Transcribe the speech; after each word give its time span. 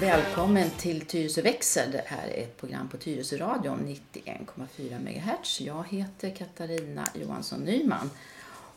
Välkommen 0.00 0.70
till 0.70 1.00
Tyresö 1.00 1.42
växer. 1.42 1.88
Det 1.92 2.02
här 2.06 2.28
är 2.28 2.42
ett 2.42 2.56
program 2.60 2.88
på 2.88 2.96
Tyresö 2.96 3.36
radion 3.36 3.96
91,4 4.24 4.98
MHz. 4.98 5.60
Jag 5.60 5.84
heter 5.88 6.30
Katarina 6.36 7.08
Johansson 7.14 7.60
Nyman 7.60 8.10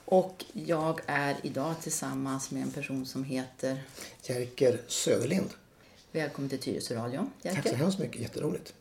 och 0.06 0.46
jag 0.54 1.02
är 1.06 1.36
idag 1.44 1.76
tillsammans 1.82 2.52
med 2.52 2.62
en 2.64 2.72
person 2.72 3.06
som 3.06 3.24
heter 3.24 3.84
Jerker 4.24 4.82
Söderlind. 4.88 5.50
Välkommen 6.12 6.50
till 6.50 6.60
Tyresö 6.60 6.96
radion, 6.96 7.32
Tack 7.44 7.52
så 7.54 7.58
Jerker. 7.58 7.76
hemskt 7.76 8.00
mycket, 8.00 8.22
jätteroligt. 8.22 8.74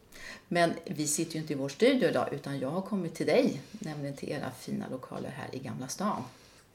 Men 0.48 0.72
vi 0.84 1.06
sitter 1.06 1.34
ju 1.34 1.40
inte 1.40 1.52
i 1.52 1.56
vår 1.56 1.68
studio 1.68 2.08
idag 2.08 2.28
utan 2.32 2.58
jag 2.58 2.70
har 2.70 2.82
kommit 2.82 3.14
till 3.14 3.26
dig, 3.26 3.60
nämligen 3.70 4.16
till 4.16 4.28
era 4.28 4.50
fina 4.60 4.88
lokaler 4.88 5.30
här 5.30 5.48
i 5.52 5.58
Gamla 5.58 5.88
stan. 5.88 6.22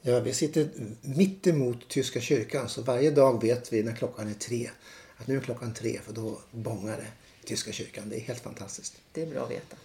Ja, 0.02 0.20
vi 0.20 0.34
sitter 0.34 0.70
mitt 1.02 1.48
emot 1.48 1.88
Tyska 1.88 2.22
kyrkan 2.22 2.70
så 2.70 2.81
varje 2.81 3.11
dag 3.11 3.41
vet 3.41 3.73
vi 3.73 3.84
när 3.84 3.95
klockan 3.95 4.30
är 4.30 4.34
tre 4.34 4.70
att 5.17 5.27
nu 5.27 5.38
är 5.38 5.41
klockan 5.41 5.73
tre 5.73 6.00
för 6.03 6.14
då 6.14 6.39
bångar 6.52 6.98
det 6.98 7.08
i 7.44 7.48
Tyska 7.48 7.72
kyrkan. 7.72 8.09
Det 8.09 8.16
är 8.16 8.20
helt 8.22 8.44
fantastiskt. 8.44 8.95
Det 9.14 9.22
är 9.22 9.25
bra 9.25 9.44
att 9.44 9.52
veta. 9.52 9.75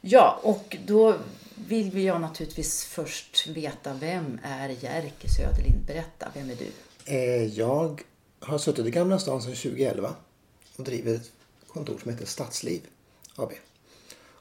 Ja, 0.00 0.40
och 0.42 0.76
då 0.86 1.16
vill 1.54 1.90
vi 1.90 2.04
jag 2.04 2.20
naturligtvis 2.20 2.84
först 2.84 3.46
veta 3.46 3.94
vem 3.94 4.40
är 4.42 4.68
Jerker 4.68 5.28
Söderlind? 5.28 5.84
Berätta, 5.86 6.28
vem 6.34 6.50
är 6.50 6.56
du? 6.56 6.70
Eh, 7.12 7.44
jag 7.44 8.02
har 8.40 8.58
suttit 8.58 8.86
i 8.86 8.90
Gamla 8.90 9.18
stan 9.18 9.42
sedan 9.42 9.54
2011 9.54 10.14
och 10.76 10.84
driver 10.84 11.14
ett 11.14 11.30
kontor 11.66 11.98
som 12.02 12.10
heter 12.12 12.26
Stadsliv 12.26 12.80
AB. 13.36 13.52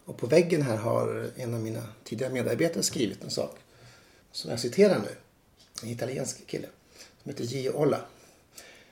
Och 0.05 0.17
på 0.17 0.27
väggen 0.27 0.61
här 0.61 0.77
har 0.77 1.31
en 1.35 1.53
av 1.53 1.59
mina 1.59 1.83
tidigare 2.03 2.33
medarbetare 2.33 2.83
skrivit 2.83 3.23
en 3.23 3.29
sak 3.29 3.57
som 4.31 4.51
jag 4.51 4.59
citerar 4.59 4.99
nu. 4.99 5.15
En 5.83 5.89
italiensk 5.89 6.47
kille 6.47 6.67
som 7.23 7.31
heter 7.31 7.43
Gio 7.43 7.71
Olla. 7.71 8.01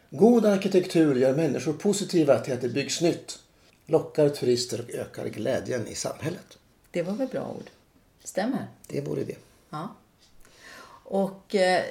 God 0.09 0.45
arkitektur 0.45 1.15
gör 1.15 1.35
människor 1.35 1.73
positiva 1.73 2.39
till 2.39 2.53
att 2.53 2.61
det 2.61 2.69
byggs 2.69 3.01
nytt, 3.01 3.39
lockar 3.85 4.29
turister 4.29 4.81
och 4.81 4.89
ökar 4.89 5.27
glädjen 5.27 5.87
i 5.87 5.95
samhället. 5.95 6.57
Det 6.97 7.03
var 7.03 7.13
väl 7.13 7.27
bra 7.27 7.53
ord? 7.57 7.69
Stämmer? 8.23 8.67
Det 8.87 9.01
vore 9.01 9.23
det. 9.23 9.35
Ja. 9.69 9.95
Och 11.03 11.55
eh, 11.55 11.83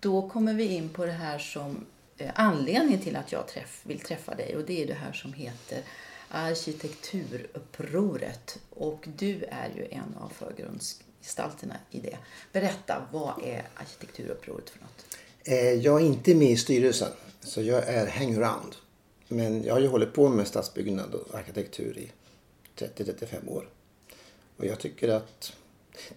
då 0.00 0.28
kommer 0.28 0.54
vi 0.54 0.64
in 0.64 0.88
på 0.88 1.06
det 1.06 1.12
här 1.12 1.38
som 1.38 1.86
eh, 2.18 2.30
anledningen 2.34 3.00
till 3.00 3.16
att 3.16 3.32
jag 3.32 3.48
träff, 3.48 3.80
vill 3.84 4.00
träffa 4.00 4.34
dig 4.34 4.56
och 4.56 4.64
det 4.64 4.82
är 4.82 4.86
det 4.86 4.94
här 4.94 5.12
som 5.12 5.32
heter 5.32 5.82
arkitekturupproret. 6.28 8.58
Och 8.70 9.08
du 9.16 9.44
är 9.44 9.68
ju 9.76 9.86
en 9.90 10.14
av 10.20 10.28
förgrundsgestalterna 10.28 11.76
i 11.90 12.00
det. 12.00 12.18
Berätta, 12.52 13.06
vad 13.12 13.42
är 13.44 13.62
arkitekturupproret 13.74 14.70
för 14.70 14.80
något? 14.80 15.06
Eh, 15.44 15.72
Jag 15.72 16.00
är 16.02 16.06
inte 16.06 16.34
med 16.34 16.50
i 16.50 16.56
styrelsen, 16.56 17.12
så 17.40 17.62
jag 17.62 17.88
är 17.88 18.06
hangaround. 18.06 18.76
Men 19.28 19.64
jag 19.64 19.74
har 19.74 19.80
ju 19.80 19.88
hållit 19.88 20.14
på 20.14 20.28
med 20.28 20.46
stadsbyggnad 20.46 21.14
och 21.14 21.34
arkitektur 21.34 21.98
i 21.98 22.12
30-35 22.76 23.48
år. 23.48 23.68
Och 24.56 24.66
jag 24.66 24.78
tycker 24.78 25.08
att 25.08 25.52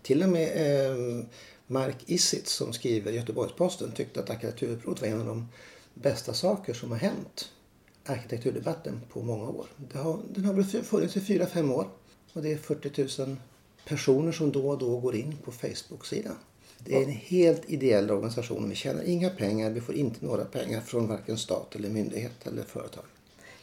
till 0.01 0.23
och 0.23 0.29
med 0.29 0.47
eh, 0.55 1.25
Mark 1.67 1.97
Isitz 2.05 2.53
som 2.53 2.73
skriver 2.73 3.11
Göteborgs-Posten 3.11 3.91
tyckte 3.91 4.19
att 4.19 4.29
arkitekturupproret 4.29 5.01
var 5.01 5.07
en 5.07 5.19
av 5.19 5.27
de 5.27 5.47
bästa 5.93 6.33
saker 6.33 6.73
som 6.73 6.91
har 6.91 6.97
hänt 6.97 7.51
arkitekturdebatten 8.05 9.01
på 9.09 9.21
många 9.21 9.49
år. 9.49 9.67
Har, 9.93 10.19
den 10.33 10.45
har 10.45 10.53
väl 10.53 10.83
funnits 10.83 11.17
i 11.17 11.19
4-5 11.19 11.73
år 11.73 11.87
och 12.33 12.41
det 12.41 12.51
är 12.51 12.57
40 12.57 13.21
000 13.25 13.35
personer 13.85 14.31
som 14.31 14.51
då 14.51 14.69
och 14.69 14.77
då 14.77 14.99
går 14.99 15.15
in 15.15 15.37
på 15.43 15.51
Facebook-sidan. 15.51 16.35
Det 16.79 16.97
är 16.97 17.03
en 17.03 17.11
helt 17.11 17.69
ideell 17.69 18.11
organisation. 18.11 18.69
Vi 18.69 18.75
tjänar 18.75 19.03
inga 19.03 19.29
pengar. 19.29 19.69
Vi 19.69 19.81
får 19.81 19.95
inte 19.95 20.25
några 20.25 20.45
pengar 20.45 20.81
från 20.81 21.07
varken 21.07 21.37
stat 21.37 21.75
eller 21.75 21.89
myndighet 21.89 22.47
eller 22.47 22.63
företag. 22.63 23.03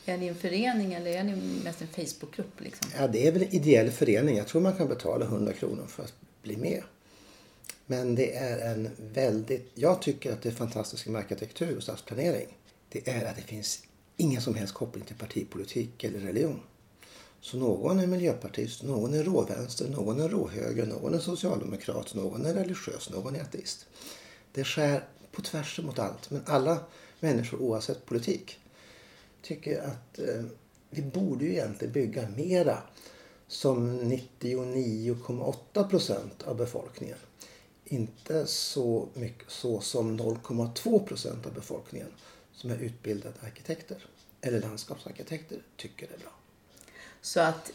Är 0.09 0.19
ni 0.19 0.27
en 0.27 0.35
förening 0.35 0.95
eller 0.95 1.11
är 1.11 1.25
ni 1.25 1.63
mest 1.65 1.83
en 1.83 1.89
Facebookgrupp? 1.89 2.61
Liksom? 2.61 2.91
Ja, 2.99 3.09
det 3.09 3.27
är 3.27 3.33
väl 3.33 3.43
en 3.43 3.55
ideell 3.55 3.91
förening. 3.91 4.37
Jag 4.37 4.47
tror 4.47 4.61
man 4.61 4.77
kan 4.77 4.89
betala 4.89 5.25
100 5.25 5.53
kronor 5.53 5.87
för 5.87 6.03
att 6.03 6.15
bli 6.43 6.57
med. 6.57 6.83
Men 7.87 8.15
det 8.15 8.37
är 8.37 8.73
en 8.73 8.91
väldigt... 8.99 9.71
Jag 9.75 10.03
tycker 10.03 10.33
att 10.33 10.43
det 10.43 10.51
fantastiska 10.51 11.11
med 11.11 11.19
arkitektur 11.19 11.77
och 11.77 11.83
stadsplanering 11.83 12.49
det 12.89 13.09
är 13.09 13.25
att 13.25 13.37
det 13.37 13.43
finns 13.43 13.83
ingen 14.17 14.43
som 14.43 14.55
helst 14.55 14.75
koppling 14.75 15.05
till 15.05 15.17
partipolitik 15.17 16.05
eller 16.05 16.19
religion. 16.19 16.61
Så 17.41 17.57
någon 17.57 17.99
är 17.99 18.07
miljöpartist, 18.07 18.83
någon 18.83 19.15
är 19.15 19.25
råvänster, 19.25 19.89
någon 19.89 20.21
är 20.21 20.29
råhöger, 20.29 20.87
någon 20.87 21.15
är 21.15 21.19
socialdemokrat, 21.19 22.15
någon 22.15 22.47
är 22.47 22.55
religiös, 22.55 23.11
någon 23.11 23.37
är 23.37 23.41
ateist. 23.41 23.87
Det 24.53 24.65
skär 24.65 25.05
på 25.33 25.43
tvärs 25.43 25.81
mot 25.83 25.99
allt. 25.99 26.31
Men 26.31 26.43
alla 26.47 26.79
människor 27.21 27.63
oavsett 27.63 28.07
politik 28.07 28.59
tycker 29.47 29.81
att 29.81 30.19
eh, 30.19 30.45
vi 30.91 31.03
borde 31.03 31.45
ju 31.45 31.53
egentligen 31.53 31.93
bygga 31.93 32.29
mera 32.29 32.79
som 33.49 34.01
99,8 34.01 35.89
procent 35.89 36.43
av 36.43 36.57
befolkningen. 36.57 37.19
Inte 37.85 38.47
så 38.47 39.09
mycket 39.15 39.51
så 39.51 39.81
som 39.81 40.21
0,2 40.21 41.07
procent 41.07 41.47
av 41.47 41.55
befolkningen 41.55 42.09
som 42.53 42.71
är 42.71 42.79
utbildade 42.79 43.35
arkitekter 43.41 44.07
eller 44.41 44.61
landskapsarkitekter 44.61 45.59
tycker 45.77 46.07
det 46.07 46.15
är 46.15 46.19
bra. 46.19 46.33
Så 47.21 47.41
att 47.41 47.73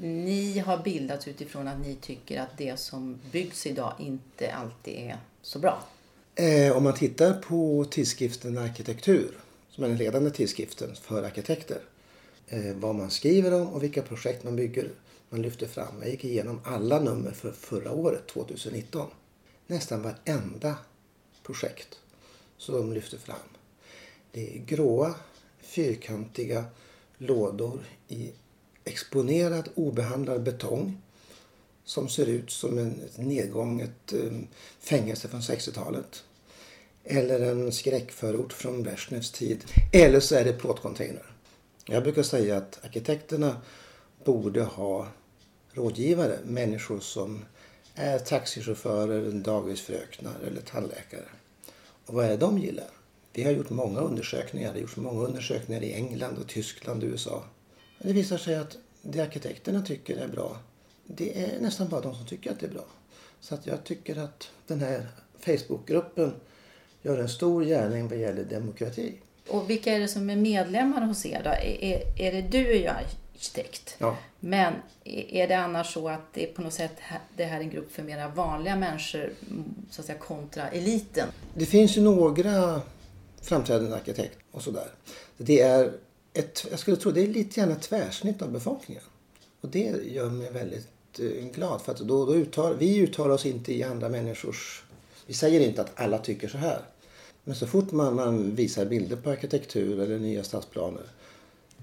ni 0.00 0.58
har 0.58 0.82
bildats 0.82 1.28
utifrån 1.28 1.68
att 1.68 1.80
ni 1.80 1.96
tycker 1.96 2.40
att 2.40 2.58
det 2.58 2.76
som 2.76 3.18
byggs 3.32 3.66
idag 3.66 3.94
inte 3.98 4.54
alltid 4.54 4.94
är 4.94 5.18
så 5.42 5.58
bra. 5.58 5.82
Eh, 6.34 6.76
om 6.76 6.84
man 6.84 6.94
tittar 6.94 7.34
på 7.34 7.86
tidskriften 7.90 8.58
Arkitektur, 8.58 9.43
som 9.74 9.84
är 9.84 9.88
den 9.88 9.98
ledande 9.98 10.30
tidskriften 10.30 10.94
för 10.94 11.22
arkitekter, 11.22 11.80
eh, 12.48 12.74
vad 12.74 12.94
man 12.94 13.10
skriver 13.10 13.54
om 13.54 13.68
och 13.68 13.82
vilka 13.82 14.02
projekt 14.02 14.44
man 14.44 14.56
bygger, 14.56 14.90
man 15.30 15.42
lyfter 15.42 15.66
fram. 15.66 15.94
Jag 16.00 16.10
gick 16.10 16.24
igenom 16.24 16.60
alla 16.64 17.00
nummer 17.00 17.30
för 17.30 17.52
förra 17.52 17.92
året, 17.92 18.26
2019. 18.26 19.10
Nästan 19.66 20.02
varenda 20.02 20.76
projekt 21.42 21.98
som 22.56 22.74
de 22.74 22.92
lyfter 22.92 23.18
fram. 23.18 23.36
Det 24.32 24.56
är 24.56 24.58
gråa, 24.58 25.14
fyrkantiga 25.60 26.64
lådor 27.18 27.80
i 28.08 28.32
exponerad 28.84 29.68
obehandlad 29.74 30.42
betong 30.42 31.02
som 31.84 32.08
ser 32.08 32.26
ut 32.26 32.50
som 32.50 32.78
en, 32.78 33.00
ett 33.04 33.18
nedgånget 33.18 34.12
eh, 34.12 34.32
fängelse 34.80 35.28
från 35.28 35.40
60-talet. 35.40 36.24
Eller 37.04 37.40
en 37.40 37.72
skräckförort 37.72 38.52
från 38.52 38.82
Brezjnevs 38.82 39.30
tid. 39.30 39.64
Eller 39.92 40.20
så 40.20 40.34
är 40.34 40.44
det 40.44 40.52
plåtcontainer. 40.52 41.22
Jag 41.86 42.02
brukar 42.02 42.22
säga 42.22 42.56
att 42.56 42.84
arkitekterna 42.84 43.56
borde 44.24 44.62
ha 44.62 45.08
rådgivare, 45.72 46.38
människor 46.44 47.00
som 47.00 47.44
är 47.94 48.18
taxichaufförer, 48.18 49.30
dagisfröknar 49.30 50.34
eller 50.46 50.60
tandläkare. 50.60 51.24
Och 52.06 52.14
vad 52.14 52.24
är 52.24 52.28
det 52.28 52.36
de 52.36 52.58
gillar? 52.58 52.90
Vi 53.32 53.42
har 53.42 53.52
gjort 53.52 53.70
många 53.70 54.00
undersökningar. 54.00 54.68
Det 54.68 54.74
har 54.74 54.80
gjorts 54.80 54.96
många 54.96 55.20
undersökningar 55.20 55.82
i 55.82 55.92
England, 55.92 56.38
och 56.38 56.48
Tyskland 56.48 57.02
och 57.02 57.08
USA. 57.08 57.44
Det 57.98 58.12
visar 58.12 58.38
sig 58.38 58.56
att 58.56 58.76
det 59.02 59.20
arkitekterna 59.20 59.82
tycker 59.82 60.16
är 60.16 60.28
bra, 60.28 60.58
det 61.06 61.44
är 61.44 61.60
nästan 61.60 61.88
bara 61.88 62.00
de 62.00 62.14
som 62.14 62.26
tycker 62.26 62.52
att 62.52 62.60
det 62.60 62.66
är 62.66 62.70
bra. 62.70 62.84
Så 63.40 63.54
att 63.54 63.66
jag 63.66 63.84
tycker 63.84 64.16
att 64.16 64.50
den 64.66 64.80
här 64.80 65.06
Facebookgruppen 65.38 66.34
gör 67.04 67.18
en 67.18 67.28
stor 67.28 67.64
gärning 67.64 68.08
vad 68.08 68.18
gäller 68.18 68.44
demokrati. 68.44 69.12
Och 69.48 69.70
vilka 69.70 69.92
är 69.92 70.00
det 70.00 70.08
som 70.08 70.30
är 70.30 70.36
medlemmar 70.36 71.00
hos 71.00 71.26
er 71.26 71.40
då? 71.44 71.50
Är, 71.50 72.20
är 72.20 72.32
det 72.32 72.42
du 72.42 72.70
är 72.70 72.78
ju 72.78 72.86
arkitekt. 72.86 73.96
Ja. 73.98 74.16
Men 74.40 74.74
är 75.04 75.48
det 75.48 75.54
annars 75.54 75.94
så 75.94 76.08
att 76.08 76.34
det 76.34 76.46
på 76.46 76.62
något 76.62 76.72
sätt 76.72 76.92
det 77.36 77.44
här 77.44 77.56
är 77.56 77.60
en 77.60 77.70
grupp 77.70 77.92
för 77.92 78.02
mera 78.02 78.28
vanliga 78.28 78.76
människor 78.76 79.32
så 79.90 80.00
att 80.00 80.06
säga 80.06 80.18
kontra 80.18 80.68
eliten? 80.68 81.28
Det 81.54 81.66
finns 81.66 81.96
ju 81.96 82.02
några 82.02 82.80
framträdande 83.42 83.96
arkitekter 83.96 84.42
och 84.50 84.62
sådär. 84.62 84.88
Det 85.36 85.60
är 85.60 85.92
ett, 86.32 86.66
jag 86.70 86.78
skulle 86.78 86.96
tro 86.96 87.10
det 87.10 87.22
är 87.22 87.26
lite 87.26 87.60
grann 87.60 87.72
ett 87.72 87.82
tvärsnitt 87.82 88.42
av 88.42 88.52
befolkningen. 88.52 89.02
Och 89.60 89.68
det 89.68 89.92
gör 90.04 90.30
mig 90.30 90.50
väldigt 90.50 90.88
eh, 91.18 91.48
glad 91.54 91.82
för 91.82 91.92
att 91.92 91.98
då, 91.98 92.26
då 92.26 92.34
uttar, 92.34 92.74
vi 92.74 92.98
uttalar 92.98 93.34
oss 93.34 93.46
inte 93.46 93.72
i 93.74 93.82
andra 93.82 94.08
människors... 94.08 94.82
Vi 95.26 95.34
säger 95.34 95.60
inte 95.60 95.80
att 95.80 95.92
alla 95.94 96.18
tycker 96.18 96.48
så 96.48 96.58
här. 96.58 96.78
Men 97.44 97.56
så 97.56 97.66
fort 97.66 97.92
man, 97.92 98.14
man 98.14 98.54
visar 98.54 98.84
bilder 98.84 99.16
på 99.16 99.30
arkitektur 99.30 100.00
eller 100.00 100.18
nya 100.18 100.44
stadsplaner 100.44 101.04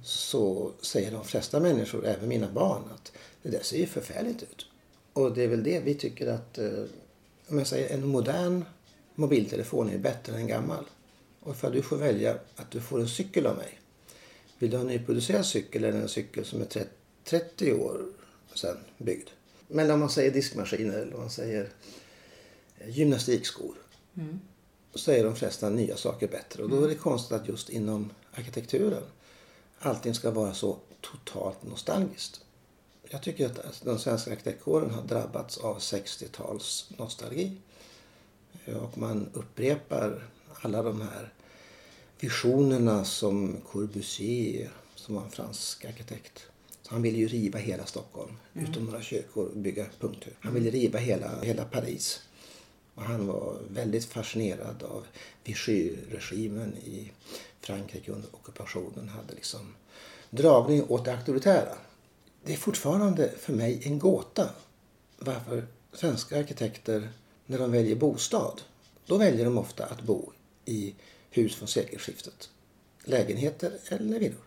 så 0.03 0.71
säger 0.81 1.11
de 1.11 1.25
flesta 1.25 1.59
människor, 1.59 2.05
även 2.05 2.29
mina 2.29 2.51
barn, 2.51 2.83
att 2.93 3.11
det 3.43 3.49
där 3.49 3.63
ser 3.63 3.77
ju 3.77 3.85
förfärligt 3.85 4.43
ut. 4.43 4.65
Och 5.13 5.33
det 5.33 5.43
är 5.43 5.47
väl 5.47 5.63
det 5.63 5.79
vi 5.79 5.95
tycker 5.95 6.27
att, 6.27 6.57
eh, 6.57 6.83
om 7.47 7.57
jag 7.57 7.67
säger 7.67 7.93
en 7.93 8.07
modern 8.07 8.65
mobiltelefon 9.15 9.89
är 9.89 9.97
bättre 9.97 10.33
än 10.33 10.39
en 10.39 10.47
gammal. 10.47 10.85
Och 11.39 11.55
för 11.55 11.71
du 11.71 11.81
får 11.81 11.97
välja 11.97 12.37
att 12.55 12.71
du 12.71 12.81
får 12.81 12.99
en 12.99 13.09
cykel 13.09 13.45
av 13.45 13.57
mig. 13.57 13.79
Vill 14.59 14.69
du 14.69 14.77
ha 14.77 14.81
en 14.81 14.87
nyproducerad 14.87 15.45
cykel 15.45 15.83
eller 15.83 16.01
en 16.01 16.09
cykel 16.09 16.45
som 16.45 16.61
är 16.61 16.85
30 17.23 17.73
år 17.73 18.05
sedan 18.53 18.77
byggd? 18.97 19.29
Men 19.67 19.91
om 19.91 19.99
man 19.99 20.09
säger 20.09 20.31
diskmaskiner 20.31 20.93
eller 20.93 21.13
om 21.13 21.19
man 21.19 21.29
säger 21.29 21.69
eh, 22.79 22.97
gymnastikskor. 22.97 23.75
Mm. 24.17 24.39
Så 24.95 25.11
är 25.11 25.23
de 25.23 25.35
flesta 25.35 25.69
nya 25.69 25.97
saker 25.97 26.27
bättre. 26.27 26.63
Och 26.63 26.69
då 26.69 26.83
är 26.83 26.87
det 26.87 26.95
konstigt 26.95 27.31
att 27.31 27.47
just 27.47 27.69
inom 27.69 28.09
arkitekturen 28.33 29.03
allting 29.79 30.13
ska 30.13 30.31
vara 30.31 30.53
så 30.53 30.77
totalt 31.01 31.63
nostalgiskt. 31.63 32.41
Jag 33.09 33.21
tycker 33.21 33.45
att 33.45 33.81
den 33.83 33.99
svenska 33.99 34.31
arkitektkåren 34.31 34.91
har 34.91 35.03
drabbats 35.03 35.57
av 35.57 35.79
60-tals 35.79 36.89
nostalgi. 36.97 37.57
Och 38.65 38.97
man 38.97 39.29
upprepar 39.33 40.27
alla 40.61 40.83
de 40.83 41.01
här 41.01 41.33
visionerna 42.19 43.05
som 43.05 43.57
Corbusier, 43.71 44.71
som 44.95 45.15
var 45.15 45.23
en 45.23 45.31
fransk 45.31 45.85
arkitekt. 45.85 46.45
Han 46.87 47.01
ville 47.01 47.17
ju 47.17 47.27
riva 47.27 47.59
hela 47.59 47.85
Stockholm, 47.85 48.37
utom 48.53 48.85
några 48.85 49.01
kyrkor, 49.01 49.45
och 49.45 49.57
bygga 49.57 49.85
punkthus. 49.99 50.33
Han 50.39 50.53
ville 50.53 50.69
riva 50.69 50.99
hela, 50.99 51.41
hela 51.41 51.65
Paris. 51.65 52.21
Och 52.95 53.03
han 53.03 53.27
var 53.27 53.57
väldigt 53.69 54.05
fascinerad 54.05 54.83
av 54.83 55.05
Vichy-regimen 55.43 56.77
i 56.77 57.11
Frankrike 57.61 58.11
under 58.11 58.35
ockupationen. 58.35 59.09
hade 59.09 59.33
liksom 59.33 59.75
dragning 60.29 60.83
åt 60.89 61.05
det 61.05 61.11
auktoritära. 61.11 61.75
Det 62.43 62.53
är 62.53 62.57
fortfarande 62.57 63.31
för 63.39 63.53
mig 63.53 63.81
en 63.83 63.99
gåta 63.99 64.49
varför 65.17 65.67
svenska 65.93 66.39
arkitekter, 66.39 67.09
när 67.45 67.59
de 67.59 67.71
väljer 67.71 67.95
bostad, 67.95 68.61
då 69.05 69.17
väljer 69.17 69.45
de 69.45 69.57
ofta 69.57 69.85
att 69.85 70.01
bo 70.01 70.31
i 70.65 70.95
hus 71.29 71.55
från 71.55 71.67
sekelskiftet. 71.67 72.49
Lägenheter 73.03 73.71
eller 73.87 74.19
villor. 74.19 74.41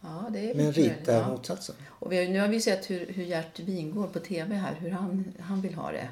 Ja, 0.00 0.28
Men 0.30 0.56
möjligt, 0.56 0.92
ja. 1.06 1.28
motsatsen. 1.28 1.76
Och 1.88 2.14
har, 2.14 2.28
nu 2.28 2.40
har 2.40 2.48
vi 2.48 2.60
sett 2.60 2.90
hur, 2.90 3.06
hur 3.06 3.24
Gert 3.24 3.60
Wingård 3.60 4.12
på 4.12 4.20
tv 4.20 4.54
här, 4.54 4.74
hur 4.74 4.90
han, 4.90 5.32
han 5.40 5.60
vill 5.60 5.74
ha 5.74 5.92
det. 5.92 6.08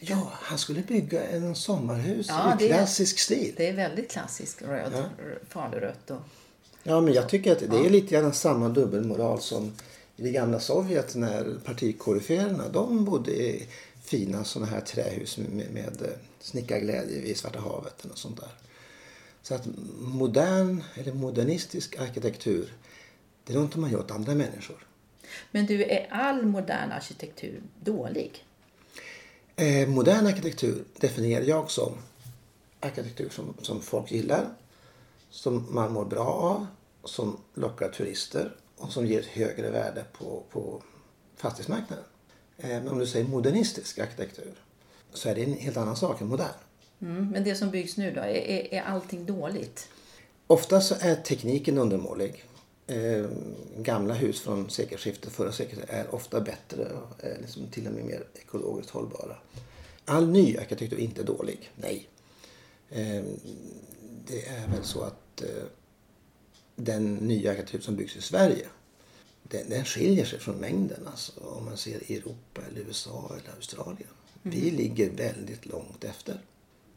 Ja, 0.00 0.32
han 0.32 0.58
skulle 0.58 0.82
bygga 0.82 1.24
en 1.26 1.54
sommarhus 1.54 2.26
Ja, 2.28 2.54
i 2.54 2.56
det 2.58 2.70
är- 2.70 2.76
klassisk 2.76 3.18
stil. 3.18 3.54
Det 3.56 3.68
är 3.68 3.72
väldigt 3.72 4.10
klassisk 4.10 4.62
röd, 4.62 4.92
Ja. 4.94 5.04
falurött 5.48 6.10
och... 6.10 6.20
Ja, 6.82 7.00
men 7.00 7.14
jag 7.14 7.28
tycker 7.28 7.52
att 7.52 7.58
det 7.70 7.86
är 7.86 7.90
lite 7.90 8.14
grann 8.14 8.32
samma 8.32 8.68
dubbelmoral 8.68 9.40
som 9.40 9.72
i 10.16 10.22
det 10.22 10.30
gamla 10.30 10.60
Sovjet 10.60 11.14
när 11.14 11.54
partikoryféerna, 11.64 12.68
de 12.68 13.04
bodde 13.04 13.30
i 13.30 13.68
fina 14.04 14.44
sådana 14.44 14.70
här 14.70 14.80
trähus 14.80 15.38
med, 15.38 15.50
med, 15.50 15.70
med 15.72 16.02
eh, 16.02 16.08
snickarglädje 16.40 17.20
vid 17.20 17.36
Svarta 17.36 17.60
havet 17.60 18.04
och 18.04 18.18
sånt 18.18 18.40
där. 18.40 18.48
Så 19.42 19.54
att 19.54 19.68
modern 20.00 20.82
eller 20.94 21.12
modernistisk 21.12 21.98
arkitektur, 21.98 22.72
det 23.44 23.52
är 23.52 23.58
något 23.58 23.76
man 23.76 23.90
gör 23.90 23.98
åt 23.98 24.10
andra 24.10 24.34
människor. 24.34 24.86
Men 25.50 25.66
du, 25.66 25.82
är 25.84 26.06
all 26.10 26.42
modern 26.46 26.92
arkitektur 26.92 27.62
dålig? 27.82 28.44
Eh, 29.56 29.88
modern 29.88 30.26
arkitektur 30.26 30.84
definierar 31.00 31.44
jag 31.44 31.70
som 31.70 31.92
arkitektur 32.80 33.28
som, 33.28 33.54
som 33.62 33.80
folk 33.80 34.12
gillar, 34.12 34.46
som 35.30 35.66
man 35.70 35.92
mår 35.92 36.04
bra 36.04 36.26
av, 36.26 36.66
som 37.04 37.36
lockar 37.54 37.88
turister 37.88 38.56
och 38.76 38.92
som 38.92 39.06
ger 39.06 39.20
ett 39.20 39.26
högre 39.26 39.70
värde 39.70 40.04
på, 40.18 40.42
på 40.50 40.82
fastighetsmarknaden. 41.36 42.04
Eh, 42.58 42.68
men 42.68 42.88
om 42.88 42.98
du 42.98 43.06
säger 43.06 43.26
modernistisk 43.26 43.98
arkitektur 43.98 44.54
så 45.12 45.28
är 45.28 45.34
det 45.34 45.44
en 45.44 45.52
helt 45.52 45.76
annan 45.76 45.96
sak 45.96 46.20
än 46.20 46.26
modern. 46.26 46.48
Mm. 47.00 47.30
Men 47.30 47.44
det 47.44 47.54
som 47.54 47.70
byggs 47.70 47.96
nu 47.96 48.10
då, 48.10 48.20
är, 48.20 48.26
är, 48.26 48.74
är 48.74 48.82
allting 48.82 49.26
dåligt? 49.26 49.88
Ofta 50.46 50.80
så 50.80 50.94
är 51.00 51.14
tekniken 51.14 51.78
undermålig. 51.78 52.44
Eh, 52.86 53.26
gamla 53.76 54.14
hus 54.14 54.40
från 54.40 54.70
sekelskiftet, 54.70 55.32
förra 55.32 55.52
seklet, 55.52 55.90
är 55.90 56.14
ofta 56.14 56.40
bättre 56.40 56.84
och 56.84 57.24
är 57.24 57.38
liksom 57.40 57.66
till 57.66 57.86
och 57.86 57.92
med 57.92 58.04
mer 58.04 58.24
ekologiskt 58.34 58.90
hållbara. 58.90 59.36
All 60.04 60.28
ny 60.28 60.56
arkitektur 60.56 60.98
är 60.98 61.02
inte 61.02 61.22
dålig, 61.22 61.70
nej. 61.76 62.08
Eh, 62.90 63.24
det 64.26 64.46
är 64.46 64.68
väl 64.68 64.84
så 64.84 65.02
att 65.02 65.42
eh, 65.42 65.64
den 66.76 67.14
nya 67.14 67.50
arkitektur 67.50 67.80
som 67.80 67.96
byggs 67.96 68.16
i 68.16 68.22
Sverige, 68.22 68.66
den, 69.42 69.68
den 69.68 69.84
skiljer 69.84 70.24
sig 70.24 70.38
från 70.38 70.56
mängden. 70.56 71.06
Alltså, 71.06 71.32
om 71.40 71.64
man 71.64 71.76
ser 71.76 72.12
Europa, 72.12 72.60
eller 72.70 72.80
USA 72.80 73.36
eller 73.40 73.54
Australien. 73.56 74.08
Vi 74.42 74.70
ligger 74.70 75.10
väldigt 75.10 75.66
långt 75.66 76.04
efter. 76.04 76.40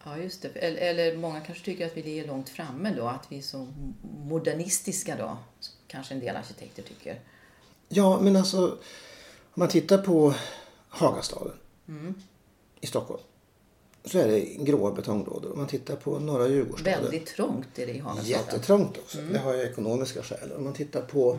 Ja, 0.06 0.18
just 0.18 0.42
det. 0.42 0.50
Eller, 0.50 0.82
eller 0.82 1.18
många 1.18 1.42
kanske 1.42 1.66
tycker 1.66 1.86
att 1.86 1.98
vi 1.98 2.04
ligger 2.04 2.28
långt 2.28 2.50
framme 2.50 2.94
då, 2.98 3.08
att 3.08 3.26
vi 3.30 3.38
är 3.38 3.42
så 3.42 3.68
modernistiska 4.02 5.16
då. 5.16 5.38
Kanske 5.88 6.14
en 6.14 6.20
del 6.20 6.36
arkitekter 6.36 6.84
tycker. 6.84 7.20
Ja, 7.90 8.20
men 8.22 8.36
alltså 8.36 8.68
om 9.44 9.60
man 9.60 9.70
tittar 9.70 9.98
på 9.98 10.34
Hagastaden 10.90 11.54
i 12.82 12.88
Stockholm 12.88 13.22
så 14.06 14.20
är 14.20 14.28
det 14.28 14.40
gråa 14.40 14.92
betonglådor. 14.92 15.52
Om 15.52 15.58
man 15.58 15.68
tittar 15.68 15.96
på 15.96 16.20
norra 16.20 16.48
Djurgårdsstaden. 16.48 17.02
Väldigt 17.02 17.26
trångt 17.28 17.80
är 17.80 17.88
det 17.88 17.94
i 17.94 18.00
Hagastaden. 18.00 18.30
Jättetrångt 18.30 18.98
också. 18.98 19.18
Det 19.22 19.40
har 19.40 19.54
ju 19.54 19.62
ekonomiska 19.62 20.24
skäl. 20.24 20.52
Om 20.52 20.64
man 20.64 20.74
tittar 20.74 21.02
på, 21.02 21.38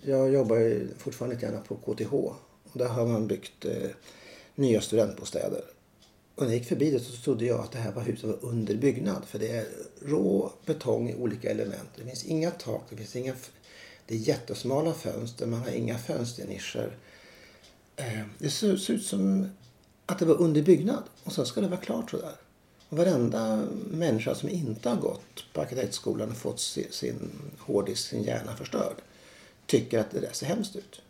jag 0.00 0.32
jobbar 0.32 0.86
fortfarande 0.98 1.36
lite 1.36 1.46
grann 1.46 1.62
på 1.62 1.74
KTH. 1.74 2.12
Och 2.12 2.78
där 2.78 2.88
har 2.88 3.06
man 3.06 3.26
byggt 3.26 3.64
eh, 3.64 3.90
nya 4.54 4.80
studentbostäder. 4.80 5.64
Och 6.40 6.46
när 6.46 6.52
jag 6.52 6.58
gick 6.58 6.68
förbi 6.68 6.90
det 6.90 7.00
så 7.00 7.16
trodde 7.16 7.44
jag 7.44 7.60
att 7.60 7.72
det 7.72 7.78
här 7.78 7.92
var 7.92 8.02
huset 8.02 8.24
var 8.24 8.38
under 8.44 8.74
byggnad. 8.74 9.24
För 9.24 9.38
det 9.38 9.48
är 9.48 9.66
rå 10.02 10.52
betong 10.66 11.10
i 11.10 11.14
olika 11.14 11.50
element. 11.50 11.88
Det 11.96 12.04
finns 12.04 12.24
inga 12.24 12.50
tak, 12.50 12.82
det 12.90 12.96
finns 12.96 13.16
inga... 13.16 13.34
Det 14.06 14.14
är 14.14 14.18
jättesmala 14.18 14.94
fönster, 14.94 15.46
man 15.46 15.60
har 15.60 15.70
inga 15.70 15.98
fönsternischer. 15.98 16.96
Eh, 17.96 18.20
det 18.38 18.50
ser 18.50 18.76
ser 18.76 18.94
ut 18.94 19.04
som 19.04 19.50
att 20.06 20.18
det 20.18 20.24
var 20.24 20.40
under 20.40 20.62
byggnad. 20.62 21.02
Och 21.24 21.32
sen 21.32 21.46
ska 21.46 21.60
det 21.60 21.68
vara 21.68 21.80
klart 21.80 22.10
sådär. 22.10 22.34
Och 22.88 22.96
varenda 22.96 23.66
människa 23.90 24.34
som 24.34 24.48
inte 24.48 24.88
har 24.88 24.96
gått 24.96 25.44
på 25.52 25.60
arkitektskolan 25.60 26.30
och 26.30 26.36
fått 26.36 26.60
sin 26.60 27.30
hårddisk, 27.58 28.08
sin 28.08 28.22
hjärna 28.22 28.56
förstörd, 28.56 28.96
tycker 29.66 29.98
att 29.98 30.10
det 30.10 30.20
där 30.20 30.32
ser 30.32 30.46
hemskt 30.46 30.76
ut. 30.76 31.00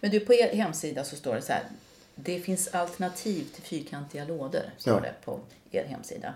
Men 0.00 0.10
du, 0.10 0.20
på 0.20 0.34
er 0.34 0.56
hemsida 0.56 1.04
så 1.04 1.16
står 1.16 1.34
det 1.34 1.42
så 1.42 1.52
här. 1.52 1.64
Det 2.18 2.40
finns 2.40 2.68
alternativ 2.68 3.44
till 3.54 3.62
fyrkantiga 3.62 4.24
lådor, 4.24 4.70
står 4.78 4.94
Ja. 4.94 5.00
det 5.00 5.14
på 5.24 5.40
er 5.70 5.84
hemsida. 5.84 6.34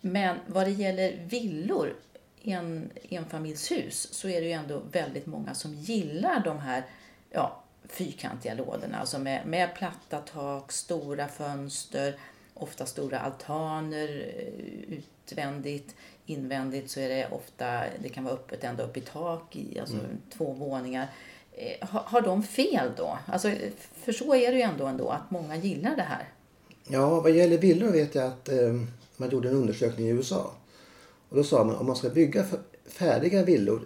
Men 0.00 0.36
vad 0.46 0.66
det 0.66 0.70
gäller 0.70 1.26
villor, 1.28 1.96
en, 2.42 2.90
enfamiljshus, 3.08 4.12
så 4.14 4.28
är 4.28 4.40
det 4.40 4.46
ju 4.46 4.52
ändå 4.52 4.82
väldigt 4.92 5.26
många 5.26 5.54
som 5.54 5.74
gillar 5.74 6.40
de 6.44 6.58
här 6.58 6.82
ja, 7.30 7.62
fyrkantiga 7.88 8.54
lådorna. 8.54 8.98
Alltså 8.98 9.18
med, 9.18 9.46
med 9.46 9.74
platta 9.74 10.20
tak, 10.20 10.72
stora 10.72 11.28
fönster, 11.28 12.18
ofta 12.54 12.86
stora 12.86 13.18
altaner 13.20 14.32
eh, 14.36 14.98
utvändigt. 14.98 15.94
Invändigt 16.26 16.90
så 16.90 17.00
är 17.00 17.08
det 17.08 17.28
ofta, 17.30 17.84
det 18.02 18.08
kan 18.08 18.24
vara 18.24 18.34
öppet 18.34 18.64
ända 18.64 18.82
upp 18.84 18.96
i 18.96 19.00
tak, 19.00 19.56
alltså 19.80 19.96
två 20.32 20.52
våningar. 20.52 21.06
Eh, 21.58 21.88
har, 21.88 22.20
de 22.20 22.42
fel 22.42 22.92
då? 22.96 23.18
Alltså, 23.26 23.52
för 24.04 24.12
så 24.12 24.34
är 24.34 24.52
det 24.52 24.56
ju 24.56 24.62
ändå, 24.62 24.86
ändå 24.86 25.08
att 25.08 25.30
många 25.30 25.56
gillar 25.56 25.96
det 25.96 26.02
här. 26.02 26.32
Ja, 26.88 27.20
vad 27.20 27.32
gäller 27.32 27.58
villor 27.58 27.92
vet 27.92 28.14
jag 28.14 28.26
att 28.26 28.48
eh, 28.48 28.80
man 29.16 29.30
gjorde 29.30 29.48
en 29.48 29.54
undersökning 29.54 30.06
i 30.06 30.10
USA. 30.10 30.52
Och 31.28 31.36
då 31.36 31.44
sa 31.44 31.64
man 31.64 31.76
om 31.76 31.86
man 31.86 31.96
ska 31.96 32.08
bygga 32.08 32.44
färdiga 32.86 33.42
villor 33.42 33.80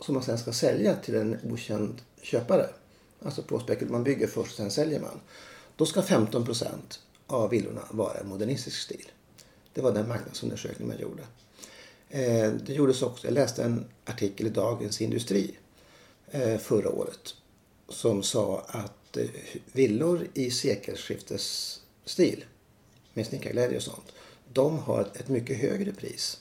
som 0.00 0.14
man 0.14 0.22
sen 0.22 0.38
ska 0.38 0.52
sälja 0.52 0.94
till 0.94 1.14
en 1.14 1.38
okänd 1.52 2.02
köpare. 2.22 2.66
Alltså 3.22 3.42
på 3.42 3.58
spekul, 3.58 3.90
man 3.90 4.04
bygger 4.04 4.26
först 4.26 4.50
och 4.50 4.56
sen 4.56 4.70
säljer 4.70 5.00
man. 5.00 5.20
Då 5.76 5.86
ska 5.86 6.02
15 6.02 6.44
procent 6.44 7.00
av 7.26 7.50
villorna 7.50 7.82
vara 7.90 8.24
modernistisk 8.24 8.80
stil. 8.80 9.10
Det 9.74 9.80
var 9.80 9.92
den 9.92 10.08
marknadsundersökning 10.08 10.88
man 10.88 10.98
gjorde. 10.98 11.22
Eh, 12.08 12.52
det 12.66 12.72
gjordes 12.72 13.02
också, 13.02 13.26
jag 13.26 13.34
läste 13.34 13.64
en 13.64 13.84
artikel 14.04 14.46
i 14.46 14.50
Dagens 14.50 15.00
Industri 15.00 15.54
förra 16.58 16.88
året 16.90 17.34
som 17.88 18.22
sa 18.22 18.64
att 18.68 19.16
eh, 19.16 19.26
villor 19.72 20.26
i 20.34 20.50
sekelskiftesstil 20.50 22.44
med 23.14 23.26
snickarglädje 23.26 23.76
och 23.76 23.82
sånt, 23.82 24.12
de 24.52 24.78
har 24.78 25.00
ett, 25.00 25.28
mycket 25.28 25.58
högre 25.58 25.92
pris. 25.92 26.40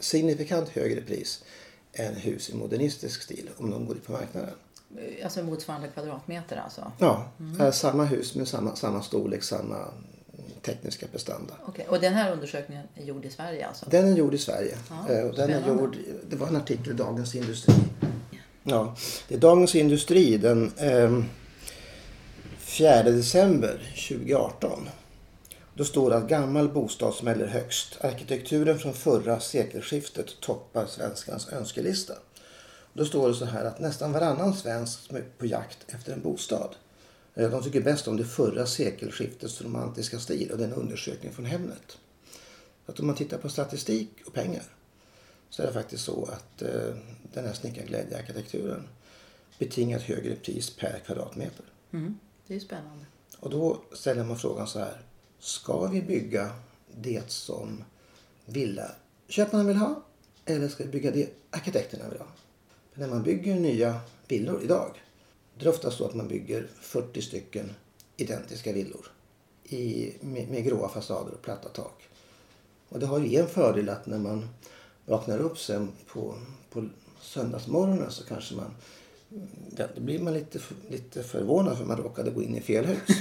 Signifikant 0.00 0.68
högre 0.68 1.00
pris 1.00 1.44
än 1.92 2.14
hus 2.14 2.50
i 2.50 2.54
modernistisk 2.54 3.22
stil 3.22 3.50
om 3.56 3.70
de 3.70 3.86
går 3.86 3.96
ut 3.96 4.06
på 4.06 4.12
marknaden. 4.12 4.50
Eh, 4.98 5.24
Alltså 5.24 5.42
motsvarande 5.42 5.88
kvadratmeter 5.88 6.56
alltså. 6.56 6.92
Ja, 6.98 7.30
är 7.58 7.70
samma 7.70 8.04
hus 8.04 8.34
med 8.34 8.48
samma, 8.48 8.76
samma 8.76 9.02
storlek, 9.02 9.42
samma 9.42 9.76
mm, 9.76 9.92
tekniska 10.62 11.06
prestanda. 11.06 11.54
Okej, 11.66 11.86
Och 11.88 12.00
den 12.00 12.12
här 12.14 12.32
undersökningen 12.32 12.86
är 12.94 13.04
gjord 13.04 13.24
i 13.24 13.30
Sverige 13.30 13.66
alltså? 13.66 13.86
Den 13.90 14.12
är 14.12 14.16
gjord 14.16 14.34
i 14.34 14.38
Sverige. 14.38 14.78
Ja, 14.90 15.12
Eh, 15.14 15.32
den 15.34 15.50
är 15.50 15.68
gjord, 15.68 15.96
det 16.30 16.36
var 16.36 16.46
en 16.46 16.56
artikel 16.56 16.92
i 16.92 16.96
Dagens 16.96 17.34
Industri. 17.34 17.74
Ja, 18.70 18.94
det 19.28 19.34
är 19.34 19.38
Dagens 19.38 19.74
Industri 19.74 20.36
den 20.36 20.72
eh, 20.78 21.22
4 22.58 23.02
december 23.02 23.92
2018. 24.08 24.88
Då 25.74 25.84
står 25.84 26.10
det 26.10 26.16
att 26.16 26.28
gammal 26.28 26.68
bostad 26.68 27.14
smäller 27.14 27.46
högst. 27.46 27.98
Arkitekturen 28.00 28.78
från 28.78 28.94
förra 28.94 29.40
sekelskiftet 29.40 30.40
toppar 30.40 30.86
svenskans 30.86 31.48
önskelista. 31.52 32.14
Då 32.92 33.04
står 33.04 33.28
det 33.28 33.34
så 33.34 33.44
här 33.44 33.64
att 33.64 33.80
nästan 33.80 34.12
varannan 34.12 34.54
svensk 34.54 35.00
som 35.00 35.16
är 35.16 35.24
på 35.38 35.46
jakt 35.46 35.78
efter 35.86 36.12
en 36.12 36.22
bostad. 36.22 36.74
Eh, 37.34 37.50
de 37.50 37.62
tycker 37.62 37.80
bäst 37.80 38.08
om 38.08 38.16
det 38.16 38.24
förra 38.24 38.66
sekelskiftets 38.66 39.62
romantiska 39.62 40.18
stil 40.18 40.50
och 40.50 40.58
den 40.58 40.72
undersökning 40.72 41.32
från 41.32 41.44
Hemnet. 41.44 41.98
Att 42.86 43.00
om 43.00 43.06
man 43.06 43.16
tittar 43.16 43.38
på 43.38 43.48
statistik 43.48 44.10
och 44.26 44.32
pengar 44.34 44.62
så 45.50 45.62
är 45.62 45.66
det 45.66 45.72
faktiskt 45.72 46.04
så 46.04 46.28
att 46.32 46.62
eh, 46.62 46.94
den 47.32 47.46
här 47.46 47.52
snickarglädjearkitekturen 47.52 48.88
betingar 49.58 49.98
ett 49.98 50.04
högre 50.04 50.36
pris 50.36 50.76
per 50.76 51.02
kvadratmeter. 51.06 51.64
Mm. 51.92 52.18
Det 52.46 52.54
är 52.54 52.60
spännande. 52.60 53.04
Och 53.40 53.50
då 53.50 53.82
ställer 53.92 54.24
man 54.24 54.38
frågan 54.38 54.66
så 54.66 54.78
här. 54.78 55.00
Ska 55.38 55.86
vi 55.86 56.02
bygga 56.02 56.50
det 56.96 57.30
som 57.30 57.84
villaköparna 58.46 59.64
vill 59.64 59.76
ha? 59.76 60.02
Eller 60.44 60.68
ska 60.68 60.84
vi 60.84 60.90
bygga 60.90 61.10
det 61.10 61.30
arkitekterna 61.50 62.08
vill 62.08 62.18
ha? 62.18 62.26
För 62.92 63.00
när 63.00 63.08
man 63.08 63.22
bygger 63.22 63.54
nya 63.54 64.00
villor 64.28 64.62
idag. 64.62 65.02
Det 65.58 65.64
är 65.64 65.68
ofta 65.68 65.90
så 65.90 66.04
att 66.04 66.14
man 66.14 66.28
bygger 66.28 66.66
40 66.80 67.22
stycken 67.22 67.70
identiska 68.16 68.72
villor. 68.72 69.06
I, 69.64 70.12
med, 70.20 70.48
med 70.48 70.64
gråa 70.64 70.88
fasader 70.88 71.34
och 71.34 71.42
platta 71.42 71.68
tak. 71.68 72.08
Och 72.88 72.98
det 73.00 73.06
har 73.06 73.18
ju 73.18 73.38
en 73.38 73.48
fördel 73.48 73.88
att 73.88 74.06
när 74.06 74.18
man 74.18 74.48
vaknar 75.06 75.38
upp 75.38 75.58
sen 75.58 75.92
på, 76.06 76.34
på 76.70 76.88
söndagsmorgonen 77.38 78.10
så 78.10 78.24
kanske 78.24 78.54
man 78.54 78.74
Ja, 79.76 79.84
då 79.94 80.00
blir 80.00 80.18
man 80.18 80.34
lite, 80.34 80.58
lite 80.90 81.22
förvånad 81.22 81.78
för 81.78 81.84
man 81.84 81.96
råkade 81.96 82.30
gå 82.30 82.42
in 82.42 82.56
i 82.56 82.60
fel 82.60 82.84
hus. 82.86 82.98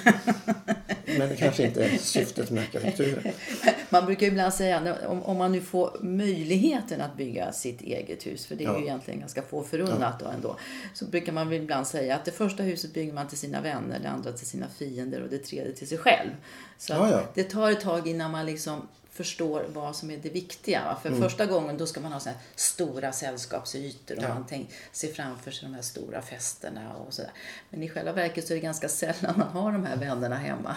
Men 1.06 1.30
det 1.30 1.36
kanske 1.36 1.64
inte 1.68 1.86
är 1.86 1.98
syftet 1.98 2.52
med 2.52 2.64
arkitekturen. 2.64 3.34
Man 3.90 4.06
brukar 4.06 4.28
ibland 4.28 4.54
säga 4.54 4.96
om, 5.08 5.24
om 5.24 5.38
man 5.38 5.52
nu 5.52 5.62
får 5.62 5.98
möjligheten 6.02 7.02
att 7.02 7.18
bygga 7.18 7.52
sitt 7.52 7.82
eget 7.82 8.26
hus, 8.28 8.46
för 8.46 8.56
det 8.56 8.64
är 8.64 8.68
Ja. 8.68 8.78
ju 8.78 8.84
egentligen 8.84 9.20
ganska 9.20 9.42
få 9.42 9.64
förunnat 9.64 10.20
då 10.20 10.26
ändå, 10.26 10.58
så 10.94 11.06
brukar 11.06 11.32
man 11.34 11.54
ibland 11.54 11.88
säga 11.88 12.16
att 12.16 12.26
det 12.26 12.32
första 12.32 12.64
huset 12.64 12.94
bygger 12.94 13.14
man 13.14 13.28
till 13.28 13.38
sina 13.38 13.62
vänner, 13.62 14.00
det 14.00 14.10
andra 14.10 14.32
till 14.32 14.48
sina 14.48 14.68
fiender 14.68 15.22
och 15.24 15.30
det 15.30 15.38
tredje 15.38 15.74
till 15.74 15.88
sig 15.88 15.98
själv. 15.98 16.30
Så 16.78 16.94
Ja, 16.94 17.12
ja. 17.12 17.22
det 17.34 17.44
tar 17.44 17.72
ett 17.72 17.82
tag 17.82 18.08
innan 18.08 18.32
man 18.32 18.46
liksom 18.46 18.88
förstår 19.18 19.66
vad 19.74 19.96
som 19.96 20.12
är 20.12 20.18
det 20.18 20.30
viktiga. 20.30 20.84
Va? 20.86 20.98
Mm. 21.04 21.20
För 21.20 21.30
första 21.30 21.46
gången 21.46 21.78
då 21.78 21.86
ska 21.86 22.00
man 22.00 22.12
ha 22.12 22.20
så 22.20 22.30
stora 22.56 23.12
sällskapsytor 23.12 24.18
och 24.18 24.24
Ja. 24.24 24.34
man 24.34 24.46
tänk, 24.50 24.70
ser 24.92 25.14
framför 25.14 25.52
sig 25.52 25.70
de 25.70 25.76
här 25.76 25.82
stora 25.82 26.22
festerna 26.22 26.94
och 26.96 27.14
sådär. 27.14 27.32
Men 27.70 27.84
i 27.84 27.90
själva 27.90 28.12
verket 28.12 28.48
så 28.48 28.54
är 28.54 28.56
det 28.56 28.62
ganska 28.62 28.90
sällan 28.90 29.34
man 29.38 29.48
har 29.48 29.72
de 29.72 29.86
här 29.86 29.98
vännerna 29.98 30.36
hemma. 30.36 30.76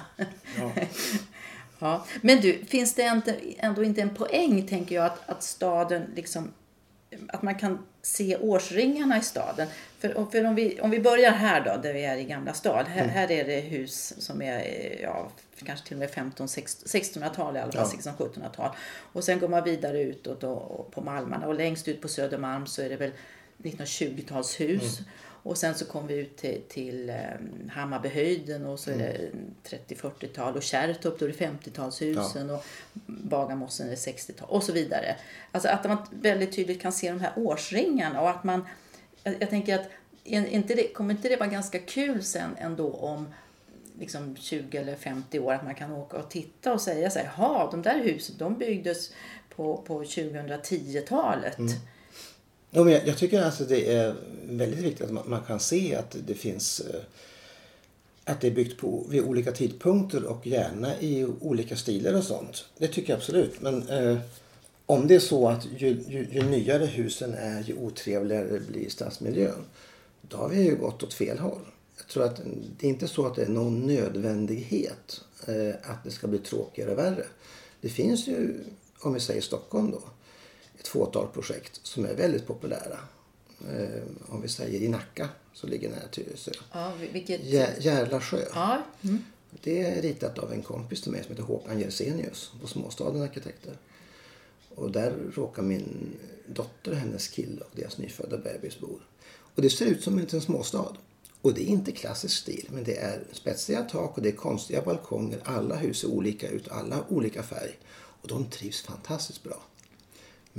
Ja. 0.59 0.73
Ja. 1.83 2.05
Men 2.23 2.41
du, 2.41 2.65
finns 2.65 2.95
det 2.95 3.23
ändå 3.59 3.85
inte 3.85 4.01
en 4.03 4.15
poäng, 4.15 4.67
tänker 4.67 4.95
jag, 4.95 5.07
att, 5.07 5.29
att 5.29 5.43
staden 5.43 6.03
liksom 6.17 6.53
att 7.29 7.43
man 7.43 7.55
kan 7.55 7.79
se 8.03 8.37
årsringarna 8.37 9.19
i 9.19 9.23
staden. 9.23 9.69
För, 9.99 10.27
för 10.31 10.45
om, 10.47 10.55
vi, 10.55 10.81
om 10.81 10.91
vi 10.91 11.01
börjar 11.01 11.31
här 11.31 11.65
då, 11.65 11.77
där 11.83 11.93
vi 11.93 12.05
är 12.05 12.17
i 12.17 12.25
Gamla 12.25 12.53
stad. 12.53 12.87
Här, 12.89 13.07
här 13.07 13.31
är 13.31 13.45
det 13.45 13.61
hus 13.61 14.15
som 14.19 14.43
är 14.43 14.63
ja, 15.03 15.31
kanske 15.65 15.87
till 15.87 15.97
och 15.97 16.01
med 16.01 16.11
15, 16.11 16.47
1600-tal 16.47 17.57
i 17.57 17.61
alla 17.61 17.73
fall, 17.73 17.89
Ja. 18.05 18.13
1600-1700-tal. 18.13 18.71
Och 19.13 19.25
sen 19.25 19.39
går 19.39 19.49
man 19.49 19.65
vidare 19.65 20.03
utåt 20.03 20.45
och, 20.45 20.81
och 20.81 20.91
på 20.91 21.01
Malmarna 21.01 21.47
och 21.47 21.55
längst 21.55 21.89
ut 21.89 22.01
på 22.01 22.09
Södermalm 22.09 22.67
så 22.67 22.83
är 22.83 22.89
det 22.89 22.97
väl 22.97 23.13
1920-talshus. 23.63 24.99
Och 25.43 25.59
sen 25.59 25.75
så 25.75 25.85
kom 25.85 26.07
vi 26.07 26.15
ut 26.15 26.37
till, 26.37 26.63
till 26.69 27.11
um, 27.11 27.71
Hammarbyhöjden 27.71 28.67
och 28.67 28.79
så 28.79 28.91
är 28.91 28.97
det 28.99 29.31
30-40-tal 29.89 30.57
och 30.57 30.63
Kärrtorp 30.63 31.19
då 31.19 31.25
är 31.25 31.29
det 31.29 31.47
50-talshusen 31.47 32.51
och 32.51 32.65
Bagarmossen 33.07 33.91
är 33.91 33.97
60-tal 33.97 34.49
och 34.49 34.63
så 34.63 34.73
vidare. 34.73 35.17
Alltså 35.53 35.69
att 35.69 35.85
man 35.85 35.99
väldigt 36.11 36.53
tydligt 36.53 36.83
kan 36.83 36.93
se 36.93 37.11
de 37.11 37.21
här 37.21 37.33
årsringarna 37.37 38.21
och 38.21 38.31
att 38.31 38.45
man, 38.45 38.67
jag, 39.23 39.35
jag 39.41 39.51
tänker 39.51 39.75
att 39.75 39.89
inte 40.25 40.75
det, 40.75 40.93
kommer 40.93 41.15
inte 41.15 41.29
det 41.29 41.37
vara 41.37 41.49
ganska 41.49 41.79
kul 41.79 42.23
sen 42.23 42.57
ändå 42.59 42.93
om 42.93 43.29
liksom 43.99 44.37
20 44.37 44.79
eller 44.79 44.97
50 44.97 45.39
år 45.39 45.53
att 45.53 45.65
man 45.65 45.75
kan 45.75 45.93
åka 45.93 46.17
och 46.17 46.31
titta 46.31 46.73
och 46.73 46.81
säga 46.81 47.11
så 47.11 47.19
här, 47.19 47.31
jaha, 47.37 47.71
de 47.71 47.83
där 47.83 47.99
husen 47.99 48.37
de 48.39 48.59
byggdes 48.59 49.13
på, 49.57 49.77
på 49.77 50.03
2010-talet. 50.03 51.59
Ja, 52.71 52.85
men 52.85 52.93
jag, 52.93 53.07
jag 53.07 53.19
tycker 53.19 53.43
alltså 53.43 53.65
det 53.65 53.93
är 53.93 54.15
väldigt 54.49 54.79
viktigt 54.79 55.07
att 55.07 55.13
man, 55.13 55.31
man 55.31 55.43
kan 55.43 55.61
se 55.61 55.95
att 55.95 56.17
det 56.27 56.35
finns 56.35 56.81
eh, 56.81 57.01
att 58.25 58.41
det 58.41 58.47
är 58.47 58.51
byggt 58.51 58.81
på 58.81 59.07
vid 59.09 59.23
olika 59.23 59.53
tidpunkter 59.53 60.25
och 60.25 60.47
gärna 60.47 61.01
i 61.01 61.27
olika 61.41 61.77
stilar 61.77 62.15
och 62.15 62.25
sånt. 62.25 62.65
Det 62.79 62.89
tycker 62.89 63.13
jag 63.13 63.17
absolut. 63.17 63.61
Men 63.61 63.89
eh, 63.89 64.19
om 64.87 65.07
det 65.07 65.15
är 65.15 65.21
så 65.21 65.49
att 65.49 65.67
ju, 65.79 65.89
ju, 66.09 66.27
ju 66.31 66.43
nyare 66.43 66.87
husen 66.87 67.35
är 67.35 67.63
ju 67.63 67.75
otrevligare 67.75 68.61
blir 68.61 68.91
stadsmiljön. 68.91 69.65
Då 70.23 70.37
har 70.37 70.49
vi 70.49 70.63
ju 70.63 70.77
gått 70.77 71.03
åt 71.03 71.15
fel 71.15 71.39
håll. 71.39 71.61
Jag 71.97 72.07
tror 72.07 72.25
att 72.25 72.41
det 72.79 72.87
är 72.87 72.91
inte 72.91 73.09
så 73.09 73.27
att 73.27 73.37
det 73.37 73.43
är 73.43 73.49
någon 73.49 73.87
nödvändighet 73.87 75.21
eh, 75.47 75.75
att 75.91 76.05
det 76.05 76.11
ska 76.11 76.27
bli 76.27 76.39
tråkigare 76.39 76.91
och 76.91 76.99
värre. 76.99 77.25
Det 77.81 77.89
finns 77.89 78.27
ju, 78.27 78.65
om 79.01 79.15
vi 79.15 79.21
säger 79.21 79.41
Stockholm 79.41 79.91
då, 79.91 80.03
ett 80.81 80.89
fåtal 80.89 81.27
projekt 81.29 81.81
som 81.83 82.05
är 82.05 82.15
väldigt 82.15 82.47
populära. 82.47 82.99
Eh, 83.71 84.03
om 84.29 84.43
vi 84.43 84.49
säger 84.49 84.81
i 84.81 84.89
Nacka, 84.89 85.29
som 85.53 85.71
ligger 85.71 85.91
nära 85.91 86.09
Tyresö. 86.11 86.53
Ja, 86.73 86.93
vilket... 87.13 87.41
Jä- 87.41 87.81
Järlasjö. 87.81 88.45
Ja, 88.55 88.83
mm. 89.03 89.25
Det 89.63 89.83
är 89.83 90.03
ritat 90.03 90.39
av 90.39 90.53
en 90.53 90.63
kompis 90.63 91.03
till 91.03 91.13
mig 91.13 91.23
som 91.23 91.31
heter 91.31 91.43
Håkan 91.43 91.81
Jersenius 91.81 92.53
på 92.61 92.67
Småstaden 92.67 93.23
Arkitekter. 93.23 93.77
Och 94.75 94.91
där 94.91 95.15
råkar 95.35 95.63
min 95.63 96.17
dotter, 96.47 96.95
hennes 96.95 97.29
kille 97.29 97.61
och 97.61 97.71
deras 97.77 97.99
nyfödda 97.99 98.39
bebis 98.39 98.81
bor. 98.81 99.01
Och 99.55 99.63
det 99.63 99.71
ser 99.71 99.87
ut 99.87 100.03
som 100.03 100.15
en 100.15 100.21
liten 100.21 100.41
småstad. 100.41 100.97
Och 101.43 101.55
det 101.55 101.63
är 101.63 101.67
inte 101.67 101.93
klassisk 101.93 102.37
stil, 102.37 102.69
men 102.73 102.85
det 102.85 102.97
är 102.97 103.23
spetsiga 103.33 103.83
tak 103.83 104.17
och 104.17 104.23
det 104.23 104.29
är 104.29 104.37
konstiga 104.37 104.83
balkonger. 104.83 105.41
Alla 105.45 105.77
hus 105.77 105.99
ser 105.99 106.09
olika 106.09 106.49
ut, 106.49 106.69
alla 106.69 107.05
olika 107.09 107.43
färg. 107.43 107.79
Och 107.93 108.29
de 108.29 108.45
trivs 108.51 108.83
fantastiskt 108.83 109.43
bra. 109.43 109.63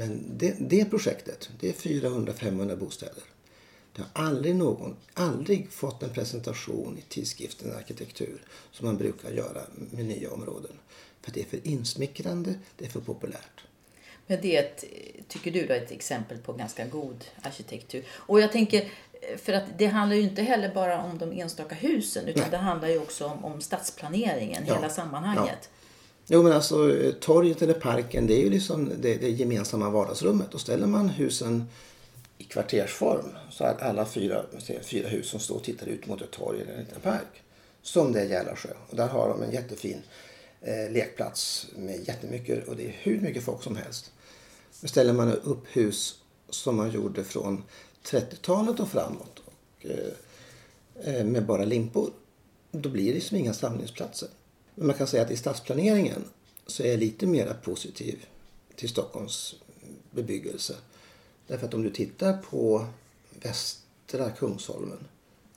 Men 0.02 0.38
det, 0.38 0.56
det 0.60 0.86
projektet, 0.86 1.50
det 1.60 1.70
är 1.70 1.74
400-500 1.74 2.76
bostäder. 2.76 3.24
Det 3.96 4.02
har 4.02 4.26
aldrig 4.26 4.56
någon, 4.56 4.96
aldrig 5.14 5.72
fått 5.72 6.04
en 6.04 6.10
presentation 6.10 6.98
i 6.98 7.02
tidskriften 7.02 7.76
Arkitektur 7.76 8.42
som 8.72 8.86
man 8.86 8.98
brukar 8.98 9.32
göra 9.32 9.62
med 9.92 10.06
nya 10.06 10.32
områden. 10.32 10.72
För 11.22 11.32
det 11.32 11.42
är 11.42 11.46
för 11.46 11.68
insmickrande, 11.68 12.54
det 12.78 12.86
är 12.86 12.90
för 12.90 13.00
populärt. 13.00 13.66
Men 14.28 14.42
det 14.42 14.58
är 14.58 14.64
ett, 14.64 14.84
tycker 15.28 15.52
du 15.52 15.66
då, 15.66 15.74
ett 15.74 15.92
exempel 15.92 16.38
på 16.38 16.54
ganska 16.54 16.86
god 16.86 17.26
arkitektur. 17.42 18.04
Och 18.10 18.42
jag 18.42 18.52
tänker, 18.52 18.90
för 19.38 19.54
att 19.54 19.64
det 19.78 19.86
handlar 19.86 20.16
ju 20.16 20.22
inte 20.22 20.42
heller 20.42 20.74
bara 20.74 21.04
om 21.04 21.18
de 21.18 21.32
enstaka 21.32 21.76
husen 21.76 22.28
utan 22.28 22.42
Nej. 22.42 22.52
det 22.52 22.58
handlar 22.58 22.88
ju 22.88 23.00
också 23.00 23.26
om, 23.26 23.46
om 23.46 23.62
stadsplaneringen, 23.62 24.64
Ja. 24.68 24.76
hela 24.76 24.90
sammanhanget. 24.90 25.70
Jo 26.34 26.44
men 26.44 26.52
alltså 26.52 26.98
eh, 26.98 27.14
torget 27.14 27.62
eller 27.62 27.74
parken 27.74 28.28
det 28.28 28.34
är 28.34 28.44
ju 28.44 28.50
liksom 28.50 28.92
det, 29.02 29.16
det 29.16 29.30
gemensamma 29.30 29.90
vardagsrummet. 29.90 30.54
Och 30.54 30.62
ställer 30.62 30.88
man 30.88 31.10
husen 31.10 31.66
i 32.38 32.44
kvartersform 32.44 33.26
så 33.50 33.64
att 33.64 33.82
alla 33.82 34.06
fyra, 34.06 34.46
fyra 34.82 35.08
hus 35.08 35.28
som 35.28 35.40
står 35.40 35.56
och 35.56 35.64
tittar 35.64 35.88
ut 35.88 36.08
mot 36.08 36.22
ett 36.22 36.32
torg 36.32 36.62
eller 36.62 36.74
en 36.74 36.80
liten 36.80 37.02
park. 37.02 37.42
Som 37.82 38.12
det 38.12 38.22
är 38.22 38.26
Järlasjö. 38.26 38.70
Och 38.90 38.96
där 38.96 39.08
har 39.08 39.30
de 39.30 39.44
en 39.44 39.52
jättefin 39.52 40.02
eh, 40.62 40.92
lekplats 40.92 41.68
med 41.76 42.08
jättemycket 42.08 42.68
och 42.68 42.76
det 42.76 42.86
är 42.86 42.96
hur 43.02 43.20
mycket 43.20 43.44
folk 43.44 43.64
som 43.64 43.76
helst. 43.76 44.12
Men 44.82 44.90
ställer 44.90 45.14
man 45.14 45.32
upp 45.32 45.64
hus 45.68 46.16
som 46.50 46.76
man 46.76 46.92
gjorde 46.92 47.24
från 47.24 47.64
30-talet 48.04 48.80
och 48.80 48.90
framåt 48.90 49.42
och, 49.46 49.86
eh, 49.86 51.16
eh, 51.16 51.26
med 51.26 51.46
bara 51.46 51.66
limpor. 51.66 52.10
Då 52.72 52.90
blir 52.90 53.08
det 53.08 53.14
liksom 53.14 53.38
inga 53.38 53.54
samlingsplatser. 53.54 54.30
Men 54.76 54.88
man 54.88 54.96
kan 54.96 55.08
säga 55.08 55.24
att 55.24 55.32
i 55.32 55.38
stadsplaneringen 55.38 56.24
så 56.68 56.84
är 56.84 56.88
jag 56.88 57.00
lite 57.00 57.28
mer 57.28 57.58
positiv 57.64 58.26
till 58.76 58.90
Stockholms 58.90 59.56
bebyggelse. 60.12 60.76
Därför 61.48 61.68
att 61.68 61.74
om 61.74 61.84
du 61.84 61.90
tittar 61.90 62.38
på 62.38 62.86
västra 63.44 64.30
Kungsholmen 64.30 65.08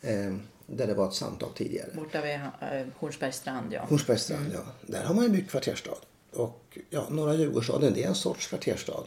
eh, 0.01 0.35
där 0.67 0.87
det 0.87 0.95
var 0.95 1.09
ett 1.09 1.15
samtal 1.15 1.51
tidigare. 1.55 1.91
Borta 1.95 2.21
vid 2.21 2.35
äh, 2.35 2.87
Hornsbergs 2.97 3.37
strand, 3.37 3.73
ja. 3.73 3.85
Hornsbergsstrand, 3.85 4.51
ja. 4.55 4.61
Där 4.87 5.05
har 5.05 5.15
man 5.15 5.25
ju 5.25 5.31
byggt 5.31 5.51
kvarterstad. 5.51 5.97
Och 6.33 6.79
ja, 6.91 7.07
Norra 7.11 7.35
Djurgårdsstaden, 7.35 7.95
det 7.95 8.03
är 8.03 8.09
en 8.09 8.15
sorts 8.15 8.47
kvarterstad. 8.47 9.05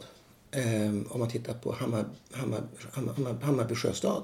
Ehm, 0.50 1.06
om 1.10 1.20
man 1.20 1.28
tittar 1.28 1.54
på 1.54 1.72
Hammar, 1.72 2.04
Hammar, 2.32 2.62
Hammar, 2.92 3.14
Hammar, 3.14 3.34
Hammarby 3.42 3.74
sjöstad. 3.74 4.22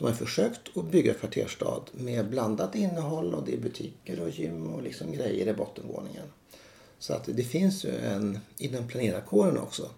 Man 0.00 0.10
har 0.12 0.18
försökt 0.18 0.76
att 0.76 0.90
bygga 0.90 1.14
kvarterstad 1.14 1.82
med 1.92 2.28
blandat 2.28 2.74
innehåll 2.74 3.34
och 3.34 3.44
det 3.46 3.54
är 3.54 3.58
butiker 3.58 4.20
och 4.20 4.30
gym 4.30 4.66
och 4.66 4.82
liksom 4.82 5.12
grejer 5.12 5.48
i 5.48 5.52
bottenvåningen. 5.52 6.26
Så 6.98 7.12
att 7.12 7.24
det 7.24 7.44
finns 7.44 7.84
ju 7.84 7.96
en, 7.96 8.38
inom 8.58 8.88
planerarkåren 8.88 9.58
också, 9.58 9.90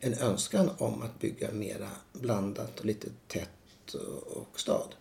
en 0.00 0.14
önskan 0.14 0.70
om 0.78 1.02
att 1.02 1.20
bygga 1.20 1.50
mera 1.52 1.88
blandat 2.12 2.80
och 2.80 2.84
lite 2.84 3.08
tätt 3.28 3.94
och, 4.34 4.60
stad. 4.60 4.94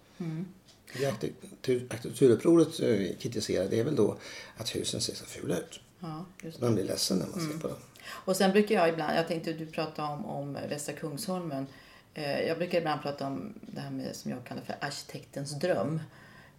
Det 0.94 1.06
arkitektur- 1.06 1.88
arkitekturupproret 1.94 2.80
eh, 2.80 3.18
kritiserar 3.20 3.70
det 3.70 3.80
är 3.80 3.84
väl 3.84 3.96
då 3.96 4.18
att 4.58 4.76
husen 4.76 5.02
ser 5.02 5.16
så 5.16 5.26
fula 5.26 5.58
ut. 5.58 5.80
Ja, 6.00 6.26
det. 6.42 6.62
Man 6.62 6.76
blir 6.76 6.84
ledsen 6.84 7.18
när 7.18 7.28
man 7.28 7.52
ser 7.52 7.60
på 7.60 7.68
dem. 7.68 7.78
Och 8.06 8.36
sen 8.36 8.52
brukar 8.52 8.76
jag 8.76 8.90
ibland, 8.90 9.18
jag 9.18 9.28
tänkte 9.28 9.54
du 9.54 9.66
pratade 9.66 10.14
om, 10.14 10.26
om 10.26 10.54
Västra 10.54 10.94
Kungsholmen. 10.94 11.68
Eh, 12.14 12.42
jag 12.42 12.58
brukar 12.58 12.78
ibland 12.78 13.02
prata 13.02 13.28
om 13.28 13.54
det 13.62 13.82
här 13.82 13.92
med, 13.92 14.16
som 14.16 14.32
jag 14.32 14.44
kallar 14.44 14.62
för 14.62 14.76
arkitektens 14.80 15.60
dröm. 15.60 16.02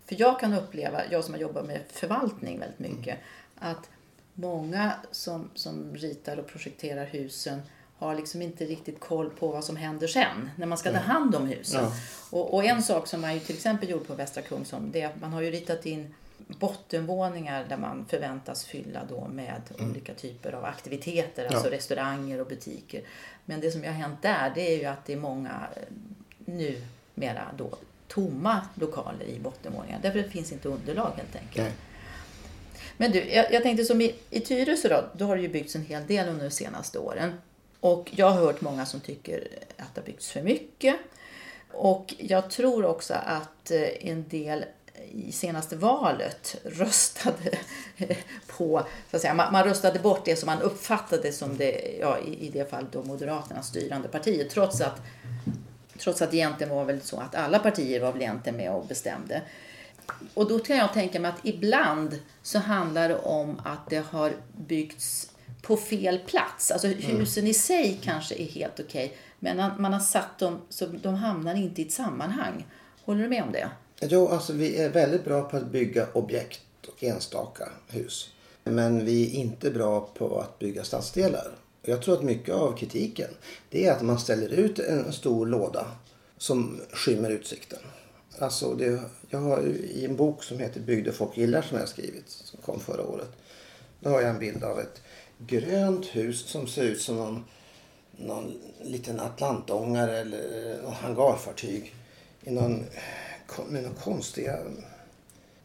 För 0.07 0.21
jag 0.21 0.41
kan 0.41 0.55
uppleva, 0.55 1.01
jag 1.11 1.25
som 1.25 1.35
har 1.35 1.41
jobbat 1.41 1.67
med 1.67 1.81
förvaltning 1.89 2.59
väldigt 2.59 2.79
mycket, 2.79 3.19
att 3.59 3.91
många 4.35 4.93
som, 5.11 5.51
som 5.55 5.95
ritar 5.95 6.37
och 6.37 6.47
projekterar 6.47 7.05
husen 7.05 7.63
har 7.99 8.15
liksom 8.15 8.43
inte 8.43 8.65
riktigt 8.65 9.01
koll 9.01 9.31
på 9.31 9.49
vad 9.49 9.65
som 9.65 9.77
händer 9.77 10.07
sen 10.07 10.51
när 10.57 10.67
man 10.67 10.79
ska 10.79 10.93
ta 10.93 10.99
hand 10.99 11.35
om 11.35 11.47
husen. 11.47 11.85
Ja. 11.85 11.93
Och, 12.31 12.55
och 12.55 12.65
en 12.65 12.83
sak 12.83 13.07
som 13.07 13.21
man 13.21 13.35
ju 13.35 13.41
till 13.41 13.55
exempel 13.55 13.91
gjorde 13.91 14.05
på 14.05 14.15
Västra 14.15 14.43
Kungsholm 14.43 14.91
det 14.93 15.01
är 15.01 15.07
att 15.07 15.21
man 15.21 15.33
har 15.33 15.41
ju 15.41 15.51
ritat 15.51 15.87
in 15.87 16.15
bottenvåningar 16.47 17.67
där 17.69 17.77
man 17.77 18.07
förväntas 18.09 18.65
fylla 18.65 19.01
då 19.09 19.29
med 19.29 19.63
olika 19.79 20.15
typer 20.15 20.53
av 20.53 20.65
aktiviteter, 20.65 21.47
alltså 21.47 21.69
restauranger 21.69 22.41
och 22.41 22.47
butiker. 22.47 23.03
Men 23.45 23.61
det 23.61 23.71
som 23.71 23.85
har 23.85 23.91
hänt 23.91 24.23
där 24.23 24.53
det 24.55 24.75
är 24.75 24.79
ju 24.79 24.85
att 24.85 25.07
det 25.07 25.13
är 25.13 25.17
många 25.17 25.69
eh, 25.77 25.83
numera 26.45 27.45
då 27.57 27.79
tomma 28.09 28.61
lokaler 28.75 29.25
i 29.25 29.39
bottenvåningar. 29.39 29.99
Därför 30.03 30.19
det 30.19 30.29
finns 30.29 30.53
inte 30.53 30.69
underlag 30.69 31.11
helt 31.17 31.37
enkelt. 31.37 31.57
Nej. 31.57 31.73
Men 32.97 33.13
du, 33.13 33.25
jag, 33.25 33.53
jag 33.53 33.63
tänkte 33.63 33.85
som 33.85 34.01
i, 34.01 34.15
i 34.31 34.41
Tyresö 34.41 34.89
då, 34.89 35.05
då 35.19 35.25
har 35.25 35.37
det 35.37 35.43
ju 35.43 35.49
byggts 35.49 35.77
en 35.77 35.85
hel 35.85 36.07
del 36.07 36.29
under 36.29 36.45
de 36.45 36.51
senaste 36.51 36.99
åren. 36.99 37.33
Och 37.81 38.11
jag 38.15 38.31
har 38.31 38.41
hört 38.41 38.61
många 38.61 38.87
som 38.87 39.01
tycker 39.01 39.49
att 39.77 39.95
det 39.95 40.01
har 40.01 40.07
byggts 40.07 40.31
för 40.31 40.43
mycket. 40.43 40.97
Och 41.71 42.15
jag 42.19 42.51
tror 42.51 42.85
också 42.85 43.15
att 43.15 43.71
eh, 43.71 44.09
en 44.09 44.29
del 44.29 44.65
i 45.11 45.33
senaste 45.33 45.77
valet 45.77 46.57
röstade 46.65 47.59
på, 48.47 48.83
så 49.11 49.17
att 49.17 49.23
säga, 49.23 49.35
man, 49.35 49.53
man 49.53 49.65
röstade 49.65 49.99
bort 49.99 50.25
det 50.25 50.37
som 50.37 50.47
man 50.47 50.63
uppfattade 50.63 51.33
som 51.33 51.57
det, 51.57 51.97
ja 52.01 52.19
i, 52.19 52.47
i 52.47 52.51
det 52.51 52.71
fallet 52.71 52.93
då 52.93 53.03
Moderaternas 53.03 53.69
styrande 53.69 54.09
partier. 54.09 54.49
Trots 54.49 54.81
att, 54.81 55.03
trots 55.99 56.23
att 56.23 56.35
egentligen 56.35 56.75
var 56.75 56.85
väl 56.85 57.01
så 57.01 57.21
att 57.21 57.35
alla 57.35 57.59
partier 57.59 58.01
var 58.01 58.13
väl 58.13 58.23
egentligen 58.23 58.57
med 58.57 58.73
och 58.73 58.87
bestämde. 58.87 59.43
Och 60.35 60.49
då 60.49 60.59
kan 60.59 60.77
jag 60.77 60.93
tänka 60.93 61.21
mig 61.21 61.31
att 61.31 61.47
ibland 61.47 62.19
så 62.43 62.59
handlar 62.59 63.09
det 63.09 63.19
om 63.19 63.61
att 63.65 63.91
det 63.91 64.05
har 64.11 64.33
byggts 64.57 65.31
på 65.63 65.77
fel 65.77 66.19
plats. 66.19 66.71
Alltså 66.71 66.89
husen 66.89 67.47
i 67.47 67.55
sig 67.55 68.01
kanske 68.03 68.35
är 68.35 68.47
helt 68.47 68.81
okej, 68.81 69.17
men 69.39 69.57
man 69.57 69.83
man 69.83 69.93
har 69.93 70.01
satt 70.01 70.39
dem 70.39 70.61
så 70.69 70.87
de 70.87 71.15
hamnar 71.15 71.55
inte 71.55 71.83
i 71.83 71.87
ett 71.87 71.93
sammanhang. 71.93 72.67
Håller 73.05 73.23
du 73.23 73.29
med 73.29 73.43
om 73.43 73.53
det? 73.53 73.69
Jo, 74.09 74.29
alltså 74.29 74.53
vi 74.53 74.77
är 74.77 74.89
väldigt 74.89 75.25
bra 75.25 75.43
på 75.43 75.57
att 75.57 75.67
bygga 75.67 76.07
objekt 76.13 76.61
och 76.89 77.05
enstaka 77.05 77.69
hus. 77.89 78.31
Men 78.65 79.05
vi 79.05 79.27
är 79.27 79.41
inte 79.41 79.71
bra 79.71 80.09
på 80.15 80.41
att 80.41 80.59
bygga 80.59 80.85
stadsdelar. 80.85 81.53
Jag 81.83 82.03
tror 82.03 82.15
att 82.15 82.23
mycket 82.23 82.55
av 82.55 82.77
kritiken 82.77 83.29
det 83.71 83.87
är 83.87 83.93
att 83.93 84.03
man 84.03 84.19
ställer 84.19 84.49
ut 84.49 84.79
en 84.79 85.13
stor 85.13 85.47
låda 85.47 85.87
som 86.39 86.81
skymmer 86.93 87.31
utsikten. 87.31 87.79
Alltså 88.39 88.75
det, 88.75 89.01
jag 89.31 89.39
har 89.39 89.63
i 89.67 90.05
en 90.05 90.17
bok 90.17 90.43
som 90.43 90.59
heter 90.59 90.81
Bygder 90.81 91.13
folk 91.13 91.37
gillar 91.37 91.63
som 91.63 91.77
jag 91.77 91.83
har 91.83 91.89
skrivit, 91.89 92.29
som 92.29 92.61
kom 92.63 92.81
förra 92.81 93.03
året. 93.03 93.31
Då 94.01 94.11
har 94.11 94.21
jag 94.21 94.31
en 94.31 94.39
bild 94.39 94.65
av 94.65 94.81
ett 94.81 95.03
grönt 95.39 96.07
hus 96.07 96.47
som 96.47 96.67
ser 96.67 96.83
ut 96.83 97.01
som 97.01 97.17
någon, 97.17 97.45
någon 98.17 98.53
liten 98.83 99.21
atlantångare 99.21 100.19
eller 100.19 100.83
någon 100.83 100.93
hangarfartyg. 100.93 101.95
I 102.45 102.51
någon, 102.51 102.85
med 103.69 103.83
några 103.83 103.97
konstiga, 103.97 104.59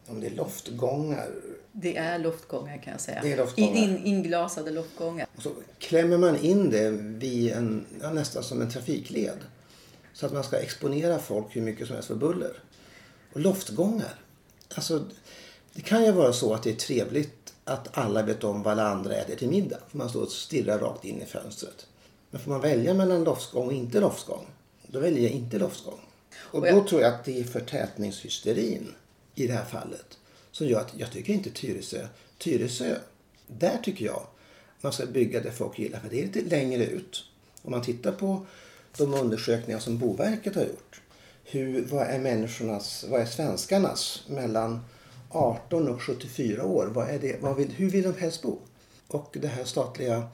om 0.06 0.20
det 0.20 0.26
är 0.26 0.30
loftgångar. 0.30 1.30
Det 1.72 1.96
är 1.96 2.18
loftgångar 2.18 2.82
kan 2.82 2.92
jag 2.92 3.00
säga. 3.00 3.20
Det 3.22 3.32
är 3.32 3.36
loftgångar. 3.36 3.76
In, 3.76 3.76
in, 3.76 4.06
inglasade 4.06 4.70
loftgångar. 4.70 5.26
Och 5.36 5.42
så 5.42 5.52
klämmer 5.78 6.18
man 6.18 6.36
in 6.36 6.70
det 6.70 6.90
vid 6.90 7.52
en, 7.52 7.86
ja, 8.02 8.10
nästan 8.10 8.42
som 8.42 8.62
en 8.62 8.70
trafikled. 8.70 9.38
Så 10.12 10.26
att 10.26 10.32
man 10.32 10.44
ska 10.44 10.56
exponera 10.56 11.18
folk 11.18 11.56
hur 11.56 11.62
mycket 11.62 11.86
som 11.86 11.94
helst 11.94 12.08
för 12.08 12.14
buller. 12.14 12.62
Och 13.32 13.40
loftgångar. 13.40 14.14
Alltså, 14.74 15.04
det 15.72 15.80
kan 15.80 16.04
ju 16.04 16.12
vara 16.12 16.32
så 16.32 16.54
att 16.54 16.62
det 16.62 16.70
är 16.70 16.74
trevligt 16.74 17.54
att 17.64 17.98
alla 17.98 18.22
vet 18.22 18.44
om 18.44 18.62
vad 18.62 18.72
alla 18.72 18.88
andra 18.88 19.14
äter 19.14 19.36
till 19.36 19.48
middag. 19.48 19.78
För 19.88 19.98
man 19.98 20.08
står 20.08 20.22
och 20.22 20.32
stirrar 20.32 20.78
rakt 20.78 21.04
in 21.04 21.22
i 21.22 21.26
fönstret. 21.26 21.86
Men 22.30 22.40
får 22.40 22.50
man 22.50 22.60
välja 22.60 22.94
mellan 22.94 23.24
loftgång 23.24 23.66
och 23.66 23.72
inte 23.72 24.00
loftgång, 24.00 24.46
då 24.86 25.00
väljer 25.00 25.22
jag 25.22 25.32
inte 25.32 25.58
loftgång. 25.58 26.00
Och 26.38 26.58
Och 26.58 26.66
då 26.66 26.84
tror 26.84 27.00
jag 27.00 27.14
att 27.14 27.24
det 27.24 27.40
är 27.40 27.44
förtätningshysterin 27.44 28.94
i 29.34 29.46
det 29.46 29.52
här 29.52 29.64
fallet 29.64 30.18
som 30.50 30.66
gör 30.66 30.80
att 30.80 30.92
jag 30.96 31.12
tycker 31.12 31.32
inte 31.32 31.50
Tyresö, 31.50 32.06
Tyresö, 32.38 32.96
där 33.46 33.78
tycker 33.82 34.04
jag 34.04 34.26
man 34.80 34.92
ska 34.92 35.06
bygga 35.06 35.40
det 35.40 35.52
folk 35.52 35.78
gillar 35.78 36.00
för 36.00 36.08
det 36.08 36.20
är 36.20 36.26
lite 36.26 36.40
längre 36.40 36.86
ut. 36.86 37.24
Om 37.62 37.70
man 37.70 37.82
tittar 37.82 38.12
på 38.12 38.46
de 38.96 39.14
undersökningar 39.14 39.80
som 39.80 39.98
Boverket 39.98 40.54
har 40.54 40.62
gjort. 40.62 41.00
Hur, 41.44 41.84
vad 41.84 42.06
är 42.06 42.18
människornas, 42.18 43.04
vad 43.08 43.20
är 43.20 43.26
svenskarnas 43.26 44.22
mellan 44.28 44.80
18 45.30 45.88
och 45.88 46.02
74 46.02 46.64
år? 46.64 46.86
Vad 46.86 47.08
är 47.08 47.18
det, 47.18 47.36
vad 47.40 47.56
vill, 47.56 47.72
hur 47.72 47.90
vill 47.90 48.02
de 48.02 48.14
helst 48.14 48.42
bo? 48.42 48.58
Och 49.08 49.36
det 49.40 49.48
här 49.48 49.64
statliga 49.64 50.28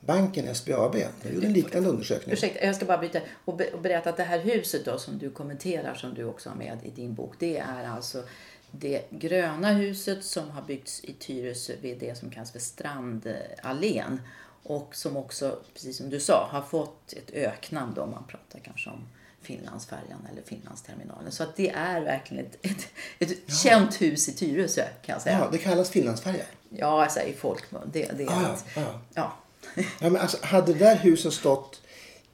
banken 0.00 0.54
SBAB, 0.54 0.96
de 1.22 1.34
gjorde 1.34 1.46
en 1.46 1.52
liknande 1.52 1.88
undersökning. 1.88 2.32
Ursäkta, 2.32 2.66
jag 2.66 2.76
ska 2.76 2.84
bara 2.84 2.98
bryta 2.98 3.20
och, 3.44 3.56
be, 3.56 3.70
och 3.70 3.80
berätta 3.80 4.10
att 4.10 4.16
det 4.16 4.22
här 4.22 4.38
huset 4.38 4.84
då 4.84 4.98
som 4.98 5.18
du 5.18 5.30
kommenterar, 5.30 5.94
som 5.94 6.14
du 6.14 6.24
också 6.24 6.48
har 6.48 6.56
med 6.56 6.78
i 6.82 6.90
din 6.90 7.14
bok, 7.14 7.34
det 7.38 7.58
är 7.58 7.88
alltså 7.88 8.22
det 8.70 9.02
gröna 9.10 9.72
huset 9.72 10.24
som 10.24 10.50
har 10.50 10.62
byggts 10.62 11.04
i 11.04 11.12
Tyresö 11.12 11.72
vid 11.80 11.98
det 11.98 12.18
som 12.18 12.30
kallas 12.30 12.52
för 12.52 12.58
Strandallén. 12.58 14.20
Och 14.62 14.96
som 14.96 15.16
också, 15.16 15.58
precis 15.74 15.96
som 15.96 16.10
du 16.10 16.20
sa, 16.20 16.48
har 16.50 16.62
fått 16.62 17.12
ett 17.12 17.30
öknamn 17.30 17.92
då, 17.96 18.02
om 18.02 18.10
man 18.10 18.24
pratar 18.24 18.58
kanske 18.58 18.90
om 18.90 19.08
Finlandsfärjan 19.42 20.28
eller 20.32 20.42
Finlandsterminalen. 20.42 21.32
Så 21.32 21.42
att 21.42 21.56
det 21.56 21.70
är 21.70 22.00
verkligen 22.00 22.46
ett, 22.46 22.58
ett, 22.62 22.88
ett 23.18 23.54
känt 23.62 24.02
hus 24.02 24.28
i 24.28 24.32
Tyresö 24.32 24.82
kan 24.82 25.12
jag 25.12 25.22
säga. 25.22 25.38
Ja, 25.38 25.48
det 25.52 25.58
kallas 25.58 25.90
Finlandsfärja. 25.90 26.44
Ja, 26.68 27.02
alltså 27.02 27.20
i 27.20 27.32
folkmun. 27.32 27.90
Det, 27.92 28.18
det 28.18 28.24
är 28.24 28.52
att, 28.52 28.66
ja. 28.76 29.00
ja. 29.14 29.36
Ja, 29.74 30.10
men 30.10 30.16
alltså, 30.16 30.38
hade 30.42 30.72
det 30.72 30.78
där 30.78 30.96
huset 30.96 31.32
stått 31.32 31.80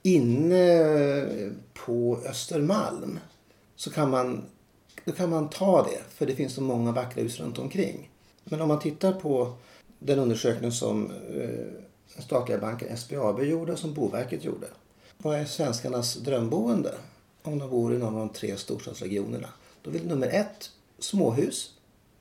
inne 0.03 1.27
på 1.75 2.21
Östermalm 2.27 3.19
så 3.77 3.91
kan 3.91 4.11
man, 4.11 4.45
då 5.05 5.13
kan 5.13 5.31
man 5.31 5.51
ta 5.51 5.83
det 5.83 6.03
för 6.15 6.27
det 6.27 6.37
finns 6.37 6.55
så 6.55 6.63
många 6.63 6.93
vackra 6.93 7.23
hus 7.23 7.41
runt 7.41 7.59
omkring. 7.59 8.11
Men 8.45 8.61
om 8.61 8.69
man 8.69 8.81
tittar 8.81 9.13
på 9.13 9.55
den 9.99 10.19
undersökning 10.19 10.73
som 10.73 11.11
eh, 11.11 12.21
statliga 12.23 12.59
banken 12.59 12.97
SBAB 12.97 13.45
gjorde 13.45 13.73
och 13.73 13.79
som 13.79 13.95
Boverket 13.95 14.45
gjorde. 14.45 14.67
Vad 15.19 15.39
är 15.39 15.45
svenskarnas 15.45 16.15
drömboende 16.15 16.95
om 17.43 17.59
de 17.59 17.71
bor 17.71 17.95
i 17.95 17.99
någon 17.99 18.15
av 18.15 18.21
de 18.21 18.29
tre 18.29 18.57
storstadsregionerna? 18.57 19.49
Då 19.83 19.91
vill 19.91 20.07
nummer 20.07 20.27
ett 20.27 20.71
småhus, 20.99 21.75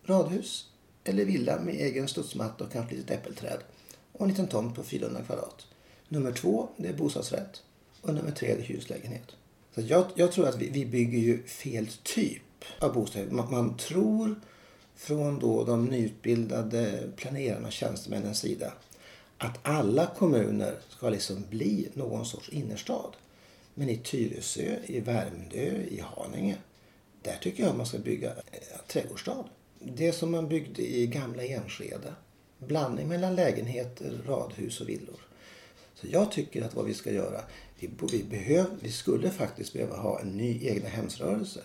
radhus 0.05 0.69
eller 1.03 1.25
villa 1.25 1.59
med 1.59 1.75
egen 1.75 2.07
studsmatta 2.07 2.63
och 2.63 2.71
kanske 2.71 2.95
lite 2.95 3.13
äppelträd 3.13 3.59
och 4.17 4.21
en 4.21 4.27
liten 4.27 4.47
tomt 4.47 4.75
på 4.75 4.83
400 4.83 5.21
kvadrat. 5.25 5.67
Nummer 6.07 6.31
två, 6.31 6.67
det 6.77 6.87
är 6.87 6.93
bostadsrätt. 6.93 7.63
Och 8.01 8.13
nummer 8.13 8.31
tre, 8.31 8.55
det 8.55 8.61
är 8.61 8.65
hyreslägenhet. 8.65 9.35
Så 9.75 9.81
jag, 9.81 10.05
jag 10.15 10.31
tror 10.31 10.47
att 10.47 10.57
vi, 10.57 10.69
vi 10.69 10.85
bygger 10.85 11.19
ju 11.19 11.43
fel 11.43 11.87
typ 12.03 12.41
av 12.79 12.93
bostäder. 12.93 13.31
Man, 13.31 13.51
man 13.51 13.77
tror 13.77 14.35
från 14.95 15.39
då 15.39 15.63
de 15.63 15.85
nyutbildade 15.85 17.09
planerarna 17.15 17.67
och 17.67 17.73
tjänstemännens 17.73 18.39
sida 18.39 18.73
att 19.37 19.59
alla 19.61 20.07
kommuner 20.07 20.75
ska 20.89 21.09
liksom 21.09 21.45
bli 21.49 21.89
någon 21.93 22.25
sorts 22.25 22.49
innerstad. 22.49 23.15
Men 23.73 23.89
i 23.89 23.97
Tyresö, 23.97 24.75
i 24.85 24.99
Värmdö, 24.99 25.81
i 25.89 26.03
Haninge, 26.03 26.57
där 27.21 27.37
tycker 27.41 27.63
jag 27.63 27.77
man 27.77 27.85
ska 27.85 27.97
bygga 27.97 28.31
en 28.31 28.79
trädgårdsstad. 28.87 29.43
Det 29.79 30.11
som 30.11 30.31
man 30.31 30.47
byggde 30.47 30.81
i 30.81 31.07
gamla 31.07 31.43
Enskede. 31.43 32.13
Blandning 32.59 33.07
mellan 33.07 33.35
lägenheter, 33.35 34.21
radhus 34.25 34.81
och 34.81 34.89
villor. 34.89 35.19
Så 35.95 36.07
jag 36.09 36.31
tycker 36.31 36.61
att 36.61 36.75
vad 36.75 36.85
vi 36.85 36.93
ska 36.93 37.11
göra, 37.11 37.41
vi, 37.79 37.89
vi, 38.11 38.23
behöv, 38.23 38.65
vi 38.79 38.91
skulle 38.91 39.31
faktiskt 39.31 39.73
behöva 39.73 39.97
ha 39.97 40.19
en 40.19 40.37
ny 40.37 40.67
egna 40.67 40.89
hemsrörelse. 40.89 41.61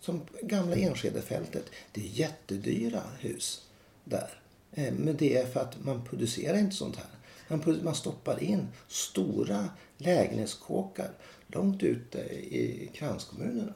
Som 0.00 0.20
gamla 0.42 0.76
Enskedefältet. 0.76 1.64
Det 1.92 2.00
är 2.00 2.04
jättedyra 2.04 3.02
hus 3.18 3.66
där. 4.04 4.40
Eh, 4.72 4.94
men 4.94 5.16
det 5.16 5.36
är 5.36 5.46
för 5.46 5.60
att 5.60 5.84
man 5.84 6.04
producerar 6.04 6.58
inte 6.58 6.76
sånt 6.76 6.96
här. 6.96 7.06
Man, 7.48 7.80
man 7.82 7.94
stoppar 7.94 8.42
in 8.42 8.68
stora 8.88 9.68
lägenhetskåkar 9.96 11.10
långt 11.46 11.82
ute 11.82 12.18
i 12.18 12.90
kranskommunerna. 12.94 13.72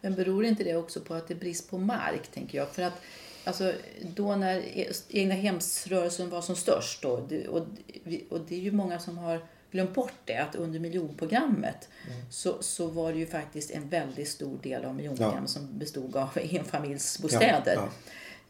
Men 0.00 0.14
beror 0.14 0.44
inte 0.44 0.64
det 0.64 0.76
också 0.76 1.00
på 1.00 1.14
att 1.14 1.28
det 1.28 1.34
är 1.34 1.38
brist 1.38 1.70
på 1.70 1.78
mark, 1.78 2.32
tänker 2.32 2.58
jag? 2.58 2.68
För 2.68 2.82
att 2.82 2.94
alltså, 3.46 3.72
då 4.14 4.36
när 4.36 4.56
e- 4.58 4.92
egna 5.08 5.34
hemsrörelsen 5.34 6.30
var 6.30 6.40
som 6.42 6.56
störst, 6.56 7.02
då, 7.02 7.10
och, 7.48 7.66
och 8.30 8.40
det 8.48 8.54
är 8.54 8.60
ju 8.60 8.72
många 8.72 8.98
som 8.98 9.18
har 9.18 9.40
glömt 9.70 9.94
bort 9.94 10.12
det, 10.24 10.36
att 10.36 10.54
under 10.54 10.78
miljonprogrammet 10.80 11.88
så, 12.30 12.56
så 12.62 12.86
var 12.86 13.12
det 13.12 13.18
ju 13.18 13.26
faktiskt 13.26 13.70
en 13.70 13.88
väldigt 13.88 14.28
stor 14.28 14.58
del 14.62 14.84
av 14.84 14.94
miljonprogrammet 14.94 15.50
som 15.50 15.78
bestod 15.78 16.16
av 16.16 16.28
enfamiljsbostäder. 16.50 17.74
Ja, 17.74 17.88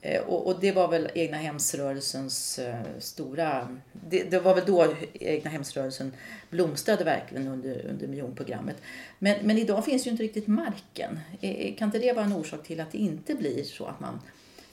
Eh, 0.01 0.21
Och, 0.23 0.47
och 0.47 0.61
det 0.61 0.73
var 0.73 0.89
väl 0.89 1.09
egna 1.15 1.37
hemsrörelsens 1.37 2.59
eh, 2.59 2.81
stora... 2.99 3.77
Det, 3.93 4.23
det 4.31 4.39
var 4.41 4.55
väl 4.55 4.65
då 4.67 4.95
egna 5.13 5.51
hemsrörelsen 5.51 6.13
blomstrade 6.51 7.05
verkligen 7.05 7.49
under, 7.49 7.87
under 7.87 8.07
miljonprogrammet. 8.07 8.77
Men, 9.19 9.37
men 9.47 9.59
idag 9.59 9.85
finns 9.85 10.07
ju 10.07 10.11
inte 10.11 10.23
riktigt 10.23 10.47
marken. 10.47 11.21
Eh, 11.41 11.75
Kan 11.75 11.89
inte 11.89 11.99
det 11.99 12.13
vara 12.13 12.25
en 12.25 12.33
orsak 12.33 12.67
till 12.67 12.81
att 12.81 12.93
det 12.93 12.99
inte 12.99 13.35
blir 13.35 13.65
så 13.65 13.87
att 13.87 14.01
man... 14.01 14.21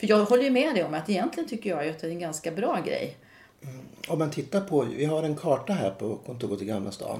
För 0.03 0.07
jag 0.07 0.25
håller 0.25 0.43
ju 0.43 0.49
med 0.49 0.75
dig 0.75 0.83
om 0.83 0.93
att 0.93 1.09
egentligen 1.09 1.49
tycker 1.49 1.69
jag 1.69 1.89
att 1.89 1.99
det 1.99 2.07
är 2.07 2.11
en 2.11 2.19
ganska 2.19 2.51
bra 2.51 2.81
grej. 2.85 3.17
Om 4.07 4.19
man 4.19 4.31
tittar 4.31 4.61
på, 4.61 4.81
vi 4.81 5.05
har 5.05 5.23
en 5.23 5.35
karta 5.35 5.73
här 5.73 5.91
på 5.91 6.15
kontoret 6.15 6.61
i 6.61 6.65
Gamla 6.65 6.91
stan. 6.91 7.19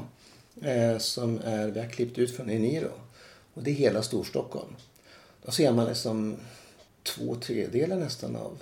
Eh, 0.62 0.98
som 0.98 1.40
är, 1.44 1.68
vi 1.68 1.80
har 1.80 1.88
klippt 1.88 2.18
ut 2.18 2.36
från 2.36 2.50
Eniro. 2.50 2.92
Och 3.54 3.64
det 3.64 3.72
är 3.72 3.76
hela 3.76 4.04
Storstockholm. 4.04 4.76
Då 5.46 5.52
ser 5.52 5.72
man 5.72 5.86
liksom 5.86 6.36
två 7.04 7.36
tredjedelar 7.36 7.96
nästan 7.96 8.36
av, 8.36 8.58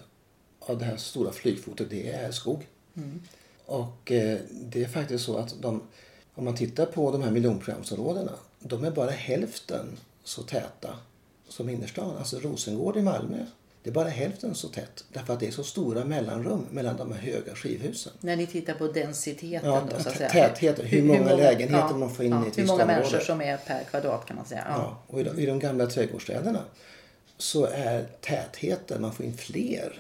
av 0.59 0.77
det 0.77 0.85
här 0.85 0.97
stora 0.97 1.31
flygfotet. 1.31 1.89
Det 1.89 2.11
är 2.11 2.31
skog. 2.31 2.67
Och 3.65 4.11
eh, 4.11 4.39
det 4.51 4.83
är 4.83 4.87
faktiskt 4.87 5.25
så 5.25 5.37
att 5.37 5.61
de, 5.61 5.81
om 6.33 6.45
man 6.45 6.55
tittar 6.55 6.85
på 6.85 7.11
de 7.11 7.21
här 7.21 7.31
miljonprogramsområdena. 7.31 8.33
De 8.59 8.83
är 8.83 8.91
bara 8.91 9.11
hälften 9.11 9.97
så 10.23 10.43
täta 10.43 10.95
som 11.47 11.69
innerstan. 11.69 12.17
Alltså 12.17 12.39
Rosengård 12.39 12.97
i 12.97 13.01
Malmö. 13.01 13.45
Det 13.83 13.89
är 13.89 13.93
bara 13.93 14.09
hälften 14.09 14.55
så 14.55 14.67
tätt. 14.67 15.03
Därför 15.09 15.33
att 15.33 15.39
det 15.39 15.47
är 15.47 15.51
så 15.51 15.63
stora 15.63 16.05
mellanrum 16.05 16.67
mellan 16.71 16.97
de 16.97 17.11
här 17.11 17.19
höga 17.19 17.55
skivhusen. 17.55 18.13
När 18.19 18.35
ni 18.35 18.47
tittar 18.47 18.73
på 18.73 18.87
densiteten 18.87 19.69
Ja, 19.69 19.83
då 19.89 20.03
så 20.03 20.09
att 20.09 20.17
säga. 20.17 20.29
tätheten, 20.29 20.85
hur 20.85 21.03
många 21.03 21.35
lägenheter 21.35 21.95
man 21.95 22.09
får 22.15 22.25
in 22.25 22.43
i 22.45 22.47
ett 22.47 22.57
Hur 22.57 22.67
många 22.67 22.85
människor 22.85 23.19
som 23.19 23.41
är 23.41 23.57
per 23.57 23.83
kvadrat 23.83 24.25
kan 24.25 24.35
man 24.35 24.45
säga. 24.45 24.65
Ja. 24.69 24.75
Ja, 24.77 25.03
och 25.07 25.21
i 25.21 25.23
de, 25.23 25.39
i 25.39 25.45
de 25.45 25.59
gamla 25.59 25.85
trädgårdsstäderna 25.85 26.59
så 27.37 27.65
är 27.65 28.05
tätheten, 28.21 29.01
man 29.01 29.13
får 29.13 29.25
in 29.25 29.37
fler 29.37 29.99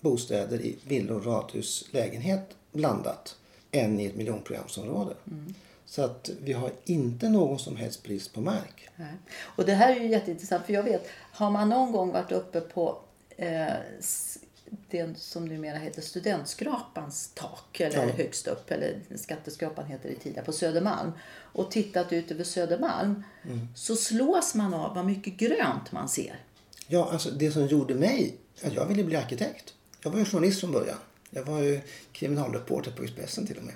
bostäder 0.00 0.60
i 0.60 0.76
villor, 0.86 1.20
radhus, 1.20 1.84
lägenhet 1.90 2.48
blandat 2.72 3.36
än 3.70 4.00
i 4.00 4.06
ett 4.06 4.16
miljonprogramsområde. 4.16 5.14
Så 5.86 6.02
att 6.02 6.30
vi 6.40 6.52
har 6.52 6.70
inte 6.84 7.28
någon 7.28 7.58
som 7.58 7.76
helst 7.76 8.02
brist 8.02 8.34
på 8.34 8.40
mark. 8.40 8.88
Nej. 8.96 9.14
Och 9.56 9.64
det 9.64 9.74
här 9.74 9.96
är 9.96 10.00
ju 10.00 10.08
jätteintressant 10.08 10.66
för 10.66 10.72
jag 10.72 10.82
vet, 10.82 11.06
har 11.32 11.50
man 11.50 11.68
någon 11.68 11.92
gång 11.92 12.12
varit 12.12 12.32
uppe 12.32 12.60
på 12.60 12.98
eh, 13.36 13.72
det 14.90 15.18
som 15.18 15.44
numera 15.44 15.78
heter 15.78 16.02
studentskrapans 16.02 17.30
tak 17.34 17.80
eller 17.80 18.06
Ja. 18.06 18.12
högst 18.12 18.46
upp 18.46 18.70
eller 18.70 19.00
skatteskrapan 19.16 19.86
heter 19.86 20.08
det 20.08 20.14
tidigare 20.14 20.44
på 20.44 20.52
Södermalm 20.52 21.12
och 21.32 21.70
tittat 21.70 22.12
ut 22.12 22.30
över 22.30 22.44
Södermalm 22.44 23.22
så 23.74 23.96
slås 23.96 24.54
man 24.54 24.74
av 24.74 24.94
vad 24.94 25.06
mycket 25.06 25.32
grönt 25.36 25.92
man 25.92 26.08
ser. 26.08 26.36
Ja, 26.86 27.08
alltså 27.12 27.30
det 27.30 27.50
som 27.52 27.66
gjorde 27.66 27.94
mig, 27.94 28.34
att 28.64 28.72
jag 28.74 28.86
ville 28.86 29.04
bli 29.04 29.16
arkitekt. 29.16 29.74
Jag 30.02 30.10
var 30.10 30.18
ju 30.18 30.24
journalist 30.24 30.60
från 30.60 30.72
början. 30.72 30.96
Jag 31.30 31.44
var 31.44 31.60
ju 31.60 31.80
kriminalreporter 32.12 32.90
på 32.90 33.02
Expressen 33.02 33.46
till 33.46 33.56
och 33.58 33.64
med. 33.64 33.74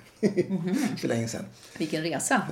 För 0.99 1.07
länge 1.07 1.27
sedan. 1.27 1.45
Vilken 1.77 2.03
resa! 2.03 2.47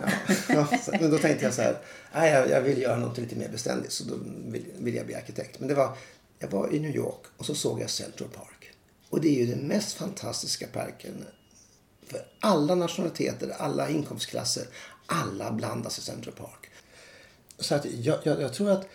Ja, 0.49 0.67
så- 0.85 0.91
men 0.91 1.11
då 1.11 1.17
tänkte 1.17 1.45
jag 1.45 1.53
så 1.53 1.61
här, 1.61 1.77
nej, 2.13 2.31
jag, 2.31 2.49
jag 2.49 2.61
vill 2.61 2.81
göra 2.81 2.95
något 2.97 3.17
lite 3.17 3.35
mer 3.35 3.49
beständigt 3.49 3.91
så 3.91 4.03
då 4.03 4.15
vill, 4.51 4.65
vill 4.77 4.95
jag 4.95 5.05
bli 5.05 5.15
arkitekt. 5.15 5.59
Men 5.59 5.67
det 5.69 5.75
var, 5.75 5.97
jag 6.45 6.59
var 6.59 6.73
i 6.73 6.79
New 6.79 6.95
York 6.95 7.21
och 7.37 7.45
så 7.45 7.55
såg 7.55 7.81
jag 7.81 7.89
Central 7.89 8.29
Park. 8.29 8.71
Och 9.09 9.21
det 9.21 9.27
är 9.27 9.45
ju 9.45 9.45
den 9.45 9.67
mest 9.67 9.97
fantastiska 9.97 10.67
parken 10.67 11.25
för 12.07 12.25
alla 12.39 12.75
nationaliteter, 12.75 13.49
alla 13.57 13.89
inkomstklasser. 13.89 14.67
Alla 15.07 15.51
blandas 15.51 15.97
i 15.97 16.01
Central 16.01 16.35
Park. 16.35 16.69
Så 17.59 17.75
att 17.75 17.85
jag, 17.85 18.19
jag, 18.23 18.41
jag 18.41 18.53
tror 18.53 18.71
att 18.71 18.87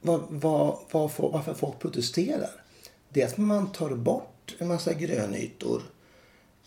vad, 0.00 0.26
vad, 0.28 0.78
vad, 0.90 1.10
varför 1.18 1.54
folk 1.54 1.78
protesterar 1.78 2.64
det 3.08 3.22
är 3.22 3.26
att 3.26 3.36
man 3.36 3.72
tar 3.72 3.90
bort 3.90 4.56
en 4.58 4.68
massa 4.68 4.92
grönytor 4.92 5.82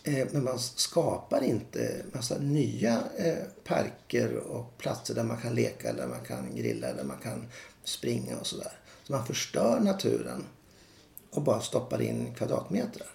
Eh, 0.04 0.28
Men 0.32 0.44
man 0.44 0.60
skapar 0.60 1.44
inte 1.44 2.06
massa 2.14 2.38
nya 2.38 3.04
eh, 3.18 3.38
parker 3.64 4.38
och 4.38 4.78
platser 4.78 5.16
där 5.16 5.24
man 5.24 5.38
kan 5.38 5.56
leka, 5.56 5.94
där 5.94 6.08
man 6.08 6.26
kan 6.26 6.56
grilla, 6.56 6.94
där 6.94 7.04
man 7.04 7.18
kan 7.18 7.46
springa 7.84 8.38
och 8.38 8.48
sådär. 8.48 8.79
Så 9.10 9.14
man 9.14 9.26
förstör 9.26 9.80
naturen 9.80 10.46
och 11.30 11.42
bara 11.42 11.62
stoppar 11.62 12.02
in 12.02 12.34
kvadratmeter. 12.36 13.08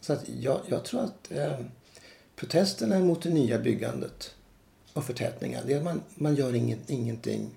Så 0.00 0.12
att 0.12 0.28
jag, 0.28 0.60
jag 0.66 0.84
tror 0.84 1.00
att 1.00 1.32
eh, 1.32 1.58
protesterna 2.36 2.98
mot 2.98 3.22
det 3.22 3.30
nya 3.30 3.58
byggandet 3.58 4.34
och 4.92 5.04
förtätningar, 5.04 5.62
det 5.66 5.72
är 5.72 5.76
att 5.78 5.84
man, 5.84 6.02
man 6.14 6.34
gör 6.34 6.54
inget, 6.54 6.90
ingenting 6.90 7.50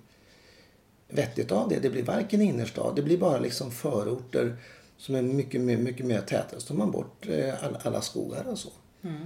vettigt 1.07 1.51
av 1.51 1.69
det. 1.69 1.79
Det 1.79 1.89
blir 1.89 2.03
varken 2.03 2.41
innerstad, 2.41 2.95
det 2.95 3.01
blir 3.01 3.17
bara 3.17 3.39
liksom 3.39 3.71
förorter 3.71 4.57
som 4.97 5.15
är 5.15 5.21
mycket, 5.21 5.61
mer- 5.61 5.77
mycket 5.77 6.05
mer 6.05 6.21
täta. 6.21 6.59
Så 6.59 6.67
tar 6.67 6.75
man 6.75 6.91
bort 6.91 7.27
eh, 7.29 7.63
alla, 7.63 7.81
alla 7.83 8.01
skogar 8.01 8.47
och 8.47 8.59
så. 8.59 8.69
Mm. 9.03 9.25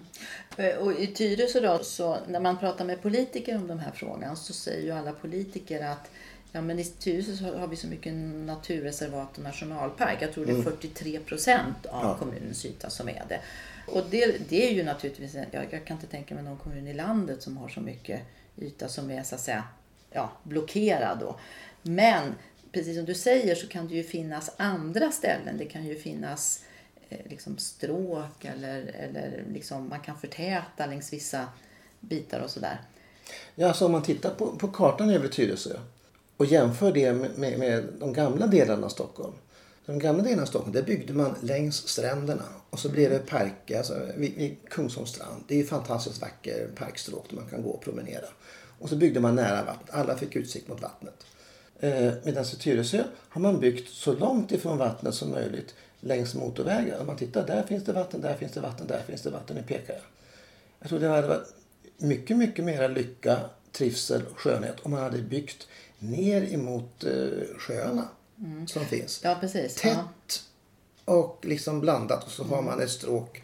Eh, 0.58 0.76
och 0.76 0.94
i 0.94 1.08
Tyresö 1.08 1.60
då, 1.60 1.84
så 1.84 2.18
när 2.28 2.40
man 2.40 2.58
pratar 2.58 2.86
med 2.86 3.02
politiker 3.02 3.56
om 3.56 3.68
den 3.68 3.80
här 3.80 3.92
frågan 3.92 4.38
så 4.38 4.54
säger 4.54 4.84
ju 4.84 4.92
alla 4.92 5.12
politiker 5.12 5.86
att 5.86 6.10
ja, 6.56 6.62
men 6.62 6.80
i 6.80 6.84
Tyresö 6.86 7.36
så 7.36 7.58
har 7.58 7.68
vi 7.68 7.76
så 7.76 7.88
mycket 7.88 8.14
naturreservat 8.46 9.38
och 9.38 9.44
nationalpark. 9.44 10.18
Jag 10.22 10.34
tror 10.34 10.46
det 10.46 10.52
är 10.52 10.62
43 10.62 11.20
procent 11.20 11.86
av 11.86 12.04
Ja. 12.04 12.18
kommunens 12.20 12.66
yta 12.66 12.90
som 12.90 13.10
är 13.10 13.24
det. 13.30 13.40
Och 13.88 14.04
det, 14.10 14.50
det 14.50 14.70
är 14.70 14.74
ju 14.74 14.84
naturligtvis, 14.84 15.36
jag, 15.52 15.68
jag 15.70 15.86
kan 15.86 15.98
inte 15.98 16.08
tänka 16.08 16.36
mig 16.36 16.44
någon 16.44 16.58
kommun 16.58 16.88
i 16.88 16.94
landet 16.94 17.42
som 17.42 17.58
har 17.58 17.70
så 17.70 17.80
mycket 17.80 18.22
yta 18.58 18.88
som 18.88 19.12
är 19.12 19.24
så 19.24 19.36
att 19.36 19.42
säga 19.42 19.64
ja, 20.12 20.32
blockerad 20.44 21.20
då. 21.20 21.40
Men 21.82 22.36
precis 22.72 22.96
som 22.98 23.06
du 23.06 23.14
säger 23.14 23.56
så 23.56 23.68
kan 23.68 23.88
det 23.88 23.94
ju 23.96 24.04
finnas 24.04 24.52
andra 24.58 25.12
ställen. 25.12 25.58
Det 25.58 25.66
kan 25.66 25.86
ju 25.86 25.96
finnas 25.96 26.64
eh, 27.10 27.18
liksom 27.30 27.58
stråk 27.58 28.46
eller, 28.46 28.82
eller 29.00 29.44
liksom 29.54 29.90
man 29.90 30.00
kan 30.00 30.18
förtäta 30.20 30.86
längs 30.86 31.14
vissa 31.14 31.48
bitar 32.00 32.40
och 32.40 32.50
sådär. 32.50 32.82
Ja, 33.56 33.68
alltså 33.68 33.86
om 33.86 33.92
man 33.92 34.04
tittar 34.04 34.30
på, 34.30 34.56
på 34.56 34.68
kartan 34.68 35.10
över 35.10 35.28
Tyresö 35.28 35.80
och 36.38 36.46
jämför 36.46 36.92
det 36.92 37.14
med, 37.14 37.38
med, 37.38 37.60
med 37.60 37.84
de 38.00 38.14
gamla 38.14 38.48
delarna 38.48 38.86
av 38.86 38.90
Stockholm. 38.90 39.34
De 39.86 40.00
gamla 40.00 40.24
delarna 40.24 40.42
av 40.42 40.46
Stockholm, 40.46 40.74
där 40.74 40.84
byggde 40.84 41.14
man 41.14 41.36
längs 41.42 41.88
stränderna. 41.88 42.44
Och 42.70 42.80
så 42.80 42.90
blev 42.90 43.10
det 43.10 43.20
parker, 43.20 43.78
alltså 43.78 44.08
vid, 44.18 44.36
vid 44.36 44.58
Kungsholms 44.70 45.10
strand. 45.10 45.44
Det 45.48 45.54
är 45.54 45.58
ju 45.58 45.66
fantastiskt 45.66 46.22
vacker 46.22 46.68
parkstråk 46.76 47.26
där 47.30 47.36
man 47.36 47.50
kan 47.50 47.64
gå 47.64 47.70
och 47.70 47.82
promenera. 47.82 48.26
Och 48.80 48.90
så 48.90 48.96
byggde 48.96 49.20
man 49.20 49.36
nära 49.36 49.64
vattnet. 49.64 49.90
Alla 49.90 50.18
fick 50.18 50.36
utsikt 50.36 50.68
mot 50.68 50.82
vattnet. 50.82 51.26
Eh, 51.80 52.14
Medan 52.24 52.44
i 52.44 52.56
Tyresö 52.56 53.04
har 53.14 53.42
man 53.42 53.60
byggt 53.60 53.90
så 53.90 54.14
långt 54.14 54.52
ifrån 54.52 54.78
vattnet 54.78 55.14
som 55.14 55.32
möjligt 55.32 55.74
längs 56.00 56.36
motorvägar. 56.36 57.00
Om 57.00 57.08
man 57.08 57.18
tittar, 57.18 57.48
där 57.48 57.64
finns 57.64 57.84
det 57.84 57.94
vatten, 57.94 58.22
där 58.22 58.36
finns 58.36 58.52
det 58.52 58.60
vatten, 58.60 58.88
där 58.88 59.02
finns 59.08 59.22
det 59.22 59.30
vatten. 59.30 59.56
Nu 59.56 59.64
pekar 59.64 59.94
jag. 59.94 60.04
Jag 60.80 60.90
tror 60.90 61.00
det 61.00 61.08
hade 61.08 61.28
varit 61.28 61.54
mycket, 61.98 62.38
mycket 62.38 62.66
mera 62.66 62.88
lycka, 62.88 63.40
trivsel 63.72 64.22
och 64.32 64.40
skönhet 64.40 64.76
om 64.84 64.92
man 64.92 65.00
hade 65.04 65.22
byggt 65.22 65.68
ner 66.00 66.54
emot 66.54 67.04
eh, 67.04 67.12
sjöarna 67.58 68.08
som 68.68 68.86
finns. 68.86 69.22
Ja, 69.24 69.38
precis. 69.42 69.76
Tätt 69.76 70.44
Ja. 71.06 71.14
och 71.14 71.40
liksom 71.46 71.80
blandat 71.82 72.24
och 72.24 72.32
så 72.32 72.44
har 72.44 72.62
man 72.62 72.82
ett 72.82 72.90
stråk 72.90 73.42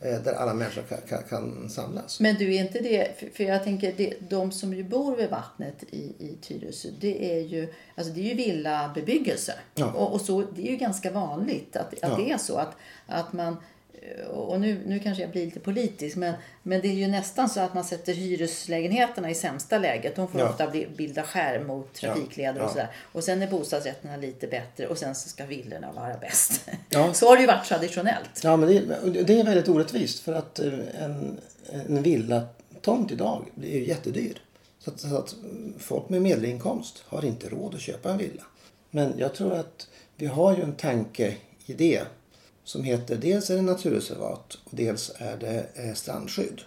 eh, 0.00 0.22
där 0.22 0.32
alla 0.32 0.54
människor 0.54 0.82
kan, 0.82 0.98
kan, 1.08 1.22
kan 1.22 1.70
samlas. 1.70 2.20
Men 2.20 2.34
du, 2.34 2.54
är 2.54 2.60
inte 2.60 2.78
det... 2.78 3.18
För, 3.20 3.26
för 3.28 3.44
jag 3.44 3.64
tänker, 3.64 3.94
det, 3.96 4.14
de 4.28 4.52
som 4.52 4.74
ju 4.74 4.84
bor 4.84 5.16
vid 5.16 5.30
vattnet 5.30 5.84
i, 5.90 5.96
i 6.18 6.36
Tyresö, 6.42 6.88
det 7.00 7.32
är 7.34 7.40
ju, 7.40 7.72
alltså 7.94 8.12
det 8.12 8.20
är 8.20 8.24
ju 8.24 8.34
villabebyggelse. 8.34 9.54
Ja. 9.74 9.92
Och, 9.92 10.12
och 10.12 10.20
så, 10.20 10.40
det 10.42 10.62
är 10.68 10.70
ju 10.70 10.76
ganska 10.76 11.10
vanligt 11.10 11.76
att, 11.76 11.92
att 11.94 11.98
Ja. 12.02 12.16
det 12.16 12.30
är 12.30 12.38
så. 12.38 12.56
Att, 12.56 12.74
att 13.06 13.32
man, 13.32 13.56
och 14.30 14.60
nu, 14.60 14.80
nu 14.86 14.98
kanske 14.98 15.22
jag 15.22 15.30
blir 15.30 15.44
lite 15.44 15.60
politisk, 15.60 16.16
men, 16.16 16.34
men 16.62 16.80
det 16.80 16.88
är 16.88 16.92
ju 16.92 17.08
nästan 17.08 17.48
så 17.48 17.60
att 17.60 17.74
man 17.74 17.84
sätter 17.84 18.12
hyreslägenheterna 18.14 19.30
i 19.30 19.34
sämsta 19.34 19.78
läget. 19.78 20.16
De 20.16 20.28
får 20.28 20.40
Ja. 20.40 20.48
ofta 20.48 20.70
bilda 20.96 21.22
skärm 21.22 21.66
mot 21.66 21.94
trafikleder 21.94 22.60
och 22.60 22.66
Ja. 22.66 22.68
sådär. 22.68 22.90
Och 23.12 23.24
sen 23.24 23.42
är 23.42 23.50
bostadsrätterna 23.50 24.16
lite 24.16 24.46
bättre 24.46 24.86
och 24.86 24.98
sen 24.98 25.14
så 25.14 25.28
ska 25.28 25.44
villorna 25.46 25.92
vara 25.92 26.16
bäst. 26.16 26.68
Ja. 26.88 27.12
Så 27.14 27.26
har 27.28 27.36
det 27.36 27.40
ju 27.40 27.46
varit 27.46 27.64
traditionellt. 27.66 28.40
Ja, 28.44 28.56
men 28.56 28.68
det, 28.68 28.98
och 29.02 29.10
det 29.10 29.40
är 29.40 29.44
väldigt 29.44 29.68
orättvist 29.68 30.20
för 30.20 30.32
att 30.32 30.58
eh, 30.58 30.72
en, 31.00 31.38
en 31.88 32.02
villatomt 32.02 33.12
idag 33.12 33.44
är 33.62 33.66
ju 33.78 33.86
jättedyr. 33.88 34.42
Så 34.78 34.90
att, 34.90 35.00
så 35.00 35.16
att 35.16 35.34
folk 35.78 36.08
med 36.08 36.22
medelinkomst 36.22 37.02
har 37.06 37.24
inte 37.24 37.48
råd 37.48 37.74
att 37.74 37.80
köpa 37.80 38.10
en 38.10 38.18
villa. 38.18 38.42
Men 38.90 39.14
jag 39.18 39.34
tror 39.34 39.52
att 39.52 39.88
vi 40.16 40.26
har 40.26 40.56
ju 40.56 40.62
en 40.62 40.72
tankeidé 40.74 42.00
som 42.64 42.84
heter 42.84 43.16
dels 43.16 43.50
är 43.50 43.56
det 43.56 43.62
naturreservat 43.62 44.58
och 44.64 44.70
dels 44.70 45.12
är 45.16 45.36
det 45.36 45.66
eh, 45.74 45.94
strandskydd. 45.94 46.60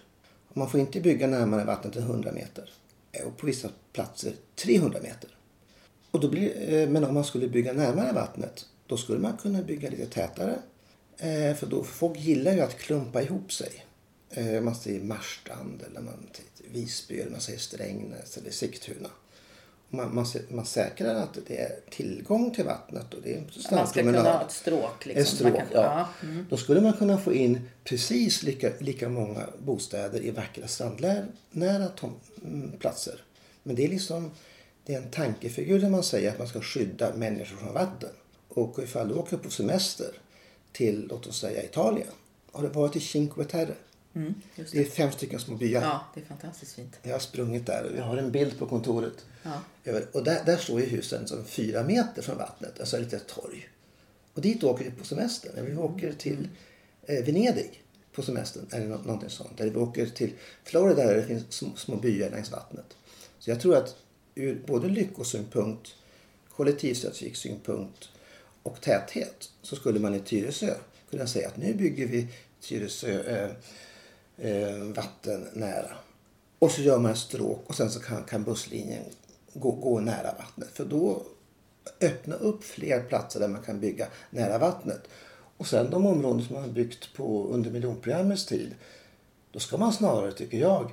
Man 0.52 0.70
får 0.70 0.80
inte 0.80 1.00
bygga 1.00 1.26
närmare 1.26 1.64
vattnet 1.64 1.96
än 1.96 2.02
100 2.02 2.32
meter. 2.32 2.70
Eh, 3.12 3.26
och 3.26 3.36
på 3.36 3.46
vissa 3.46 3.68
platser 3.92 4.32
300 4.54 4.98
meter. 5.02 5.30
Och 6.10 6.20
då 6.20 6.28
blir, 6.28 6.74
eh, 6.74 6.88
men 6.88 7.04
om 7.04 7.14
man 7.14 7.24
skulle 7.24 7.48
bygga 7.48 7.72
närmare 7.72 8.12
vattnet 8.12 8.66
då 8.86 8.96
skulle 8.96 9.18
man 9.18 9.36
kunna 9.36 9.62
bygga 9.62 9.90
lite 9.90 10.06
tätare. 10.06 10.58
För 11.58 11.66
då, 11.66 11.84
folk 11.84 12.18
gillar 12.18 12.52
ju 12.52 12.60
att 12.60 12.78
klumpa 12.78 13.22
ihop 13.22 13.52
sig. 13.52 13.84
Man 14.62 14.74
säger 14.74 15.04
Marstrand 15.04 15.82
eller 15.82 16.00
man 16.00 16.14
säger 16.32 16.72
Visby 16.72 17.20
eller 17.20 17.30
man 17.30 17.40
säger 17.40 17.58
Strängnäs 17.58 18.36
eller 18.36 18.50
Sigtuna. 18.50 19.08
Man, 19.88 20.14
man, 20.14 20.26
man 20.48 20.66
säkrar 20.66 21.14
att 21.14 21.38
det 21.46 21.60
är 21.60 21.72
tillgång 21.90 22.54
till 22.54 22.64
vattnet 22.64 23.14
och 23.14 23.22
det 23.22 23.34
är 23.34 23.42
Man 23.70 23.86
ska 23.86 24.02
kunna 24.02 24.22
ha 24.22 24.44
ett 24.44 24.52
stråk. 24.52 25.06
Liksom, 25.06 25.22
Ett 25.22 25.28
stråk, 25.28 25.56
kan, 25.56 25.66
ja. 25.72 26.08
Då 26.50 26.56
skulle 26.56 26.80
man 26.80 26.92
kunna 26.92 27.18
få 27.18 27.32
in 27.32 27.68
precis 27.84 28.42
lika, 28.42 28.70
lika 28.78 29.08
många 29.08 29.46
bostäder 29.58 30.20
i 30.20 30.30
vackra 30.30 30.68
strandnära 30.68 31.88
mm, 32.44 32.72
platser. 32.78 33.22
Men 33.62 33.76
det 33.76 33.84
är 33.84 33.88
liksom 33.88 34.30
det 34.86 34.94
är 34.94 34.98
en 34.98 35.10
tankefigur 35.10 35.80
där 35.80 35.88
man 35.88 36.02
säger 36.02 36.30
att 36.30 36.38
man 36.38 36.48
ska 36.48 36.60
skydda 36.60 37.14
människor 37.14 37.56
från 37.56 37.74
vatten. 37.74 38.10
Och 38.48 38.78
ifall 38.78 39.08
du 39.08 39.14
åker 39.14 39.36
på 39.36 39.50
semester 39.50 40.08
till, 40.72 41.06
låt 41.10 41.26
oss 41.26 41.40
säga 41.40 41.64
Italien. 41.64 42.08
Har 42.52 42.62
du 42.62 42.68
varit 42.68 42.96
i 42.96 43.00
Cinque 43.00 43.44
Terre? 43.44 43.74
Mm, 44.16 44.34
just 44.54 44.72
Det 44.72 44.78
är 44.78 44.84
det. 44.84 44.90
fem 44.90 45.12
stycken 45.12 45.40
små 45.40 45.54
byar. 45.56 45.82
Ja, 45.82 46.00
det 46.14 46.20
är 46.20 46.24
fantastiskt 46.24 46.72
fint. 46.74 46.98
Jag 47.02 47.12
har 47.12 47.18
sprungit 47.18 47.66
där 47.66 47.84
och 47.84 47.94
vi 47.94 48.00
har 48.00 48.16
en 48.16 48.30
bild 48.32 48.58
på 48.58 48.66
kontoret. 48.66 49.24
Ja. 49.42 49.60
Och 50.12 50.24
där, 50.24 50.44
där 50.44 50.56
står 50.56 50.80
ju 50.80 50.86
husen 50.86 51.28
som 51.28 51.44
fyra 51.44 51.82
meter 51.82 52.22
från 52.22 52.36
vattnet, 52.38 52.80
alltså 52.80 52.96
ett 52.96 53.02
litet 53.02 53.26
torg. 53.26 53.68
Och 54.34 54.40
dit 54.42 54.64
åker 54.64 54.84
vi 54.84 54.90
på 54.90 55.04
semester. 55.04 55.50
När 55.56 55.62
vi 55.62 55.76
åker 55.76 56.12
till 56.12 56.48
eh, 57.06 57.24
Venedig 57.24 57.82
på 58.12 58.22
semestern 58.22 58.66
eller 58.72 58.86
nå- 58.86 58.96
någonting 59.02 59.30
sånt. 59.30 59.60
Eller 59.60 59.70
vi 59.72 59.78
åker 59.78 60.06
till 60.06 60.32
Florida 60.64 61.04
där 61.06 61.16
det 61.16 61.22
finns 61.26 61.52
små, 61.52 61.76
små 61.76 61.96
byar 61.96 62.30
längs 62.30 62.50
vattnet. 62.50 62.96
Så 63.38 63.50
jag 63.50 63.60
tror 63.60 63.76
att 63.76 63.96
ur 64.34 64.62
både 64.66 64.88
lyckosynpunkt, 64.88 65.88
kollektivtrafiksynpunkt 66.56 68.08
och 68.62 68.80
täthet 68.80 69.50
så 69.62 69.76
skulle 69.76 70.00
man 70.00 70.14
i 70.14 70.20
Tyresö 70.20 70.74
kunna 71.10 71.26
säga 71.26 71.48
att 71.48 71.56
nu 71.56 71.74
bygger 71.74 72.06
vi 72.06 72.26
Tyresö 72.60 73.22
eh, 73.22 73.50
eh, 74.36 74.76
vattennära. 74.76 75.96
Och 76.58 76.70
så 76.70 76.82
gör 76.82 76.98
man 76.98 77.12
ett 77.12 77.18
stråk 77.18 77.64
och 77.66 77.74
sen 77.74 77.90
så 77.90 78.00
kan, 78.00 78.24
kan 78.24 78.44
busslinjen 78.44 79.04
gå, 79.52 79.70
gå 79.70 80.00
nära 80.00 80.34
vattnet. 80.38 80.68
För 80.72 80.84
då 80.84 81.22
öppna 82.00 82.34
upp 82.34 82.64
fler 82.64 83.02
platser 83.02 83.40
där 83.40 83.48
man 83.48 83.62
kan 83.62 83.80
bygga 83.80 84.06
nära 84.30 84.58
vattnet. 84.58 85.08
Och 85.56 85.66
sen 85.66 85.90
de 85.90 86.06
områden 86.06 86.44
som 86.44 86.54
man 86.54 86.62
har 86.62 86.70
byggt 86.70 87.14
på 87.14 87.48
under 87.48 87.70
miljonprogrammets 87.70 88.46
tid. 88.46 88.74
Då 89.50 89.58
ska 89.58 89.76
man 89.76 89.92
snarare, 89.92 90.32
tycker 90.32 90.58
jag, 90.58 90.90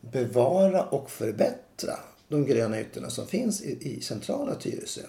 bevara 0.00 0.84
och 0.84 1.10
förbättra 1.10 1.98
de 2.28 2.44
gröna 2.44 2.80
ytorna 2.80 3.10
som 3.10 3.26
finns 3.26 3.62
i, 3.62 3.96
i 3.96 4.00
centrala 4.00 4.54
Tyresö. 4.54 5.02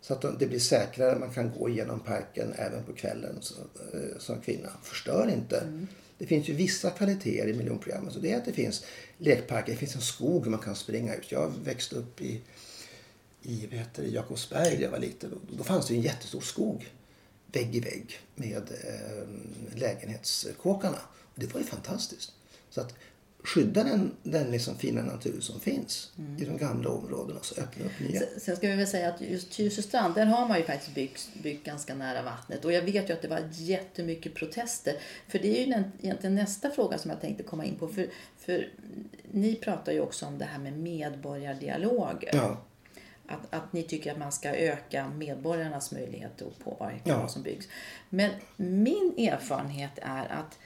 Så 0.00 0.12
att 0.12 0.38
det 0.38 0.46
blir 0.46 0.58
säkrare, 0.58 1.18
man 1.18 1.30
kan 1.30 1.52
gå 1.58 1.68
genom 1.68 2.00
parken 2.00 2.52
även 2.56 2.84
på 2.84 2.92
kvällen 2.92 3.38
så, 3.40 3.54
eh, 3.92 4.18
som 4.18 4.40
kvinna. 4.40 4.68
Förstör 4.82 5.30
inte. 5.34 5.58
Mm. 5.58 5.86
Det 6.18 6.26
finns 6.26 6.48
ju 6.48 6.54
vissa 6.54 6.90
kvaliteter 6.90 7.48
i 7.48 7.54
miljonprogrammet. 7.54 8.12
Så 8.12 8.20
det 8.20 8.32
är 8.32 8.36
att 8.36 8.44
det 8.44 8.52
finns 8.52 8.84
lekparker, 9.18 9.72
det 9.72 9.78
finns 9.78 9.94
en 9.94 10.00
skog 10.00 10.46
man 10.46 10.60
kan 10.60 10.76
springa 10.76 11.14
ut. 11.14 11.32
Jag 11.32 11.52
växte 11.64 11.96
upp 11.96 12.20
i, 12.20 12.40
i 13.42 13.66
vad 13.66 13.78
heter 13.78 14.02
det, 14.02 14.08
Jakobsberg 14.08 14.74
när 14.74 14.82
jag 14.82 14.90
var 14.90 14.98
liten. 14.98 15.30
Då, 15.30 15.56
då 15.56 15.64
fanns 15.64 15.86
det 15.86 15.94
ju 15.94 15.98
en 15.98 16.04
jättestor 16.04 16.40
skog 16.40 16.86
vägg 17.52 17.76
i 17.76 17.80
vägg 17.80 18.20
med 18.34 18.70
eh, 18.84 19.28
lägenhetskåkarna. 19.78 20.98
Och 21.34 21.40
det 21.40 21.54
var 21.54 21.60
ju 21.60 21.66
fantastiskt. 21.66 22.32
Så 22.70 22.80
att 22.80 22.94
skydda 23.46 23.84
den, 23.84 24.12
den 24.22 24.50
liksom 24.50 24.76
fina 24.76 25.02
natur 25.02 25.40
som 25.40 25.60
finns 25.60 26.12
i 26.38 26.44
de 26.44 26.56
gamla 26.58 26.90
områdena 26.90 27.38
och 27.38 27.44
så 27.46 27.60
öppna 27.60 27.84
upp 27.86 28.00
nya. 28.00 28.20
Sen- 28.38 28.56
ska 28.56 28.68
vi 28.68 28.76
väl 28.76 28.86
säga 28.86 29.08
att 29.08 29.20
just 29.20 29.50
Tyresö 29.50 29.82
strand, 29.82 30.14
där 30.14 30.26
har 30.26 30.48
man 30.48 30.58
ju 30.58 30.64
faktiskt 30.64 30.94
byggt, 30.94 31.28
byggt 31.42 31.66
ganska 31.66 31.94
nära 31.94 32.22
vattnet. 32.22 32.64
Och 32.64 32.72
jag 32.72 32.82
vet 32.82 33.08
ju 33.10 33.12
att 33.14 33.22
det 33.22 33.28
var 33.28 33.40
jättemycket 33.52 34.34
protester. 34.34 34.94
För 35.28 35.38
det 35.38 35.58
är 35.62 35.66
ju 35.66 35.72
den, 35.72 35.84
egentligen 36.02 36.34
nästa 36.34 36.70
fråga 36.70 36.98
som 36.98 37.10
jag 37.10 37.20
tänkte 37.20 37.42
komma 37.42 37.64
in 37.64 37.74
på. 37.76 37.88
För, 37.88 38.08
för 38.38 38.68
ni 39.30 39.54
pratar 39.56 39.92
ju 39.92 40.00
också 40.00 40.26
om 40.26 40.38
det 40.38 40.44
här 40.44 40.58
med 40.58 40.78
medborgardialoger. 40.78 42.30
Ja, 42.32 42.62
Att, 43.26 43.54
att 43.54 43.72
ni 43.72 43.82
tycker 43.82 44.12
att 44.12 44.18
man 44.18 44.32
ska 44.32 44.48
öka 44.54 45.08
medborgarnas 45.08 45.92
möjlighet 45.92 46.42
att 46.42 46.58
påverka 46.64 47.00
Ja. 47.04 47.20
vad 47.20 47.30
som 47.30 47.42
byggs. 47.42 47.68
Men 48.08 48.30
min 48.56 49.14
erfarenhet 49.18 49.92
är 50.02 50.26
att 50.32 50.58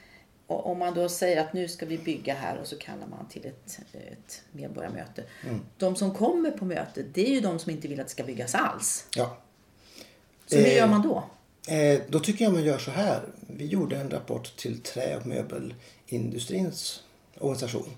o- 0.51 0.61
om 0.71 0.79
man 0.79 0.93
då 0.93 1.09
säger 1.09 1.41
att 1.41 1.53
nu 1.53 1.67
ska 1.67 1.85
vi 1.85 1.97
bygga 1.97 2.33
här 2.33 2.57
och 2.57 2.67
så 2.67 2.77
kallar 2.77 3.07
man 3.07 3.27
till 3.29 3.45
ett, 3.45 3.79
ett 3.93 4.41
medborgarmöte. 4.51 5.23
Mm. 5.47 5.61
De 5.77 5.95
som 5.95 6.13
kommer 6.15 6.51
på 6.51 6.65
mötet 6.65 7.05
det 7.13 7.27
är 7.27 7.33
ju 7.33 7.41
de 7.41 7.59
som 7.59 7.71
inte 7.71 7.87
vill 7.87 7.99
att 7.99 8.07
det 8.07 8.11
ska 8.11 8.23
byggas 8.23 8.55
alls. 8.55 9.05
ja. 9.15 9.37
Så 10.47 10.57
hur 10.57 10.65
Eh, 10.67 10.75
gör 10.77 10.87
man 10.87 11.01
då? 11.01 11.23
Eh, 11.73 12.01
då 12.09 12.19
tycker 12.19 12.43
jag 12.45 12.53
man 12.53 12.63
gör 12.63 12.77
så 12.77 12.91
här. 12.91 13.21
Vi 13.47 13.65
gjorde 13.65 13.95
en 13.97 14.09
rapport 14.09 14.57
till 14.57 14.81
trä 14.81 15.17
och 15.17 15.25
möbelindustrins 15.27 17.03
organisation. 17.39 17.89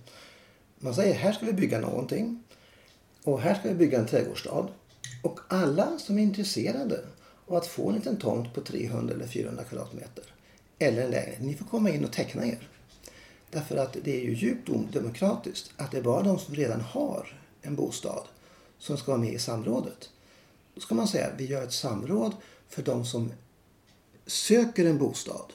Man 0.80 0.94
säger 0.96 1.14
här 1.14 1.32
ska 1.32 1.46
vi 1.46 1.54
bygga 1.54 1.80
någonting 1.80 2.44
och 3.24 3.42
här 3.42 3.56
ska 3.56 3.70
vi 3.70 3.76
bygga 3.76 4.00
en 4.00 4.06
trädgårdsstad. 4.08 4.68
Och 5.24 5.40
alla 5.48 5.98
som 6.00 6.18
är 6.20 6.24
intresserade 6.24 7.00
av 7.48 7.56
att 7.56 7.68
få 7.68 7.90
en 7.90 7.96
liten 7.96 8.18
tomt 8.18 8.54
på 8.54 8.62
300 8.62 9.14
eller 9.16 9.28
400 9.28 9.64
kvadratmeter 9.64 10.24
eller 10.80 11.04
en 11.04 11.12
lägenhet, 11.12 11.42
ni 11.42 11.54
får 11.54 11.66
komma 11.66 11.90
in 11.90 12.06
och 12.06 12.12
teckna 12.12 12.46
er. 12.46 12.70
Därför 13.50 13.78
att 13.78 13.98
det 14.04 14.22
är 14.22 14.22
ju 14.22 14.34
djupt 14.34 14.70
odemokratiskt 14.70 15.72
att 15.78 15.92
det 15.92 15.98
är 15.98 16.02
bara 16.02 16.24
de 16.24 16.40
som 16.40 16.56
redan 16.56 16.82
har 16.82 17.40
en 17.62 17.76
bostad 17.76 18.24
som 18.78 18.98
ska 18.98 19.12
vara 19.12 19.22
med 19.22 19.34
i 19.34 19.40
samrådet. 19.40 20.10
Då 20.76 20.82
ska 20.82 20.96
man 20.96 21.08
säga 21.08 21.28
att 21.28 21.40
vi 21.40 21.46
gör 21.46 21.64
ett 21.64 21.74
samråd 21.74 22.36
för 22.70 22.82
de 22.82 23.06
som 23.06 23.32
söker 24.26 24.86
en 24.86 24.98
bostad. 24.98 25.54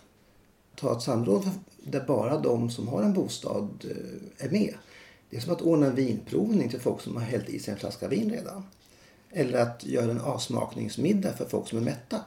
Ta 0.77 0.97
ett 0.97 1.03
samråd 1.03 1.51
där 1.77 2.05
bara 2.07 2.41
de 2.41 2.71
som 2.71 2.89
har 2.89 3.03
en 3.03 3.13
bostad 3.13 3.85
eh, 3.85 4.47
är 4.47 4.51
med. 4.51 4.75
Det 5.31 5.37
är 5.37 5.41
som 5.41 5.53
att 5.53 5.63
ordna 5.63 5.87
en 5.87 5.95
vinprovning 5.95 6.69
till 6.69 6.81
folk 6.81 7.01
som 7.01 7.17
har 7.17 7.23
hällt 7.23 7.49
i 7.49 7.59
sig 7.59 7.73
en 7.75 7.81
flaska 7.81 8.09
vin 8.09 8.31
redan. 8.31 8.67
Eller 9.31 9.59
att 9.59 9.85
göra 9.85 10.11
en 10.11 10.21
avsmakningsmiddag 10.21 11.33
för 11.33 11.45
folk 11.45 11.69
som 11.69 11.79
är 11.79 11.83
mätta. 11.83 12.21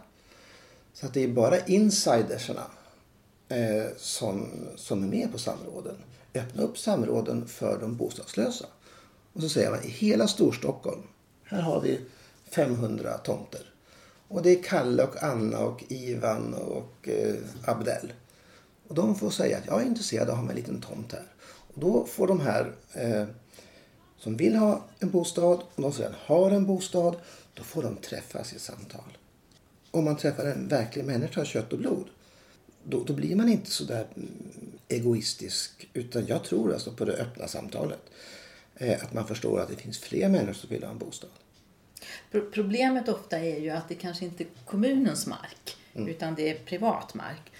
Så 0.94 1.06
att 1.06 1.14
det 1.14 1.24
är 1.24 1.28
bara 1.28 1.66
insidersarna 1.66 2.64
eh, 3.52 3.88
som, 3.98 4.48
som 4.76 5.04
är 5.04 5.08
med 5.08 5.32
på 5.32 5.38
samråden. 5.38 5.96
Öppna 6.34 6.64
upp 6.64 6.78
samråden 6.78 7.48
för 7.48 7.80
de 7.80 7.96
bostadslösa. 7.96 8.66
Och 9.34 9.42
så 9.42 9.50
säger 9.50 9.72
man 9.72 9.84
i 9.84 9.90
hela 9.90 10.28
Storstockholm, 10.28 11.02
här 11.44 11.62
har 11.62 11.82
vi 11.82 12.00
500 12.46 13.18
tomter. 13.18 13.62
Och 14.28 14.42
det 14.42 14.50
är 14.50 14.64
Kalle 14.64 15.04
och 15.04 15.24
Anna 15.24 15.60
och 15.60 15.84
Ivan 15.88 16.54
och 16.54 17.10
eh, 17.10 17.36
Abdel. 17.66 18.14
Och 18.88 18.96
de 18.96 19.16
får 19.16 19.30
säga 19.30 19.58
att 19.58 19.66
jag 19.66 19.82
är 19.82 19.86
intresserad 19.86 20.30
av 20.30 20.36
att 20.36 20.42
ha 20.42 20.50
en 20.50 20.56
liten 20.56 20.82
tomt 20.82 21.12
här. 21.12 21.26
Och 21.74 21.80
då 21.80 22.06
får 22.06 22.28
de 22.28 22.40
här 22.40 22.72
eh, 22.94 23.26
som 24.18 24.38
vill 24.38 24.56
ha 24.56 24.82
en 25.00 25.10
bostad 25.10 25.44
och 25.76 25.82
de 25.82 25.94
som 25.94 26.04
redan 26.04 26.18
har 26.26 26.52
en 26.52 26.66
bostad, 26.66 27.16
då 27.54 27.64
får 27.64 27.84
de 27.84 27.96
träffas 27.96 28.54
i 28.54 28.60
samtal. 28.60 29.18
Om 29.92 30.06
man 30.06 30.18
träffar 30.18 30.46
en 30.46 30.68
verklig 30.68 31.06
människa 31.06 31.42
av 31.42 31.46
kött 31.46 31.74
och 31.74 31.80
blod, 31.80 32.06
då, 32.84 33.04
då 33.04 33.14
blir 33.14 33.36
man 33.36 33.50
inte 33.50 33.72
så 33.72 33.84
där 33.84 34.08
mm, 34.16 34.30
egoistisk. 34.88 35.90
Utan 35.94 36.26
jag 36.28 36.44
tror 36.44 36.74
alltså 36.74 36.92
på 36.92 37.06
det 37.06 37.14
öppna 37.14 37.48
samtalet. 37.48 38.02
Eh, 38.76 39.04
att 39.04 39.14
man 39.14 39.28
förstår 39.28 39.60
att 39.60 39.70
det 39.70 39.76
finns 39.76 40.00
fler 40.00 40.30
människor 40.30 40.54
som 40.54 40.70
vill 40.70 40.84
ha 40.84 40.92
en 40.92 40.98
bostad. 40.98 41.30
Pro- 42.32 42.50
Problemet 42.52 43.10
ofta 43.10 43.40
är 43.40 43.60
ju 43.60 43.70
att 43.70 43.90
det 43.90 43.96
kanske 43.96 44.26
inte 44.26 44.44
är 44.44 44.48
kommunens 44.66 45.28
mark 45.28 45.78
utan 45.94 46.36
det 46.36 46.50
är 46.50 46.56
privat 46.56 47.14
mark. 47.14 47.52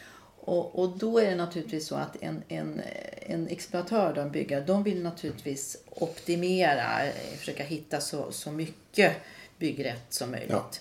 Och, 0.44 0.80
och 0.80 0.98
då 0.98 1.20
är 1.20 1.30
det 1.30 1.36
naturligtvis 1.36 1.88
så 1.88 1.96
att 1.96 2.16
en, 2.24 2.44
en, 2.48 2.82
en 3.22 3.48
exploatör, 3.48 4.14
då, 4.14 4.22
en 4.22 4.32
byggare, 4.32 4.64
de 4.66 4.84
vill 4.84 5.02
naturligtvis 5.04 5.78
optimera, 5.90 7.06
eh, 7.06 7.14
försöka 7.38 7.64
hitta 7.64 8.02
så, 8.02 8.32
så 8.32 8.52
mycket 8.52 9.16
byggrätt 9.58 10.14
som 10.14 10.32
möjligt. 10.32 10.50
Ja. 10.52 10.72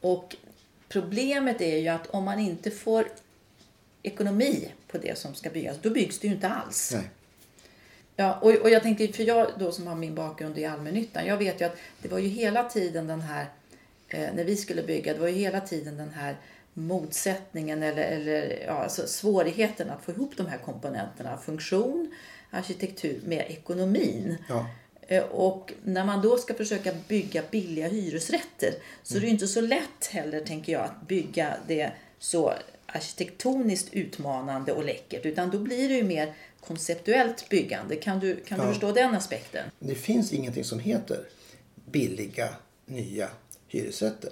Och 0.00 0.36
problemet 0.88 1.60
är 1.60 1.76
ju 1.78 1.88
att 1.88 2.06
om 2.06 2.24
man 2.24 2.38
inte 2.40 2.70
får 2.70 3.08
ekonomi 4.04 4.68
på 4.88 4.98
det 4.98 5.18
som 5.18 5.34
ska 5.34 5.50
byggas, 5.50 5.76
då 5.82 5.90
byggs 5.90 6.18
det 6.18 6.26
ju 6.26 6.34
inte 6.34 6.48
alls. 6.48 6.92
Nej. 6.94 7.10
Ja, 8.16 8.38
och, 8.42 8.50
och 8.50 8.70
jag 8.70 8.82
tänkte, 8.82 9.08
för 9.08 9.22
jag 9.22 9.50
då 9.58 9.72
som 9.72 9.86
har 9.86 9.94
min 9.94 10.14
bakgrund 10.14 10.58
i 10.58 10.64
allmännyttan, 10.64 11.26
jag 11.26 11.36
vet 11.36 11.60
ju 11.60 11.64
att 11.64 11.76
det 12.02 12.08
var 12.08 12.18
ju 12.18 12.28
hela 12.28 12.64
tiden 12.64 13.06
den 13.06 13.20
här, 13.20 13.46
eh, 14.08 14.28
när 14.34 14.44
vi 14.44 14.56
skulle 14.56 14.82
bygga, 14.82 15.12
det 15.14 15.20
var 15.20 15.28
ju 15.28 15.34
hela 15.34 15.60
tiden 15.60 15.96
den 15.96 16.10
här 16.10 16.36
motsättningen 16.74 17.82
eller, 17.82 18.02
eller 18.02 18.62
ja, 18.66 18.72
alltså 18.72 19.06
svårigheten 19.06 19.90
att 19.90 20.04
få 20.04 20.10
ihop 20.10 20.32
de 20.36 20.46
här 20.46 20.58
komponenterna, 20.58 21.38
funktion, 21.38 22.14
arkitektur 22.50 23.20
med 23.24 23.46
ekonomin. 23.48 24.36
Ja. 24.48 24.66
Eh, 25.08 25.22
Och 25.22 25.72
när 25.84 26.04
man 26.04 26.22
då 26.22 26.36
ska 26.36 26.54
försöka 26.54 26.92
bygga 27.08 27.42
billiga 27.50 27.88
hyresrätter 27.88 28.74
så 29.02 29.16
är 29.16 29.20
det 29.20 29.26
ju 29.26 29.32
inte 29.32 29.48
så 29.48 29.60
lätt 29.60 30.06
heller, 30.10 30.40
tänker 30.40 30.72
jag, 30.72 30.82
att 30.82 31.08
bygga 31.08 31.54
det 31.66 31.92
så 32.18 32.52
arkitektoniskt 32.94 33.88
utmanande 33.94 34.72
och 34.72 34.84
läckert. 34.84 35.26
Utan 35.26 35.50
då 35.50 35.58
blir 35.58 35.88
det 35.88 35.94
ju 35.94 36.04
mer 36.04 36.34
konceptuellt 36.60 37.48
byggande. 37.48 37.96
Kan 37.96 38.20
du, 38.20 38.36
kan 38.36 38.58
du 38.58 38.64
Ja. 38.64 38.72
förstå 38.72 38.92
den 38.92 39.14
aspekten? 39.14 39.70
Det 39.78 39.94
finns 39.94 40.32
ingenting 40.32 40.64
som 40.64 40.78
heter 40.78 41.26
billiga 41.90 42.48
nya 42.86 43.28
hyresrätter. 43.68 44.30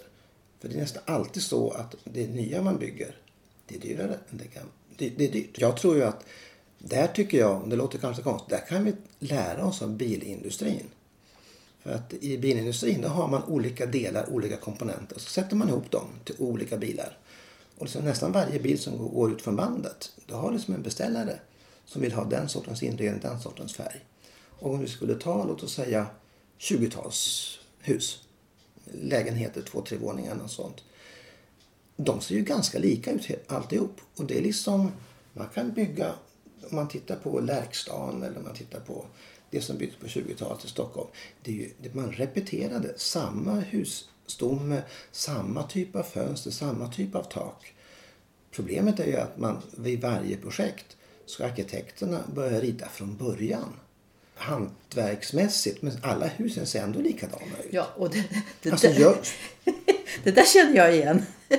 För 0.61 0.69
det 0.69 0.75
är 0.75 0.79
nästan 0.81 1.03
alltid 1.07 1.43
så 1.43 1.71
att 1.71 1.95
det 2.05 2.27
nya 2.27 2.63
man 2.63 2.79
bygger, 2.79 3.15
det 3.67 3.75
är 3.77 3.81
dyrare 3.81 4.19
än 4.31 4.39
det 4.39 4.55
gamla. 4.55 4.71
Det, 4.97 5.09
det 5.09 5.25
är 5.25 5.33
dyrt. 5.33 5.59
Jag 5.59 5.77
tror 5.77 5.97
ju 5.97 6.03
att 6.05 6.25
där 6.79 7.07
tycker 7.07 7.39
jag, 7.39 7.71
det 7.71 7.77
låter 7.77 7.99
kanske 7.99 8.23
konstigt, 8.23 8.51
där 8.51 8.67
kan 8.69 8.85
vi 8.85 8.93
lära 9.19 9.67
oss 9.67 9.83
av 9.83 9.91
bilindustrin. 9.97 10.87
För 11.83 11.91
att 11.93 12.13
i 12.15 12.39
bilindustrin 12.39 13.01
då 13.01 13.09
har 13.09 13.29
man 13.29 13.43
olika 13.45 13.87
delar, 13.87 14.31
olika 14.31 14.57
komponenter. 14.57 15.19
Så 15.19 15.29
sätter 15.31 15.57
man 15.57 15.69
ihop 15.69 15.91
dem 15.91 16.07
till 16.25 16.35
olika 16.39 16.77
bilar. 16.77 17.19
Och 17.83 17.87
liksom 17.87 18.05
nästan 18.05 18.33
varje 18.33 18.59
bil 18.59 18.79
som 18.79 18.99
går- 18.99 19.33
ut 19.33 19.43
från 19.43 19.57
bandet, 19.57 20.13
då 20.27 20.35
har 20.35 20.53
liksom 20.53 20.75
en 20.75 20.83
beställare 20.83 21.41
som 21.85 22.03
vill 22.03 22.13
ha 22.13 22.25
den 22.25 22.49
sortens 22.49 22.83
inredning, 22.83 23.21
den 23.21 23.41
sortens 23.41 23.75
färg. 23.75 24.05
Och 24.59 24.75
om 24.75 24.81
vi 24.81 24.89
skulle 24.89 25.15
ta, 25.15 25.45
låt 25.45 25.63
oss 25.63 25.75
säga 25.75 26.07
20-talshus, 26.59 28.19
lägenheter, 28.85 29.63
två, 29.63 29.81
tre 29.81 29.99
våningar 29.99 30.39
och 30.45 30.51
sånt. 30.51 30.85
De 31.97 32.21
ser 32.21 32.35
ju 32.35 32.43
ganska 32.43 32.79
lika 32.79 33.13
ut 33.13 33.31
alltihop. 33.47 34.01
Och 34.17 34.25
det 34.25 34.39
är 34.39 34.43
liksom, 34.43 34.93
man 35.33 35.49
kan 35.55 35.73
bygga, 35.73 36.13
om 36.71 36.77
man 36.77 36.89
tittar 36.89 37.17
på 37.17 37.41
Lärkstan 37.41 38.23
eller 38.23 38.39
om 38.39 38.45
man 38.45 38.55
tittar 38.55 38.81
på 38.81 39.05
det 39.51 39.61
som 39.61 39.79
byggdes 39.79 39.99
på 39.99 40.07
20-talet 40.07 40.65
i 40.65 40.69
Stockholm. 40.69 41.09
Det 41.43 41.51
är 41.51 41.55
ju, 41.55 41.71
det, 41.83 41.95
man 41.95 42.13
repeterade 42.13 42.95
samma 42.97 43.61
husstomme, 43.61 44.83
samma 45.13 45.63
typ 45.63 45.97
av 45.97 46.03
fönster, 46.03 46.51
samma 46.51 46.93
typ 46.93 47.15
av 47.15 47.23
tak. 47.23 47.72
Problemet 48.53 49.01
är 49.01 49.07
ju 49.07 49.17
att 49.17 49.39
man 49.39 49.63
vid 49.77 50.01
varje 50.01 50.37
projekt 50.37 50.97
ska 51.27 51.45
arkitekterna 51.45 52.21
börja 52.35 52.61
rita 52.61 52.89
från 52.89 53.17
början. 53.17 53.77
Hantverksmässigt, 54.35 55.83
men 55.83 55.93
alla 56.03 56.27
husen 56.27 56.67
ser 56.67 56.83
ändå 56.83 57.01
likadana 57.01 57.59
ut. 57.65 57.73
Ja, 57.73 57.89
och 57.97 58.11
det, 58.11 58.25
det, 58.63 58.71
Alltså, 58.71 58.87
där, 58.87 59.01
jag, 59.01 59.17
det 60.25 60.31
där 60.31 60.45
känner 60.45 60.77
jag 60.77 60.95
igen. 60.95 61.23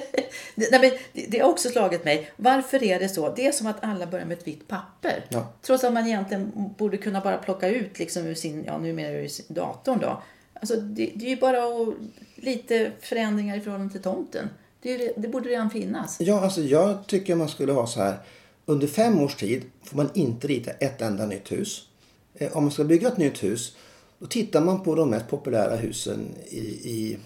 Det, 0.56 0.72
nej, 0.72 0.82
men 0.82 0.92
det, 1.14 1.26
det 1.30 1.40
har 1.40 1.50
också 1.50 1.70
slagit 1.70 2.06
mig. 2.06 2.32
Varför 2.36 2.84
är 2.84 3.00
det 3.00 3.10
så? 3.10 3.34
Det 3.36 3.48
är 3.48 3.52
som 3.52 3.68
att 3.68 3.84
alla 3.84 4.08
börjar 4.08 4.26
med 4.26 4.38
ett 4.38 4.48
vitt 4.48 4.68
papper. 4.68 5.26
Ja. 5.30 5.54
Trots 5.62 5.84
att 5.84 5.94
man 5.94 6.08
egentligen 6.08 6.52
borde 6.78 6.98
kunna 6.98 7.22
bara 7.22 7.38
plocka 7.38 7.68
ut 7.68 8.00
liksom 8.00 8.26
ur 8.26 8.36
sin, 8.36 8.64
ja 8.66 8.78
numera 8.78 9.12
ur 9.12 9.30
datorn 9.54 10.00
då. 10.00 10.24
Alltså 10.54 10.76
det, 10.76 11.12
det 11.16 11.26
är 11.26 11.30
ju 11.30 11.36
bara 11.36 11.94
lite 12.36 12.92
förändringar 13.02 13.58
i 13.58 13.62
förhållande 13.62 13.94
till 13.94 14.02
tomten. 14.02 14.50
Det, 14.84 14.94
är, 14.94 15.14
det 15.18 15.28
borde 15.28 15.50
redan 15.50 15.70
finnas. 15.70 16.18
ja, 16.20 16.42
alltså 16.42 16.62
jag 16.62 17.08
tycker 17.08 17.36
man 17.36 17.50
skulle 17.50 17.72
ha 17.72 17.88
så 17.88 18.00
här. 18.00 18.18
Under 18.66 18.88
fem 18.88 19.20
års 19.20 19.36
tid 19.36 19.64
får 19.84 19.98
man 19.98 20.10
inte 20.14 20.48
rita 20.48 20.72
ett 20.72 21.02
enda 21.02 21.26
nytt 21.26 21.52
hus. 21.52 21.88
Eh, 22.34 22.58
om 22.58 22.64
man 22.64 22.72
ska 22.72 22.84
bygga 22.84 23.08
ett 23.08 23.18
nytt 23.18 23.44
hus 23.44 23.76
då 24.20 24.26
tittar 24.26 24.62
man 24.62 24.84
på 24.84 24.96
de 24.96 25.10
mest 25.10 25.28
populära 25.28 25.76
husen 25.76 26.36
i, 26.50 26.60
i, 26.90 27.18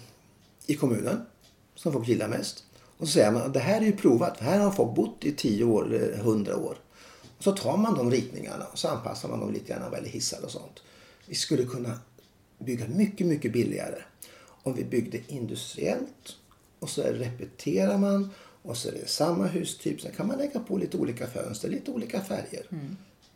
i 0.66 0.74
kommunen 0.74 1.20
som 1.74 1.92
folk 1.92 2.08
gillar 2.08 2.28
mest. 2.28 2.64
Och 2.98 3.06
så 3.06 3.12
säger 3.12 3.32
man 3.32 3.42
att 3.42 3.54
det 3.54 3.60
här 3.60 3.80
är 3.80 3.84
ju 3.84 3.96
provat, 3.96 4.38
för 4.38 4.44
här 4.44 4.58
har 4.58 4.70
folk 4.70 4.94
bott 4.94 5.24
i 5.24 5.32
10 5.32 5.64
år 5.64 5.94
eh, 5.94 6.02
eller 6.02 6.18
100 6.18 6.56
år. 6.56 6.78
Och 7.38 7.44
så 7.44 7.52
tar 7.52 7.76
man 7.76 7.94
de 7.94 8.10
ritningarna 8.10 8.64
och 8.72 8.78
så 8.78 8.88
anpassar 8.88 9.28
man 9.28 9.40
dem 9.40 9.52
lite 9.52 9.72
grann 9.72 9.82
vad 9.90 9.98
gäller 9.98 10.08
hissar 10.08 10.44
och 10.44 10.50
sånt. 10.50 10.82
Vi 11.26 11.34
skulle 11.34 11.64
kunna 11.64 11.98
bygga 12.58 12.88
mycket, 12.88 13.26
mycket 13.26 13.52
billigare 13.52 14.02
om 14.62 14.74
vi 14.74 14.84
byggde 14.84 15.18
industriellt 15.26 16.36
och 16.78 16.90
så 16.90 17.02
repeterar 17.02 17.98
man 17.98 18.30
och 18.62 18.76
så 18.76 18.88
är 18.88 18.92
det 18.92 19.08
samma 19.08 19.46
hustyp. 19.46 20.00
Sen 20.00 20.12
kan 20.16 20.26
man 20.26 20.38
lägga 20.38 20.60
på 20.60 20.76
lite 20.76 20.96
olika 20.96 21.26
fönster, 21.26 21.68
lite 21.68 21.90
olika 21.90 22.20
färger. 22.20 22.66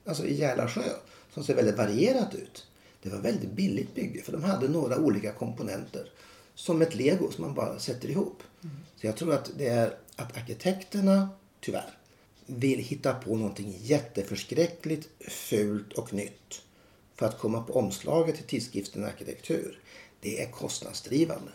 Alltså 0.05 0.27
i 0.27 0.35
Järlasjö 0.35 0.91
som 1.35 1.45
ser 1.45 1.55
väldigt 1.55 1.77
varierat 1.77 2.35
ut. 2.35 2.67
Det 3.03 3.09
var 3.09 3.19
väldigt 3.19 3.53
billigt 3.53 3.95
bygge 3.95 4.23
för 4.23 4.33
de 4.33 4.45
hade 4.45 4.69
några 4.69 4.99
olika 4.99 5.33
komponenter. 5.33 6.11
Som 6.55 6.83
ett 6.83 6.95
lego 6.95 7.31
som 7.31 7.45
man 7.45 7.55
bara 7.55 7.79
sätter 7.79 8.11
ihop. 8.11 8.43
Så 8.97 9.07
jag 9.07 9.17
tror 9.17 9.35
att 9.35 9.51
det 9.59 9.69
är 9.69 9.97
att 10.17 10.37
arkitekterna, 10.37 11.29
tyvärr, 11.61 11.99
vill 12.47 12.79
hitta 12.79 13.15
på 13.15 13.37
någonting 13.37 13.75
jätteförskräckligt, 13.81 15.09
fult 15.29 15.93
och 15.93 16.15
nytt. 16.15 16.63
För 17.15 17.27
att 17.27 17.39
komma 17.39 17.63
på 17.63 17.73
omslaget 17.73 18.37
till 18.37 18.45
tidskriften 18.45 19.05
Arkitektur. 19.05 19.81
Det 20.21 20.43
är 20.43 20.51
kostnadsdrivande. 20.51 21.53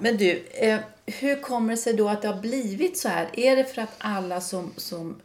Men 0.00 0.16
du, 0.16 0.44
eh, 0.50 0.80
hur 1.06 1.42
kommer 1.42 1.70
det 1.70 1.76
sig 1.76 1.94
då 1.94 2.08
att 2.08 2.22
det 2.22 2.28
har 2.28 2.40
blivit 2.40 2.98
så 2.98 3.08
här? 3.08 3.30
Är 3.32 3.56
det 3.56 3.64
för 3.64 3.82
att 3.82 3.94
alla 3.98 4.40
som, 4.40 4.72
som 4.76 5.16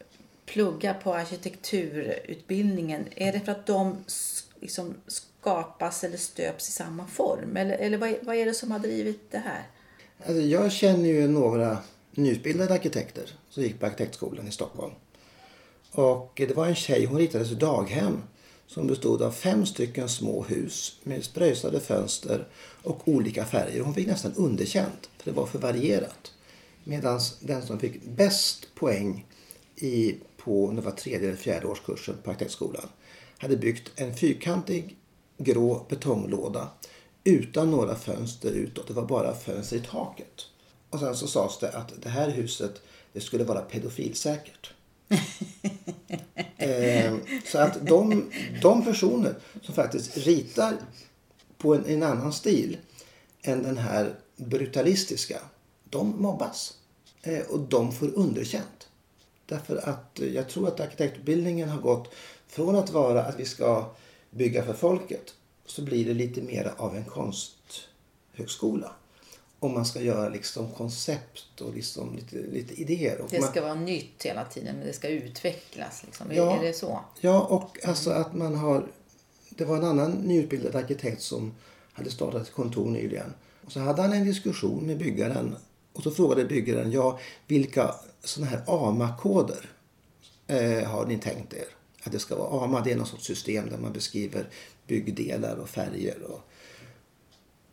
pluggar 0.46 0.94
på 0.94 1.14
arkitekturutbildningen, 1.14 3.06
är 3.16 3.32
det 3.32 3.40
för 3.40 3.52
att 3.52 3.66
de 3.66 3.98
liksom 4.60 4.94
skapas 5.08 6.04
eller 6.04 6.18
stöps 6.18 6.70
i 6.70 6.72
samma 6.72 7.08
form? 7.08 7.58
Eller, 7.58 7.78
eller 7.78 7.98
vad, 7.98 8.10
är, 8.10 8.18
vad 8.22 8.36
är 8.36 8.46
det 8.46 8.54
som 8.54 8.72
har 8.72 8.80
drivit 8.80 9.32
det 9.32 9.38
här? 9.38 9.68
Alltså 10.26 10.42
jag 10.42 10.72
känner 10.72 11.10
ju 11.10 11.28
några 11.28 11.78
nyutbildade 12.12 12.74
arkitekter 12.74 13.24
som 13.50 13.64
gick 13.64 13.80
på 13.80 13.86
arkitektskolan 13.86 14.48
i 14.48 14.52
Stockholm. 14.52 14.94
Och 15.92 16.34
det 16.36 16.56
var 16.56 16.68
en 16.68 16.76
tjej, 16.76 17.06
hon 17.06 17.18
ritade 17.18 17.56
daghem 17.56 18.24
som 18.74 18.88
bestod 18.88 19.22
av 19.22 19.32
fem 19.32 19.66
stycken 19.66 20.10
små 20.10 20.44
hus 20.44 21.00
med 21.04 21.24
spröjsade 21.24 21.80
fönster 21.80 22.48
och 22.84 23.08
olika 23.08 23.46
färger. 23.46 23.82
Hon 23.82 23.94
fick 23.94 24.08
nästan 24.08 24.34
underkänt 24.36 25.10
för 25.18 25.32
det 25.32 25.38
var 25.38 25.46
för 25.46 25.60
varierat. 25.60 26.34
Medan 26.84 27.20
den 27.40 27.62
som 27.62 27.80
fick 27.80 28.04
bäst 28.04 28.68
poäng 28.76 29.26
i, 29.76 30.16
på 30.38 30.72
det 30.72 30.82
var 30.82 30.92
tredje 30.92 31.28
eller 31.28 31.38
fjärde 31.38 31.68
årskursen 31.68 32.16
på 32.24 32.32
arkitektskolan 32.32 32.90
hade 33.38 33.58
byggt 33.58 33.92
en 33.96 34.16
fyrkantig 34.16 34.98
grå 35.38 35.86
betonglåda 35.90 36.70
utan 37.24 37.72
några 37.72 37.96
fönster 37.96 38.52
utåt. 38.52 38.88
Det 38.88 38.94
var 38.94 39.06
bara 39.06 39.36
fönster 39.36 39.78
i 39.78 39.82
taket. 39.82 40.46
Och 40.90 41.00
sen 41.00 41.16
så 41.16 41.28
sades 41.28 41.60
det 41.60 41.70
att 41.70 41.94
det 42.02 42.10
här 42.10 42.30
huset 42.30 42.82
det 43.14 43.22
skulle 43.22 43.44
vara 43.44 43.62
pedofilsäkert 43.62 44.74
eh, 46.58 47.16
så 47.46 47.58
att 47.58 47.88
de, 47.88 48.32
de 48.62 48.86
personer 48.86 49.36
som 49.62 49.76
faktiskt 49.76 50.18
ritar 50.18 50.78
på 51.58 51.76
en, 51.76 51.86
en 51.86 52.04
annan 52.04 52.34
stil 52.34 52.78
än 53.42 53.64
den 53.64 53.78
här 53.78 54.16
brutalistiska, 54.36 55.40
de 55.90 56.22
mobbas. 56.22 56.74
Eh, 57.22 57.42
och 57.42 57.60
de 57.60 57.92
får 57.92 58.10
underkänt. 58.16 58.90
Därför 59.46 59.90
att 59.90 60.20
jag 60.34 60.50
tror 60.50 60.68
att 60.68 60.80
arkitektutbildningen 60.80 61.70
har 61.70 61.82
gått 61.82 62.14
från 62.48 62.76
att 62.76 62.90
vara 62.90 63.24
att 63.24 63.40
vi 63.40 63.46
ska 63.46 63.92
bygga 64.30 64.64
för 64.64 64.74
folket 64.74 65.34
så 65.66 65.82
blir 65.82 66.06
det 66.06 66.14
lite 66.14 66.42
mer 66.42 66.74
av 66.78 66.96
en 66.96 67.06
konsthögskola. 67.06 68.92
Om 69.64 69.74
man 69.74 69.86
ska 69.86 70.02
göra 70.02 70.30
liksom 70.30 70.72
koncept 70.72 71.62
och 71.62 71.74
liksom 71.74 72.16
lite, 72.16 72.36
lite 72.36 72.82
idéer. 72.82 73.22
Och 73.22 73.30
Det 73.30 73.40
man, 73.40 73.50
ska 73.50 73.62
vara 73.62 73.74
nytt 73.74 74.24
hela 74.24 74.46
tiden, 74.46 74.76
men 74.76 74.88
det 74.88 74.94
ska 74.94 75.08
utvecklas. 75.08 76.04
Liksom. 76.06 76.28
Ja. 76.32 76.58
Är 76.58 76.64
det 76.64 76.74
så? 76.74 77.00
Ja, 77.20 77.42
och 77.42 77.86
alltså 77.86 78.10
att 78.12 78.34
man 78.34 78.56
har... 78.56 78.88
Det 79.50 79.66
var 79.66 79.78
en 79.78 79.84
annan 79.84 80.12
nyutbildad 80.12 80.76
arkitekt 80.76 81.22
som 81.22 81.54
hade 81.94 82.12
startat 82.12 82.42
ett 82.42 82.54
kontor 82.54 82.90
nyligen. 82.90 83.34
Och 83.66 83.72
så 83.72 83.80
hade 83.80 84.02
han 84.02 84.14
en 84.14 84.26
diskussion 84.26 84.84
med 84.86 84.98
byggaren. 84.98 85.56
Och 85.94 86.04
så 86.04 86.12
frågade 86.12 86.46
byggaren, 86.46 86.92
ja, 86.92 87.20
vilka 87.48 87.96
sådana 88.24 88.52
här 88.52 88.64
AMA-koder 88.68 89.70
eh, 90.48 90.84
har 90.84 91.06
ni 91.06 91.18
tänkt 91.18 91.54
er? 91.54 91.66
Att 92.04 92.12
det 92.12 92.20
ska 92.20 92.36
vara 92.36 92.64
AMA, 92.66 92.82
det 92.82 92.92
är 92.92 92.96
någon 92.96 93.08
sorts 93.08 93.26
system 93.26 93.70
där 93.70 93.78
man 93.78 93.94
beskriver 93.94 94.50
byggdelar 94.88 95.56
och 95.56 95.70
färger. 95.70 96.24
Och, 96.24 96.42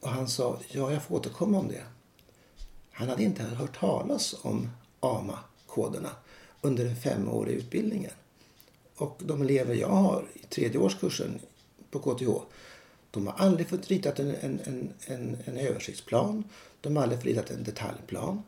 och 0.00 0.08
han 0.08 0.28
sa, 0.28 0.58
ja, 0.68 0.92
jag 0.92 1.02
får 1.02 1.14
återkomma 1.14 1.58
om 1.58 1.68
det. 1.68 1.84
Han 2.90 3.08
hade 3.08 3.22
inte 3.22 3.42
hört 3.42 3.78
talas 3.80 4.34
om 4.42 4.70
AMA-koderna 5.00 6.10
under 6.60 6.84
den 6.84 6.96
femåriga 6.96 7.56
utbildningen. 7.56 8.10
Och 8.96 9.20
de 9.24 9.42
elever 9.42 9.74
jag 9.74 9.88
har 9.88 10.24
i 10.34 10.46
tredje 10.46 10.78
årskursen 10.78 11.40
på 11.90 11.98
KTH, 11.98 12.28
de 13.10 13.26
har 13.26 13.34
aldrig 13.34 13.68
fått 13.68 13.88
ritat 13.88 14.18
en, 14.18 14.34
en, 14.34 14.60
en, 14.64 14.92
en, 15.06 15.36
en 15.44 15.56
översiktsplan. 15.56 16.44
De 16.80 16.96
har 16.96 17.02
aldrig 17.02 17.20
fått 17.20 17.26
ritat 17.26 17.50
en 17.50 17.64
detaljplan. 17.64 18.42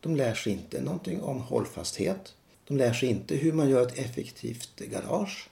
De 0.00 0.16
lär 0.16 0.34
sig 0.34 0.52
inte 0.52 0.80
någonting 0.80 1.22
om 1.22 1.40
hållfasthet. 1.40 2.34
De 2.66 2.76
lär 2.76 2.92
sig 2.92 3.08
inte 3.08 3.36
hur 3.36 3.52
man 3.52 3.68
gör 3.68 3.82
ett 3.82 3.98
effektivt 3.98 4.76
garage. 4.76 5.50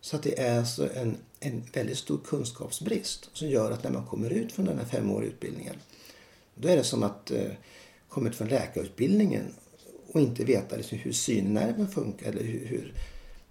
Så 0.00 0.16
att 0.16 0.22
det 0.22 0.38
är 0.38 0.58
alltså 0.58 0.94
en, 0.94 1.16
en 1.42 1.62
väldigt 1.72 1.98
stor 1.98 2.20
kunskapsbrist 2.24 3.30
som 3.32 3.48
gör 3.48 3.70
att 3.70 3.84
när 3.84 3.90
man 3.90 4.06
kommer 4.06 4.30
ut 4.30 4.52
från 4.52 4.64
den 4.64 4.78
här 4.78 4.84
femåriga 4.84 5.30
utbildningen 5.30 5.76
då 6.54 6.68
är 6.68 6.76
det 6.76 6.84
som 6.84 7.02
att 7.02 7.30
eh, 7.30 7.50
komma 8.08 8.28
ut 8.28 8.36
från 8.36 8.48
läkarutbildningen 8.48 9.54
och 10.12 10.20
inte 10.20 10.44
veta 10.44 10.76
liksom, 10.76 10.98
hur 10.98 11.12
synnerven 11.12 11.88
funkar. 11.88 12.26
Eller 12.26 12.42
hur, 12.42 12.66
hur. 12.66 12.94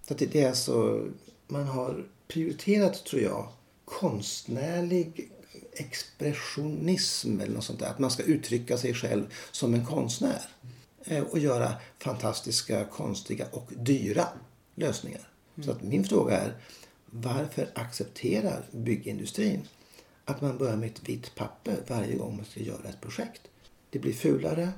Så 0.07 0.13
det, 0.13 0.25
det 0.25 0.41
är 0.41 0.49
alltså, 0.49 1.07
man 1.47 1.67
har 1.67 2.05
prioriterat, 2.27 3.05
tror 3.05 3.21
jag, 3.21 3.47
konstnärlig 3.85 5.31
expressionism 5.73 7.39
eller 7.39 7.53
något 7.53 7.63
sånt 7.63 7.79
där. 7.79 7.87
Att 7.87 7.99
man 7.99 8.11
ska 8.11 8.23
uttrycka 8.23 8.77
sig 8.77 8.93
själv 8.93 9.25
som 9.51 9.73
en 9.73 9.85
konstnär. 9.85 10.41
Eh, 11.05 11.23
och 11.23 11.39
göra 11.39 11.73
fantastiska, 11.99 12.85
konstiga 12.85 13.45
och 13.51 13.69
dyra 13.77 14.27
lösningar. 14.75 15.27
Så 15.65 15.71
att 15.71 15.83
min 15.83 16.03
fråga 16.03 16.37
är, 16.37 16.53
varför 17.11 17.69
accepterar 17.73 18.63
byggindustrin 18.71 19.61
att 20.25 20.41
man 20.41 20.57
börjar 20.57 20.75
med 20.75 20.89
ett 20.89 21.09
vitt 21.09 21.35
papper 21.35 21.75
varje 21.87 22.15
gång 22.15 22.35
man 22.35 22.45
ska 22.45 22.59
göra 22.59 22.89
ett 22.89 23.01
projekt? 23.01 23.41
Det 23.89 23.99
blir 23.99 24.13
fulare, 24.13 24.69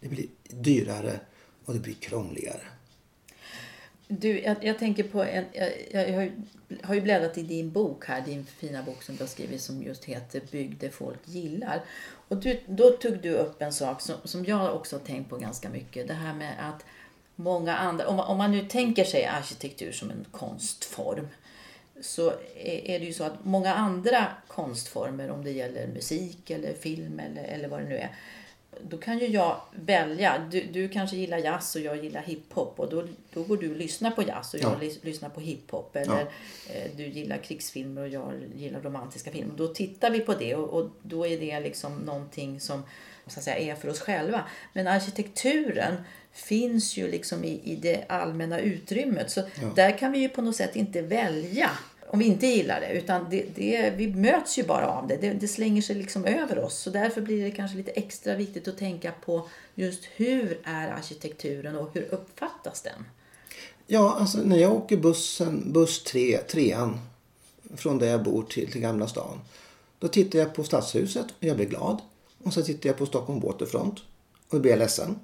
det 0.00 0.08
blir 0.08 0.26
dyrare 0.48 1.20
och 1.64 1.74
det 1.74 1.80
blir 1.80 1.94
krångligare. 1.94 2.62
Du, 4.08 4.40
jag, 4.40 4.64
jag 4.64 4.78
tänker 4.78 5.02
på 5.02 5.24
en... 5.24 5.44
Jag, 5.52 5.72
jag 5.90 6.14
har, 6.14 6.22
ju, 6.22 6.32
har 6.82 6.94
ju 6.94 7.00
bläddrat 7.00 7.38
i 7.38 7.42
din 7.42 7.70
bok 7.70 8.06
här, 8.06 8.20
din 8.20 8.46
fina 8.46 8.82
bok 8.82 9.02
som 9.02 9.16
du 9.16 9.22
har 9.22 9.28
skrivit 9.28 9.62
som 9.62 9.82
just 9.82 10.04
heter 10.04 10.42
Bygg 10.50 10.76
det 10.80 10.90
folk 10.90 11.18
gillar. 11.24 11.82
Och 12.28 12.36
du, 12.36 12.60
då 12.66 12.90
tog 12.90 13.22
du 13.22 13.34
upp 13.34 13.62
en 13.62 13.72
sak 13.72 14.00
som, 14.00 14.16
som 14.24 14.44
jag 14.44 14.76
också 14.76 14.96
har 14.96 15.00
tänkt 15.00 15.30
på 15.30 15.36
ganska 15.36 15.68
mycket. 15.68 16.08
Det 16.08 16.14
här 16.14 16.34
med 16.34 16.54
att 16.60 16.84
många 17.36 17.76
andra... 17.76 18.08
Om 18.08 18.16
man, 18.16 18.26
om 18.26 18.38
man 18.38 18.50
nu 18.50 18.68
tänker 18.68 19.04
sig 19.04 19.24
arkitektur 19.24 19.92
som 19.92 20.10
en 20.10 20.26
konstform 20.30 21.28
så 22.00 22.32
är 22.64 22.98
det 22.98 23.04
ju 23.06 23.12
så 23.12 23.24
att 23.24 23.44
många 23.44 23.74
andra 23.74 24.26
konstformer, 24.48 25.30
om 25.30 25.44
det 25.44 25.50
gäller 25.50 25.86
musik 25.86 26.50
eller 26.50 26.72
film 26.74 27.20
eller, 27.20 27.44
eller 27.44 27.68
vad 27.68 27.80
det 27.80 27.88
nu 27.88 27.96
är, 27.96 28.14
då 28.82 28.98
kan 28.98 29.18
ju 29.18 29.26
jag 29.26 29.60
välja. 29.72 30.48
Du, 30.50 30.62
du 30.72 30.88
kanske 30.88 31.16
gillar 31.16 31.38
jazz 31.38 31.74
och 31.76 31.80
jag 31.80 32.04
gillar 32.04 32.22
hiphop 32.22 32.80
och 32.80 32.90
då, 32.90 33.04
då 33.32 33.42
går 33.42 33.56
du 33.56 33.70
och 33.70 33.76
lyssnar 33.76 34.10
på 34.10 34.22
jazz 34.22 34.54
och 34.54 34.60
jag 34.60 34.72
Ja. 34.72 34.78
lys- 34.86 34.98
lyssnar 35.04 35.28
på 35.28 35.40
hiphop. 35.40 35.96
Eller 35.96 36.20
eh, 36.70 36.90
du 36.96 37.06
gillar 37.06 37.36
krigsfilmer 37.38 38.02
och 38.02 38.08
jag 38.08 38.32
gillar 38.56 38.80
romantiska 38.80 39.30
filmer. 39.30 39.54
Då 39.56 39.68
tittar 39.68 40.10
vi 40.10 40.20
på 40.20 40.34
det 40.34 40.54
och, 40.54 40.80
och 40.82 40.90
då 41.02 41.26
är 41.26 41.40
det 41.40 41.60
liksom 41.60 41.96
någonting 41.96 42.60
som 42.60 42.82
så 43.26 43.38
att 43.38 43.44
säga, 43.44 43.56
är 43.56 43.74
för 43.74 43.88
oss 43.88 44.00
själva. 44.00 44.44
Men 44.72 44.86
arkitekturen 44.86 45.94
finns 46.32 46.96
ju 46.96 47.10
liksom 47.10 47.44
i, 47.44 47.60
i 47.64 47.76
det 47.76 48.04
allmänna 48.08 48.60
utrymmet. 48.60 49.30
Så 49.30 49.42
där 49.74 49.98
kan 49.98 50.12
vi 50.12 50.18
ju 50.18 50.28
på 50.28 50.42
något 50.42 50.56
sätt 50.56 50.76
inte 50.76 51.02
välja 51.02 51.70
om 52.14 52.18
vi 52.18 52.24
inte 52.24 52.46
gillar 52.46 52.80
det. 52.80 52.88
Utan 52.88 53.26
det, 53.30 53.44
det, 53.54 53.90
vi 53.96 54.06
möts 54.06 54.58
ju 54.58 54.62
bara 54.62 54.86
av 54.86 55.06
det. 55.06 55.16
det. 55.16 55.32
Det 55.32 55.48
slänger 55.48 55.82
sig 55.82 55.96
liksom 55.96 56.24
över 56.24 56.58
oss. 56.58 56.78
Så 56.78 56.90
därför 56.90 57.20
blir 57.20 57.44
det 57.44 57.50
kanske 57.50 57.76
lite 57.76 57.90
extra 57.90 58.34
viktigt 58.34 58.68
att 58.68 58.78
tänka 58.78 59.12
på 59.24 59.48
just 59.74 60.04
hur 60.16 60.60
är 60.64 60.88
arkitekturen 60.88 61.76
och 61.76 61.90
hur 61.94 62.14
uppfattas 62.14 62.82
den? 62.82 63.04
Ja, 63.86 64.16
alltså 64.20 64.38
när 64.38 64.56
jag 64.56 64.72
åker 64.72 64.96
bussen, 64.96 65.72
buss 65.72 66.02
3, 66.02 66.38
trean 66.38 67.00
från 67.76 67.98
där 67.98 68.06
jag 68.06 68.22
bor 68.22 68.42
till, 68.42 68.72
till 68.72 68.80
Gamla 68.80 69.06
stan. 69.06 69.40
Då 69.98 70.08
tittar 70.08 70.38
jag 70.38 70.54
på 70.54 70.64
Stadshuset 70.64 71.26
och 71.26 71.44
jag 71.44 71.56
blir 71.56 71.66
glad. 71.66 72.02
Och 72.44 72.52
så 72.52 72.62
tittar 72.62 72.88
jag 72.88 72.96
på 72.98 73.06
Stockholm 73.06 73.40
Waterfront 73.40 73.98
och 74.48 74.56
då 74.56 74.58
blir 74.60 74.70
jag 74.70 74.78
ledsen. 74.78 75.18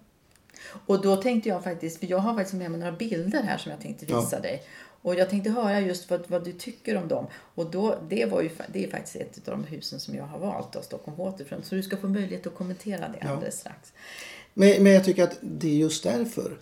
Och 0.86 1.02
då 1.02 1.16
tänkte 1.16 1.48
jag 1.48 1.64
faktiskt, 1.64 1.98
för 2.00 2.06
jag 2.06 2.18
har 2.18 2.34
faktiskt 2.34 2.54
med 2.54 2.70
mig 2.70 2.80
några 2.80 2.92
bilder 2.92 3.42
här 3.42 3.58
som 3.58 3.70
jag 3.72 3.80
tänkte 3.80 4.06
visa 4.06 4.28
Ja. 4.32 4.40
dig. 4.40 4.62
Och 5.02 5.14
jag 5.14 5.30
tänkte 5.30 5.50
höra 5.50 5.80
just 5.80 6.10
vad, 6.10 6.24
vad 6.28 6.44
du 6.44 6.52
tycker 6.52 6.96
om 6.96 7.08
dem. 7.08 7.26
Och 7.54 7.70
då, 7.70 7.98
det, 8.08 8.24
var 8.24 8.42
ju, 8.42 8.50
det 8.72 8.84
är 8.84 8.90
faktiskt 8.90 9.16
ett 9.16 9.48
av 9.48 9.58
de 9.58 9.64
husen 9.64 10.00
som 10.00 10.14
jag 10.14 10.24
har 10.24 10.38
valt 10.38 10.76
av 10.76 10.82
Stockholm 10.82 11.16
Waterfront. 11.16 11.66
Så 11.66 11.74
du 11.74 11.82
ska 11.82 11.96
få 11.96 12.08
möjlighet 12.08 12.46
att 12.46 12.54
kommentera 12.54 13.08
det 13.08 13.28
alldeles 13.28 13.58
strax. 13.60 13.92
Men, 14.54 14.82
men 14.82 14.92
jag 14.92 15.04
tycker 15.04 15.24
att 15.24 15.38
det 15.40 15.68
är 15.68 15.74
just 15.76 16.02
därför 16.02 16.58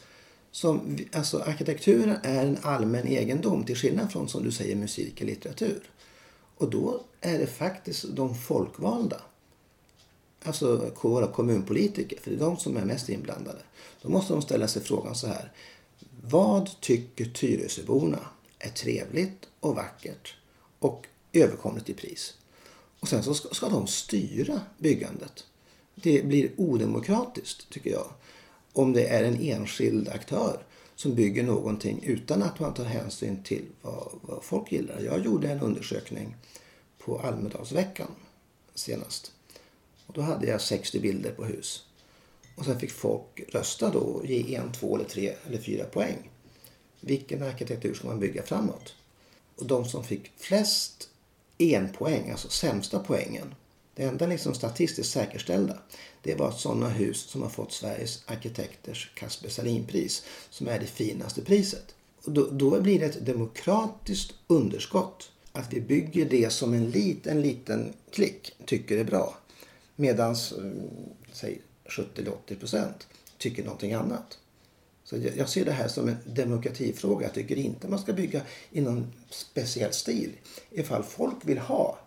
som 0.50 0.80
vi, 0.96 1.08
alltså 1.12 1.38
arkitekturen 1.38 2.16
är 2.22 2.44
en 2.46 2.58
allmän 2.62 3.06
egendom 3.06 3.64
till 3.64 3.76
skillnad 3.76 4.12
från 4.12 4.28
som 4.28 4.44
du 4.44 4.52
säger 4.52 4.76
musik 4.76 5.20
och 5.20 5.26
litteratur. 5.26 5.82
Och 6.56 6.70
då 6.70 7.00
är 7.20 7.38
det 7.38 7.46
faktiskt 7.46 8.04
de 8.16 8.34
folkvalda, 8.34 9.20
alltså 10.44 10.92
våra 11.02 11.26
kommunpolitiker, 11.26 12.20
för 12.20 12.30
det 12.30 12.36
är 12.36 12.40
de 12.40 12.56
som 12.56 12.76
är 12.76 12.84
mest 12.84 13.08
inblandade. 13.08 13.58
Då 14.02 14.08
måste 14.08 14.32
de 14.32 14.42
ställa 14.42 14.68
sig 14.68 14.82
frågan 14.82 15.14
så 15.14 15.26
här. 15.26 15.52
Vad 16.22 16.80
tycker 16.80 17.24
Tyresöborna 17.24 18.20
är 18.58 18.70
trevligt 18.70 19.48
och 19.60 19.74
vackert 19.74 20.36
och 20.78 21.06
överkomligt 21.32 21.88
i 21.88 21.94
pris? 21.94 22.34
Och 23.00 23.08
sen 23.08 23.22
så 23.22 23.34
ska, 23.34 23.54
ska 23.54 23.68
de 23.68 23.86
styra 23.86 24.60
byggandet. 24.78 25.44
Det 25.94 26.26
blir 26.26 26.50
odemokratiskt, 26.56 27.70
tycker 27.70 27.90
jag, 27.90 28.06
om 28.72 28.92
det 28.92 29.06
är 29.06 29.24
en 29.24 29.40
enskild 29.40 30.08
aktör 30.08 30.62
som 30.94 31.14
bygger 31.14 31.42
någonting 31.42 32.02
utan 32.02 32.42
att 32.42 32.60
man 32.60 32.74
tar 32.74 32.84
hänsyn 32.84 33.42
till 33.42 33.64
vad, 33.82 34.08
vad 34.22 34.44
folk 34.44 34.72
gillar. 34.72 35.00
Jag 35.00 35.24
gjorde 35.24 35.50
en 35.50 35.60
undersökning 35.60 36.36
på 36.98 37.18
Almedalsveckan 37.18 38.10
senast. 38.74 39.32
Och 40.08 40.14
då 40.14 40.20
hade 40.20 40.46
jag 40.46 40.60
60 40.60 41.00
bilder 41.00 41.30
på 41.30 41.44
hus. 41.44 41.84
Och 42.54 42.64
sen 42.64 42.80
fick 42.80 42.90
folk 42.90 43.40
rösta 43.48 43.90
då 43.90 43.98
och 43.98 44.26
ge 44.26 44.54
en, 44.54 44.72
två 44.72 44.96
eller 44.96 45.08
tre 45.08 45.34
eller 45.46 45.58
fyra 45.58 45.84
poäng. 45.84 46.30
Vilken 47.00 47.42
arkitektur 47.42 47.94
ska 47.94 48.06
man 48.06 48.20
bygga 48.20 48.42
framåt? 48.42 48.94
Och 49.56 49.66
de 49.66 49.84
som 49.84 50.04
fick 50.04 50.32
flest 50.36 51.08
en 51.58 51.92
poäng, 51.92 52.30
alltså 52.30 52.48
sämsta 52.48 52.98
poängen, 52.98 53.54
det 53.94 54.02
enda 54.02 54.26
liksom 54.26 54.54
statistiskt 54.54 55.12
säkerställda, 55.12 55.78
det 56.22 56.34
var 56.34 56.50
sådana 56.50 56.88
hus 56.88 57.20
som 57.20 57.42
har 57.42 57.48
fått 57.48 57.72
Sveriges 57.72 58.22
arkitekters 58.26 59.10
Kasper 59.14 59.48
Salinpris, 59.48 60.22
som 60.50 60.68
är 60.68 60.78
det 60.78 60.86
finaste 60.86 61.42
priset. 61.42 61.94
Och 62.24 62.32
då, 62.32 62.48
då 62.50 62.80
blir 62.80 63.00
det 63.00 63.06
ett 63.06 63.26
demokratiskt 63.26 64.34
underskott. 64.46 65.30
Att 65.52 65.72
vi 65.72 65.80
bygger 65.80 66.24
det 66.24 66.52
som 66.52 66.74
en 66.74 66.90
liten, 66.90 67.42
liten 67.42 67.92
klick 68.10 68.52
tycker 68.66 68.98
är 68.98 69.04
bra. 69.04 69.36
Medan, 70.00 70.30
eh, 70.30 70.36
säg 71.32 71.60
70-80 71.84 72.58
procent 72.58 73.06
tycker 73.38 73.64
någonting 73.64 73.92
annat. 73.92 74.38
Så 75.04 75.16
jag, 75.16 75.36
jag 75.36 75.48
ser 75.48 75.64
det 75.64 75.72
här 75.72 75.88
som 75.88 76.08
en 76.08 76.16
demokratifråga. 76.24 77.26
Jag 77.26 77.34
tycker 77.34 77.56
inte 77.56 77.88
man 77.88 77.98
ska 77.98 78.12
bygga 78.12 78.42
i 78.70 78.80
någon 78.80 79.12
speciell 79.30 79.92
stil. 79.92 80.32
Ifall 80.70 81.02
folk 81.02 81.36
vill 81.44 81.58
ha 81.58 81.98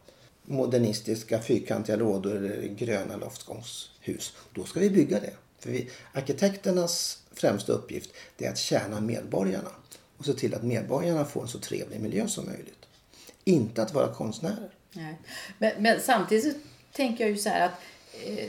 modernistiska 0.43 1.41
fyrkantiga 1.41 1.95
lådor 1.95 2.35
eller 2.35 2.67
gröna 2.67 3.17
loftgångshus, 3.17 4.35
då 4.53 4.63
ska 4.63 4.79
vi 4.79 4.89
bygga 4.89 5.19
det. 5.19 5.33
För 5.59 5.71
vi, 5.71 5.89
arkitekternas 6.13 7.23
främsta 7.33 7.73
uppgift 7.73 8.09
det 8.37 8.45
är 8.45 8.51
att 8.51 8.57
tjäna 8.57 9.01
medborgarna 9.01 9.71
och 10.17 10.25
se 10.25 10.33
till 10.33 10.55
att 10.55 10.63
medborgarna 10.63 11.25
får 11.25 11.41
en 11.41 11.47
så 11.47 11.59
trevlig 11.59 12.01
miljö 12.01 12.27
som 12.27 12.45
möjligt. 12.45 12.85
Inte 13.43 13.83
att 13.83 13.93
vara 13.93 14.13
konstnärer. 14.13 14.73
Nej. 14.93 15.19
Men, 15.57 15.83
men 15.83 16.01
samtidigt 16.01 16.57
tänker 16.91 17.23
jag 17.23 17.31
ju 17.31 17.37
så 17.37 17.49
här 17.49 17.65
att 17.65 17.81
eh, 18.27 18.45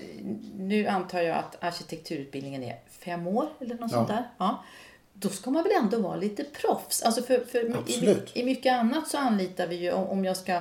nu 0.59 0.87
antar 0.87 1.21
jag 1.23 1.37
att 1.37 1.65
arkitekturutbildningen 1.65 2.63
är 2.63 2.77
fem 2.91 3.27
år 3.27 3.49
eller 3.61 3.75
något 3.75 3.81
Ja. 3.93 3.97
sånt 3.97 4.09
där. 4.09 4.25
Ja. 4.39 4.65
Då 5.13 5.29
ska 5.29 5.51
man 5.51 5.63
väl 5.63 5.73
ändå 5.77 5.99
vara 5.99 6.17
lite 6.17 6.45
proffs. 6.45 7.03
Alltså 7.03 7.23
för, 7.23 7.45
för 7.45 7.91
i. 7.91 8.17
I 8.41 8.45
mycket 8.45 8.73
annat 8.73 9.09
så 9.09 9.19
anlitar 9.19 9.67
vi 9.67 9.77
ju 9.77 9.93
om, 9.93 10.07
om 10.07 10.25
jag 10.25 10.37
ska 10.37 10.61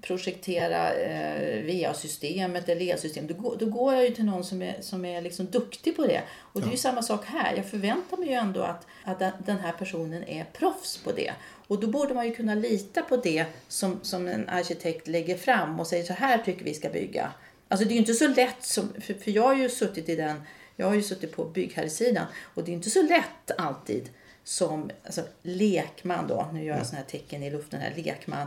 projektera 0.00 0.92
eh, 0.94 1.62
VA-systemet 1.64 2.68
eller 2.68 2.82
E-system. 2.82 3.26
Då, 3.26 3.34
går- 3.34 3.56
då 3.58 3.66
går 3.66 3.94
jag 3.94 4.04
ju 4.04 4.10
till 4.10 4.24
någon 4.24 4.44
som 4.44 4.62
är, 4.62 4.76
som 4.80 5.04
är 5.04 5.22
liksom 5.22 5.46
duktig 5.46 5.96
på 5.96 6.06
det. 6.06 6.22
Och 6.38 6.60
det 6.60 6.66
är 6.66 6.70
ju 6.70 6.76
samma 6.76 7.02
sak 7.02 7.24
här. 7.26 7.56
Jag 7.56 7.66
förväntar 7.66 8.16
mig 8.16 8.28
ju 8.28 8.34
ändå 8.34 8.62
att, 8.62 8.86
att 9.04 9.18
den 9.46 9.58
här 9.58 9.72
personen 9.72 10.24
är 10.28 10.44
proffs 10.44 10.96
på 11.04 11.12
det. 11.12 11.32
Och 11.66 11.80
då 11.80 11.86
borde 11.86 12.14
man 12.14 12.26
ju 12.26 12.34
kunna 12.34 12.54
lita 12.54 13.02
på 13.02 13.16
det 13.16 13.46
som, 13.68 13.98
som 14.02 14.28
en 14.28 14.48
arkitekt 14.48 15.08
lägger 15.08 15.36
fram 15.36 15.80
och 15.80 15.86
säger 15.86 16.04
så 16.04 16.12
här 16.12 16.38
tycker 16.38 16.64
vi 16.64 16.74
ska 16.74 16.88
bygga. 16.88 17.32
Alltså 17.68 17.86
det 17.86 17.92
är 17.92 17.94
ju 17.94 18.00
inte 18.00 18.14
så 18.14 18.28
lätt 18.28 18.64
som, 18.64 18.88
för, 19.00 19.14
för 19.14 19.30
jag 19.30 19.42
har 19.42 19.54
ju 19.54 19.68
suttit 19.68 20.08
i 20.08 20.16
den, 20.16 20.42
jag 20.76 20.86
har 20.86 20.94
ju 20.94 21.02
suttit 21.02 21.36
på 21.36 21.44
byggherresidan 21.44 22.26
och 22.54 22.64
det 22.64 22.70
är 22.70 22.74
inte 22.74 22.90
så 22.90 23.02
lätt 23.02 23.50
alltid 23.58 24.08
som 24.44 24.90
alltså, 25.04 25.22
lekman 25.42 26.26
då, 26.28 26.50
nu 26.52 26.64
gör 26.64 26.76
jag 26.76 26.86
sådana 26.86 27.04
här 27.04 27.10
tecken 27.10 27.42
i 27.42 27.50
luften 27.50 27.80
här, 27.80 27.92
lekman, 27.96 28.46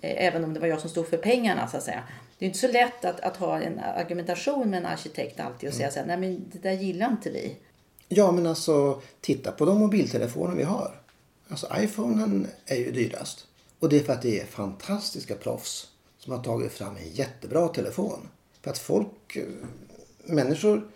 eh, 0.00 0.26
även 0.26 0.44
om 0.44 0.54
det 0.54 0.60
var 0.60 0.66
jag 0.66 0.80
som 0.80 0.90
stod 0.90 1.08
för 1.08 1.16
pengarna 1.16 1.68
så 1.68 1.76
att 1.76 1.82
säga. 1.82 2.02
Det 2.38 2.44
är 2.44 2.46
inte 2.46 2.58
så 2.58 2.68
lätt 2.68 3.04
att, 3.04 3.20
att 3.20 3.36
ha 3.36 3.60
en 3.60 3.78
argumentation 3.78 4.70
med 4.70 4.78
en 4.78 4.86
arkitekt 4.86 5.40
alltid 5.40 5.68
och 5.68 5.74
säga 5.74 5.90
så 5.90 5.98
här, 5.98 6.06
nej 6.06 6.16
men 6.16 6.44
det 6.52 6.58
där 6.58 6.72
gillar 6.72 7.10
inte 7.10 7.30
vi. 7.30 7.56
Ja, 8.08 8.32
men 8.32 8.46
alltså 8.46 9.02
titta 9.20 9.52
på 9.52 9.64
de 9.64 9.78
mobiltelefoner 9.78 10.56
vi 10.56 10.62
har. 10.62 10.97
Alltså 11.48 11.68
iPhonen 11.76 12.46
är 12.66 12.76
ju 12.76 12.92
dyrast. 12.92 13.46
Och 13.78 13.88
det 13.88 13.96
är 13.96 14.04
för 14.04 14.12
att 14.12 14.22
det 14.22 14.40
är 14.40 14.46
fantastiska 14.46 15.34
proffs 15.34 15.88
som 16.18 16.32
har 16.32 16.42
tagit 16.42 16.72
fram 16.72 16.96
en 16.96 17.10
jättebra 17.12 17.68
telefon. 17.68 18.28
För 18.62 18.70
att 18.70 18.78
folk, 18.78 19.36
eh, 19.36 19.44
människor 20.24 20.90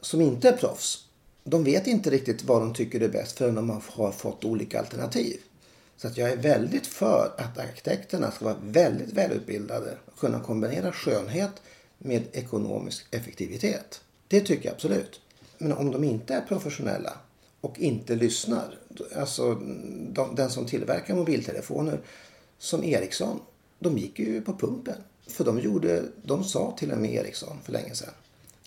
som 0.00 0.20
inte 0.20 0.48
är 0.48 0.56
proffs, 0.56 1.04
de 1.44 1.64
vet 1.64 1.86
inte 1.86 2.10
riktigt 2.10 2.44
vad 2.44 2.60
de 2.62 2.74
tycker 2.74 3.00
är 3.00 3.08
bäst 3.08 3.38
förrän 3.38 3.54
de 3.54 3.70
har 3.70 4.12
fått 4.12 4.44
olika 4.44 4.78
alternativ. 4.78 5.40
Så 5.96 6.08
att 6.08 6.16
jag 6.16 6.30
är 6.30 6.36
väldigt 6.36 6.86
för 6.86 7.34
att 7.38 7.58
arkitekterna 7.58 8.30
ska 8.30 8.44
vara 8.44 8.56
väldigt 8.60 9.12
välutbildade 9.12 9.98
och 10.06 10.18
kunna 10.18 10.40
kombinera 10.40 10.92
skönhet 10.92 11.52
med 11.98 12.22
ekonomisk 12.32 13.06
effektivitet. 13.10 14.00
Det 14.28 14.40
tycker 14.40 14.64
jag 14.64 14.74
absolut. 14.74 15.20
Men 15.58 15.72
om 15.72 15.90
de 15.90 16.04
inte 16.04 16.34
är 16.34 16.40
professionella 16.40 17.18
och 17.60 17.78
inte 17.78 18.14
lyssnar, 18.14 18.78
alltså 19.16 19.54
de, 20.12 20.34
den 20.34 20.50
som 20.50 20.66
tillverkar 20.66 21.14
mobiltelefoner 21.14 22.00
som 22.58 22.84
Ericsson, 22.84 23.40
de 23.78 23.98
gick 23.98 24.18
ju 24.18 24.40
på 24.40 24.52
pumpen. 24.56 24.96
För 25.26 25.44
de, 25.44 25.60
gjorde, 25.60 26.02
de 26.22 26.44
sa 26.44 26.74
till 26.78 26.92
och 26.92 26.98
med 26.98 27.14
Ericsson 27.14 27.56
för 27.64 27.72
länge 27.72 27.94
sedan, 27.94 28.10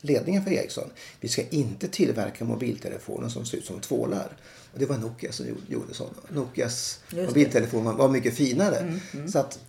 ledningen 0.02 0.44
för 0.44 0.52
Ericsson, 0.52 0.90
vi 1.20 1.28
ska 1.28 1.48
inte 1.50 1.88
tillverka 1.88 2.46
mobiltelefoner 2.46 3.30
som 3.30 3.46
ser 3.46 3.58
ut 3.58 3.66
som 3.66 3.80
tvålar. 3.80 4.38
Och 4.74 4.80
det 4.80 4.86
var 4.86 4.98
Nokia 4.98 5.32
som 5.32 5.46
gjorde- 5.68 5.94
sådana. 5.94 6.16
Nokias 6.30 7.00
det. 7.12 7.26
mobiltelefon 7.28 7.98
var- 7.98 8.10
mycket 8.10 8.34
finare. 8.34 9.00
Så 9.32 9.40
att 9.40 9.60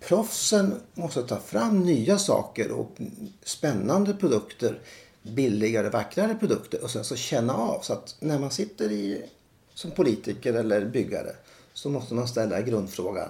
proffsen 0.00 0.74
måste 0.94 1.22
ta 1.22 1.40
fram 1.40 1.80
nya 1.84 2.18
saker 2.18 2.70
och 2.72 2.96
spännande 3.44 4.14
produkter, 4.14 4.80
billigare, 5.22 5.88
vackrare 5.88 6.34
produkter 6.34 6.82
och 6.82 6.90
sen 6.90 7.04
så 7.04 7.16
känna 7.16 7.54
av 7.54 7.80
så 7.80 7.92
att 7.92 8.16
när 8.20 8.38
man 8.38 8.50
sitter 8.50 8.92
i 8.92 9.24
som 9.74 9.90
politiker 9.90 10.54
eller 10.54 10.84
byggare 10.84 11.32
så 11.72 11.90
måste 11.90 12.14
man 12.14 12.28
ställa 12.28 12.60
grundfrågan. 12.60 13.28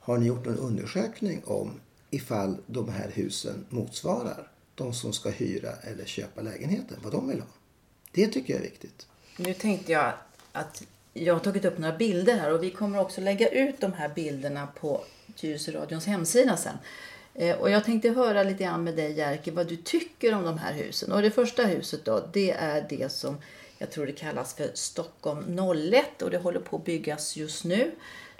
Har 0.00 0.18
ni 0.18 0.26
gjort 0.26 0.46
en 0.46 0.58
undersökning 0.58 1.42
om 1.44 1.80
ifall 2.10 2.56
de 2.66 2.88
här 2.88 3.10
husen 3.14 3.66
motsvarar 3.68 4.50
de 4.74 4.94
som 4.94 5.12
ska 5.12 5.30
hyra 5.30 5.72
eller 5.72 6.04
köpa 6.04 6.40
lägenheten, 6.42 6.96
vad 7.02 7.12
de 7.12 7.28
vill 7.28 7.40
ha? 7.40 7.46
Det 8.12 8.26
tycker 8.26 8.54
jag 8.54 8.60
är 8.60 8.70
viktigt. 8.70 9.06
Nu 9.36 9.54
tänkte 9.54 9.92
jag 9.92 10.12
att 10.52 10.82
jag 11.12 11.34
har 11.34 11.40
tagit 11.40 11.64
upp 11.64 11.78
några 11.78 11.96
bilder 11.96 12.36
här 12.36 12.52
och 12.52 12.62
vi 12.62 12.70
kommer 12.70 13.00
också 13.00 13.20
lägga 13.20 13.48
ut 13.48 13.80
de 13.80 13.92
här 13.92 14.08
bilderna 14.08 14.66
på 14.66 15.04
Tyresöradions 15.36 16.06
hemsida 16.06 16.56
sen. 16.56 16.76
Eh, 17.38 17.56
och 17.56 17.70
jag 17.70 17.84
tänkte 17.84 18.10
höra 18.10 18.42
lite 18.42 18.64
grann 18.64 18.84
med 18.84 18.96
dig 18.96 19.12
Jerker 19.12 19.52
vad 19.52 19.66
du 19.66 19.76
tycker 19.76 20.34
om 20.34 20.44
de 20.44 20.58
här 20.58 20.72
husen. 20.72 21.12
Och 21.12 21.22
det 21.22 21.30
första 21.30 21.62
huset 21.62 22.04
då, 22.04 22.28
det 22.32 22.50
är 22.50 22.86
det 22.88 23.12
som 23.12 23.36
jag 23.78 23.90
tror 23.90 24.06
det 24.06 24.12
kallas 24.12 24.54
för 24.54 24.70
Stockholm 24.74 25.58
01 25.92 26.22
och 26.22 26.30
det 26.30 26.38
håller 26.38 26.60
på 26.60 26.76
att 26.76 26.84
byggas 26.84 27.36
just 27.36 27.64
nu. 27.64 27.90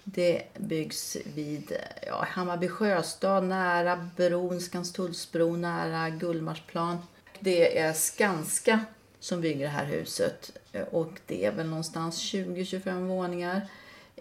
Det 0.05 0.43
byggs 0.57 1.17
vid 1.35 1.73
ja, 2.07 2.27
Hammarby 2.29 2.69
sjöstad, 2.69 3.45
nära 3.45 4.11
bron, 4.17 4.61
Skanstullsbron 4.61 5.61
nära 5.61 6.11
Gullmarsplan. 6.11 6.99
Det 7.41 7.79
är 7.79 7.93
Skanska 7.93 8.85
som 9.21 9.41
bygger 9.41 9.65
det 9.65 9.71
här 9.71 9.85
huset 9.85 10.59
eh, 10.73 10.83
och 10.83 11.13
det 11.27 11.45
är 11.45 11.53
väl 11.53 11.67
någonstans 11.67 12.35
20-25 12.35 13.07
våningar. 13.07 13.69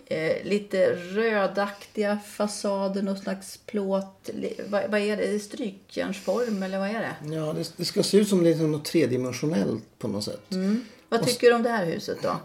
Eh, 0.10 0.46
lite 0.46 0.96
rödaktiga 0.96 2.20
fasader, 2.28 3.02
någon 3.02 3.18
slags 3.18 3.58
plåt. 3.58 4.30
Vad, 4.68 4.92
vad 4.92 5.02
är 5.02 5.18
det? 5.18 5.24
Är 5.24 5.34
det 5.34 5.40
Strykjärnsform 5.40 6.64
eller 6.64 6.80
vad 6.80 6.90
är 6.90 7.00
det? 7.00 7.36
Ja, 7.36 7.54
det, 7.54 7.74
det 7.78 7.86
ska 7.86 8.04
se 8.04 8.18
ut 8.18 8.28
som 8.28 8.44
liksom 8.44 8.72
något 8.72 8.86
tredimensionellt 8.86 9.84
på 10.00 10.08
något 10.08 10.24
sätt. 10.24 10.42
Vad 11.10 11.26
tycker 11.28 11.48
du 11.48 11.56
om 11.56 11.64
det 11.64 11.70
här 11.70 11.86
huset 11.86 12.18
då? 12.22 12.40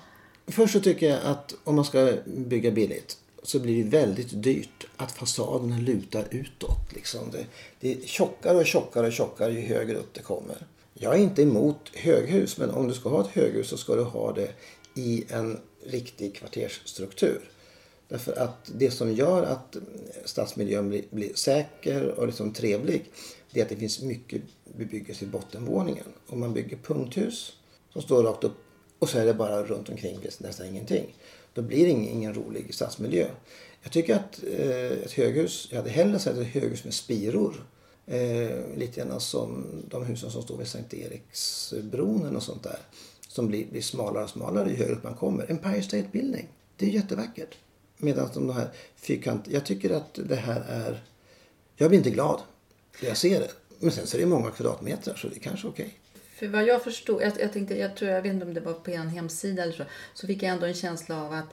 Först 0.47 0.73
så 0.73 0.81
tycker 0.81 1.11
jag 1.11 1.19
att 1.25 1.55
om 1.65 1.77
man 1.77 1.85
ska 1.85 2.13
bygga 2.25 2.71
billigt 2.71 3.17
så 3.43 3.59
blir 3.59 3.85
det 3.85 3.91
väldigt 3.91 4.43
dyrt 4.43 4.87
att 4.97 5.13
fasaderna 5.13 5.79
lutar 5.79 6.25
utåt. 6.31 6.93
Liksom. 6.93 7.31
Det, 7.31 7.47
det 7.81 7.93
är 7.93 8.07
tjockare 8.07 8.57
och 8.57 8.67
tjockare 8.67 9.07
och 9.07 9.13
tjockare 9.13 9.53
ju 9.53 9.61
högre 9.61 9.97
upp 9.97 10.15
det 10.15 10.23
kommer. 10.23 10.57
Jag 10.95 11.15
är 11.15 11.19
inte 11.19 11.43
emot 11.43 11.91
höghus 11.95 12.59
men 12.59 12.71
om 12.71 12.89
du 12.89 12.95
ska 12.95 13.09
ha 13.09 13.21
ett 13.21 13.31
höghus 13.35 13.69
så 13.69 13.77
ska 13.77 13.95
du 13.95 14.03
ha 14.03 14.33
det 14.33 14.51
i 14.95 15.25
en 15.29 15.61
riktig 15.87 16.35
kvartersstruktur. 16.35 17.41
Därför 18.09 18.33
att 18.33 18.71
det 18.75 18.91
som 18.91 19.13
gör 19.13 19.43
att 19.43 19.77
stadsmiljön 20.25 20.89
blir, 20.89 21.03
blir 21.11 21.35
säker 21.35 22.09
och 22.09 22.27
liksom 22.27 22.53
trevlig 22.53 23.11
det 23.53 23.61
är 23.61 23.65
att 23.65 23.69
det 23.69 23.77
finns 23.77 24.03
mycket 24.03 24.43
bebyggelse 24.77 25.25
i 25.25 25.29
bottenvåningen. 25.29 26.05
Om 26.27 26.41
man 26.41 26.55
bygger 26.55 26.77
punkthus 26.77 27.53
som 27.93 28.03
står 28.03 28.23
rakt 28.23 28.45
upp 28.45 28.57
och 28.99 29.09
så 29.09 29.19
är 29.19 29.27
det 29.27 29.35
bara 29.35 29.63
runt 29.63 29.89
omkring 29.89 30.19
nästan 30.39 30.67
ingenting. 30.67 31.17
Då 31.55 31.63
blir 31.63 31.85
det 31.85 31.91
ingen, 31.91 32.13
ingen 32.13 32.35
rolig 32.35 32.75
stadsmiljö. 32.75 33.27
Jag 33.83 33.93
tycker 33.93 34.15
att 34.15 34.43
eh, 34.59 35.05
ett 35.05 35.13
höghus, 35.13 35.69
jag 35.71 35.79
hade 35.79 35.91
hellre 35.91 36.19
sett 36.19 36.39
ett 36.39 36.47
höghus 36.47 36.85
med 36.85 36.95
spiror. 36.95 37.67
Eh, 38.07 38.77
lite 38.77 39.01
grann 39.01 39.21
som 39.21 39.65
de 39.89 40.05
husen 40.05 40.31
som 40.31 40.43
står 40.43 40.57
vid 40.57 40.67
Sankt 40.67 40.95
Eriksbron 40.95 42.37
och 42.37 42.43
sånt 42.43 42.63
där. 42.63 42.79
Som 43.33 43.49
blir, 43.49 43.67
blir 43.67 43.83
smalare 43.83 44.25
och 44.25 44.31
smalare 44.31 44.71
ju 44.71 44.77
högre 44.77 44.93
upp 44.93 45.05
man 45.05 45.15
kommer. 45.15 45.51
Empire 45.51 45.83
State 45.83 46.09
Building, 46.13 46.49
det 46.77 46.87
är 46.87 46.91
jättevackert. 46.91 47.55
Medan 47.97 48.31
de 48.35 48.51
här 48.51 48.69
fyrkant, 48.97 49.49
jag 49.49 49.67
tycker 49.67 49.91
att 49.91 50.19
det 50.25 50.37
här 50.37 50.65
är, 50.69 51.03
jag 51.77 51.91
blir 51.91 51.99
inte 51.99 52.11
glad 52.11 52.41
när 53.01 53.09
jag 53.09 53.17
ser 53.17 53.41
det. 53.41 53.51
Men 53.79 53.91
sen 53.91 54.07
så 54.07 54.17
är 54.17 54.21
det 54.21 54.27
många 54.27 54.51
kvadratmeter 54.51 55.15
så 55.15 55.29
det 55.29 55.37
är 55.37 55.41
kanske 55.41 55.69
okej. 55.69 55.99
För 56.39 56.49
vad 56.49 56.65
jag 56.65 56.85
förstod, 56.85 57.23
jag, 57.23 57.33
jag 57.41 57.53
tänkte, 57.53 57.79
jag 57.79 57.97
tror, 57.97 58.11
jag 58.11 58.23
vet 58.23 58.33
inte 58.33 58.47
om 58.47 58.55
det 58.55 58.61
var 58.61 58.73
på 58.73 58.91
en 58.91 59.09
hemsida 59.09 59.63
eller 59.63 59.73
så, 59.73 59.85
så 60.15 60.27
fick 60.27 60.43
jag 60.43 60.51
ändå 60.51 60.67
en 60.67 60.75
känsla 60.75 61.23
av 61.23 61.33
att 61.33 61.49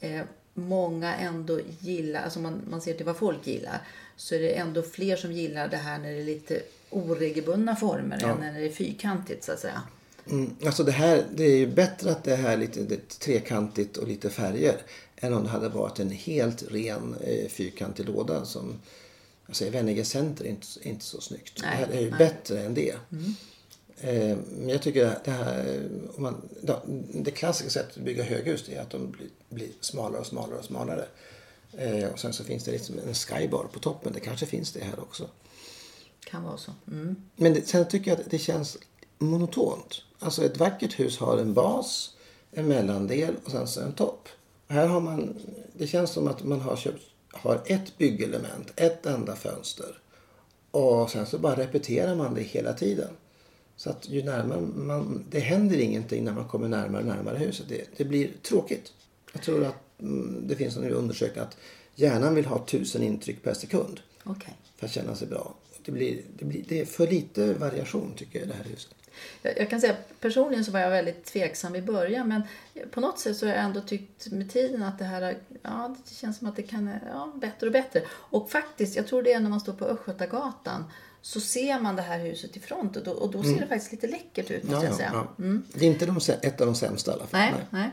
eh, 0.00 0.22
många 0.54 1.16
ändå 1.16 1.60
gillar, 1.80 2.22
alltså 2.22 2.40
man, 2.40 2.62
man 2.70 2.80
ser 2.80 2.94
till 2.94 3.06
vad 3.06 3.16
folk 3.16 3.46
gillar, 3.46 3.82
så 4.16 4.34
är 4.34 4.38
det 4.38 4.52
ändå 4.52 4.82
fler 4.82 5.16
som 5.16 5.32
gillar 5.32 5.68
det 5.68 5.76
här 5.76 5.98
när 5.98 6.10
det 6.12 6.20
är 6.20 6.24
lite 6.24 6.62
oregelbundna 6.90 7.76
former 7.76 8.24
än 8.24 8.38
när 8.40 8.60
det 8.60 8.66
är 8.66 8.72
fyrkantigt 8.72 9.44
så 9.44 9.52
att 9.52 9.60
säga. 9.60 9.82
Mm, 10.30 10.56
alltså 10.66 10.84
det 10.84 10.92
här, 10.92 11.26
det 11.34 11.44
är 11.44 11.56
ju 11.56 11.66
bättre 11.66 12.10
att 12.10 12.24
det 12.24 12.36
här 12.36 12.52
är 12.52 12.56
lite 12.56 12.80
är 12.80 13.00
trekantigt 13.18 13.96
och 13.96 14.08
lite 14.08 14.30
färger. 14.30 14.76
Än 15.16 15.34
om 15.34 15.42
det 15.42 15.48
hade 15.48 15.68
varit 15.68 15.98
en 15.98 16.10
helt 16.10 16.62
ren 16.70 17.16
eh, 17.20 17.48
fyrkantig 17.48 18.06
låda 18.06 18.44
som 18.44 18.80
jag 19.46 19.56
säger 19.56 19.72
Wennergren 19.72 20.04
Center 20.04 20.44
är 20.44 20.48
inte, 20.48 20.66
inte 20.82 21.04
så 21.04 21.20
snyggt. 21.20 21.62
Nej, 21.62 21.70
det 21.70 21.86
här 21.86 21.92
är 21.92 22.00
ju 22.00 22.10
nej. 22.10 22.18
bättre 22.18 22.62
än 22.62 22.74
det. 22.74 22.94
Eh, 24.00 24.36
men 24.58 24.68
jag 24.68 24.82
tycker 24.82 25.06
att 25.06 25.24
det 25.24 25.30
här, 25.30 25.88
om 26.16 26.22
man, 26.22 26.48
ja, 26.66 26.82
det 27.12 27.30
klassiska 27.30 27.70
sättet 27.70 27.96
att 27.96 28.04
bygga 28.04 28.22
höghus 28.24 28.68
är 28.68 28.80
att 28.80 28.90
de 28.90 29.10
blir, 29.10 29.28
blir 29.48 29.68
smalare 29.80 30.20
och 30.20 30.26
smalare 30.26 30.58
och 30.58 30.64
smalare. 30.64 31.04
Eh, 31.72 32.08
och 32.08 32.18
sen 32.18 32.32
så 32.32 32.44
finns 32.44 32.64
det 32.64 32.72
liksom 32.72 32.98
en 32.98 33.14
skybar 33.14 33.68
på 33.72 33.78
toppen. 33.78 34.12
Det 34.12 34.20
kanske 34.20 34.46
finns 34.46 34.72
det 34.72 34.84
här 34.84 35.00
också. 35.00 35.28
Kan 36.24 36.42
vara 36.42 36.56
så. 36.56 36.72
Mm. 36.86 37.16
Men 37.36 37.54
det, 37.54 37.68
sen 37.68 37.88
tycker 37.88 38.10
jag 38.10 38.20
att 38.20 38.30
det 38.30 38.38
känns 38.38 38.78
monotont. 39.18 40.02
Alltså 40.18 40.44
ett 40.44 40.58
vackert 40.58 41.00
hus 41.00 41.18
har 41.18 41.38
en 41.38 41.54
bas, 41.54 42.16
en 42.50 42.68
mellandel 42.68 43.34
och 43.44 43.50
sen 43.50 43.68
så 43.68 43.80
en 43.80 43.92
topp. 43.92 44.28
Här 44.68 44.86
har 44.86 45.00
man, 45.00 45.36
det 45.72 45.86
känns 45.86 46.10
som 46.10 46.28
att 46.28 46.44
man 46.44 46.60
har 46.60 46.76
köpt, 46.76 47.02
har 47.32 47.62
ett 47.66 47.98
byggelement, 47.98 48.72
ett 48.76 49.06
enda 49.06 49.36
fönster. 49.36 49.98
Och 50.70 51.10
sen 51.10 51.26
så 51.26 51.38
bara 51.38 51.56
repeterar 51.56 52.14
man 52.14 52.34
det 52.34 52.42
hela 52.42 52.72
tiden. 52.72 53.10
Så 53.76 53.90
att 53.90 54.08
ju 54.08 54.22
närmare 54.22 54.60
man, 54.60 55.24
det 55.30 55.40
händer 55.40 55.78
ingenting 55.78 56.24
när 56.24 56.32
man 56.32 56.48
kommer 56.48 56.68
närmare 56.68 57.02
och 57.02 57.08
närmare 57.08 57.38
huset. 57.38 57.66
Det, 57.68 57.84
det 57.96 58.04
blir 58.04 58.30
tråkigt. 58.42 58.92
Jag 59.32 59.42
tror 59.42 59.64
att 59.64 60.00
mm, 60.00 60.44
det 60.48 60.56
finns 60.56 60.76
en 60.76 60.90
undersökning 60.90 61.44
att 61.44 61.56
hjärnan 61.94 62.34
vill 62.34 62.44
ha 62.44 62.66
tusen 62.66 63.02
intryck 63.02 63.42
per 63.42 63.54
sekund 63.54 64.00
Okej. 64.24 64.54
för 64.76 64.86
att 64.86 64.92
känna 64.92 65.14
sig 65.14 65.28
bra. 65.28 65.54
Det, 65.84 65.92
blir, 65.92 66.22
det, 66.38 66.44
blir, 66.44 66.64
det 66.68 66.80
är 66.80 66.84
för 66.84 67.06
lite 67.06 67.54
variation 67.54 68.12
tycker 68.16 68.38
jag 68.38 68.46
i 68.46 68.50
det 68.50 68.56
här 68.56 68.64
huset. 68.64 68.94
Jag, 69.42 69.58
jag 69.58 69.70
kan 69.70 69.80
säga 69.80 69.96
personligen 70.20 70.64
så 70.64 70.70
var 70.72 70.80
jag 70.80 70.90
väldigt 70.90 71.24
tveksam 71.24 71.76
i 71.76 71.82
början 71.82 72.28
men 72.28 72.42
på 72.90 73.00
något 73.00 73.18
sätt 73.18 73.36
så 73.36 73.46
har 73.46 73.52
jag 73.54 73.62
ändå 73.64 73.80
tyckt 73.80 74.26
med 74.26 74.50
tiden 74.52 74.82
att 74.82 74.98
det 74.98 75.04
här 75.04 75.22
är- 75.22 75.38
ja, 75.62 75.96
det 76.08 76.14
känns 76.14 76.38
som 76.38 76.48
att 76.48 76.56
det 76.56 76.62
kan 76.62 76.90
ja, 77.12 77.32
bättre 77.36 77.66
och 77.66 77.72
bättre. 77.72 78.02
Och 78.10 78.50
faktiskt, 78.50 78.96
jag 78.96 79.06
tror 79.06 79.22
det 79.22 79.32
är 79.32 79.40
när 79.40 79.50
man 79.50 79.60
står 79.60 79.72
på 79.72 79.84
Östgötagatan 79.84 80.84
så 81.22 81.40
ser 81.40 81.80
man 81.80 81.96
det 81.96 82.02
här 82.02 82.18
huset 82.18 82.56
i 82.56 82.60
front 82.60 82.96
och 82.96 83.04
då, 83.04 83.10
och 83.10 83.30
då 83.30 83.42
ser 83.42 83.60
det 83.60 83.66
faktiskt 83.66 83.92
lite 83.92 84.06
läckert 84.06 84.50
ut 84.50 84.64
måste 84.64 84.76
Mm. 84.76 84.82
Ja, 84.82 84.84
jag 84.84 84.92
ja, 84.92 84.96
säga. 84.96 85.26
ja. 85.36 85.60
Det 85.74 85.84
är 85.86 85.90
inte 85.90 86.06
de, 86.06 86.16
ett 86.42 86.60
av 86.60 86.66
de 86.66 86.74
sämsta 86.74 87.10
i 87.10 87.14
alla 87.14 87.26
fall. 87.26 87.40
Nej, 87.40 87.54
nej. 87.70 87.90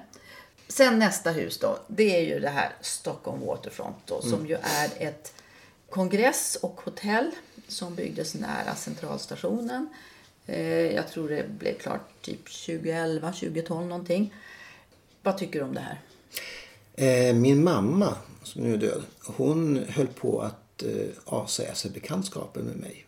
Sen 0.68 1.00
nästa 1.00 1.32
hus 1.32 1.58
då, 1.60 1.80
det 1.88 2.18
är 2.18 2.22
ju 2.36 2.40
det 2.40 2.50
här 2.50 2.70
Stockholm 2.82 3.46
Waterfront 3.46 3.96
då, 4.06 4.22
som 4.22 4.48
ju 4.48 4.54
är 4.56 4.90
ett 5.08 5.34
kongress 5.90 6.56
och 6.62 6.82
hotell 6.84 7.32
som 7.68 7.96
byggdes 7.96 8.34
nära 8.36 8.76
centralstationen. 8.76 9.90
Eh, 10.46 10.92
jag 10.94 11.08
tror 11.08 11.30
det 11.30 11.50
blev 11.60 11.78
klart 11.78 12.22
typ 12.22 12.46
2011, 12.66 13.32
2012 13.32 13.88
någonting. 13.88 14.34
Vad 15.24 15.38
tycker 15.38 15.60
du 15.60 15.66
om 15.66 15.74
det 15.74 15.80
här? 15.80 16.02
Eh, 16.94 17.36
min 17.36 17.64
mamma, 17.64 18.16
som 18.44 18.64
nu 18.64 18.74
är 18.74 18.78
död, 18.78 19.04
hon 19.26 19.86
höll 19.90 20.08
på 20.08 20.42
att 20.42 20.84
eh, 20.84 21.08
avsäga 21.26 21.76
sig 21.76 21.92
bekantskapen 21.92 22.66
med 22.66 22.76
mig. 22.76 23.06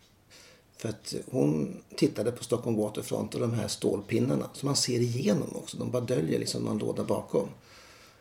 För 0.76 0.88
att 0.88 1.14
hon 1.30 1.82
tittade 1.96 2.32
på 2.32 2.44
Stockholm 2.44 2.76
Waterfront 2.76 3.34
och 3.34 3.40
de 3.40 3.52
här 3.52 3.68
stålpinnarna 3.68 4.50
som 4.52 4.66
man 4.66 4.76
ser 4.76 5.00
igenom 5.00 5.56
också. 5.56 5.76
De 5.76 5.90
bara 5.90 6.02
döljer 6.02 6.38
liksom 6.38 6.62
någon 6.62 6.78
låda 6.78 7.04
bakom. 7.04 7.48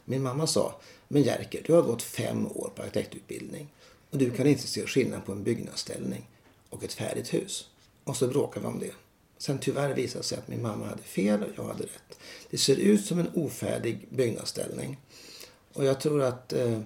Min 0.06 0.22
mamma 0.22 0.48
sa, 0.48 0.76
men 1.08 1.24
Jerker, 1.24 1.64
du 1.66 1.74
har 1.74 1.82
gått 1.82 2.02
fem 2.02 2.48
år 2.48 2.72
på 2.76 2.82
arkitektutbildning 2.82 3.68
och 4.12 4.18
du 4.18 4.32
kan 4.32 4.48
inte 4.48 4.68
se 4.68 4.86
skillnad 4.86 5.26
på 5.26 5.32
en 5.32 5.44
byggnadsställning 5.44 6.30
och 6.70 6.84
ett 6.84 6.94
färdigt 6.94 7.34
hus. 7.34 7.70
Och 8.04 8.18
så 8.18 8.28
bråkade 8.28 8.68
vi 8.68 8.74
om 8.74 8.80
det. 8.80 8.92
Sen 9.38 9.60
tyvärr 9.60 9.94
visade 9.94 10.20
det 10.20 10.28
sig 10.28 10.38
att 10.38 10.48
min 10.48 10.62
mamma 10.62 10.86
hade 10.86 11.04
fel 11.04 11.44
och 11.44 11.50
jag 11.56 11.64
hade 11.64 11.84
rätt. 11.84 12.20
Det 12.50 12.58
ser 12.58 12.76
ut 12.76 13.06
som 13.06 13.20
en 13.20 13.32
ofärdig 13.34 14.08
byggnadsställning. 14.10 14.98
Och 15.74 15.86
jag 15.86 16.02
tror 16.02 16.22
att 16.22 16.54
eh, 16.54 16.80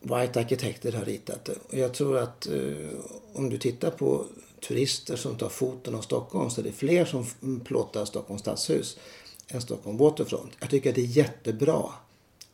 White 0.00 0.40
Arkitekter 0.40 0.92
har 0.92 1.04
ritat 1.04 1.44
det. 1.44 1.54
Och 1.68 1.78
jag 1.78 1.94
tror 1.94 2.18
att 2.18 2.46
eh, 2.46 2.88
om 3.32 3.50
du 3.50 3.58
tittar 3.58 3.90
på 3.90 4.26
turister 4.68 5.16
som 5.16 5.36
tar 5.36 5.48
foton 5.48 5.94
av 5.94 6.00
Stockholm 6.00 6.50
så 6.50 6.60
är 6.60 6.64
det 6.64 6.72
fler 6.72 7.04
som 7.04 7.26
mm, 7.42 7.60
plåtar 7.60 8.04
Stockholms 8.04 8.40
stadshus 8.40 8.98
än 9.48 9.60
Stockholm 9.60 9.96
Waterfront. 9.96 10.52
Jag 10.60 10.70
tycker 10.70 10.90
att 10.90 10.96
det 10.96 11.02
är 11.02 11.16
jättebra 11.16 11.92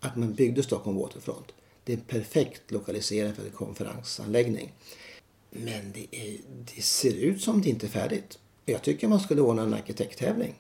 att 0.01 0.17
man 0.17 0.35
byggde 0.35 0.63
Stockholm 0.63 0.97
Waterfront. 0.97 1.53
Det 1.85 1.93
är 1.93 1.97
en 1.97 2.03
perfekt 2.03 2.71
lokalisering 2.71 3.35
för 3.35 3.45
en 3.45 3.51
konferensanläggning. 3.51 4.73
Men 5.51 5.93
det, 5.93 6.07
är, 6.11 6.37
det 6.75 6.83
ser 6.83 7.13
ut 7.13 7.43
som 7.43 7.63
det 7.63 7.69
inte 7.69 7.87
är 7.87 7.91
färdigt. 7.91 8.39
Jag 8.71 8.83
tycker 8.83 9.09
man 9.09 9.21
skulle 9.21 9.41
ordna 9.41 9.63
en 9.63 9.75
arkitekttävling 9.75 10.55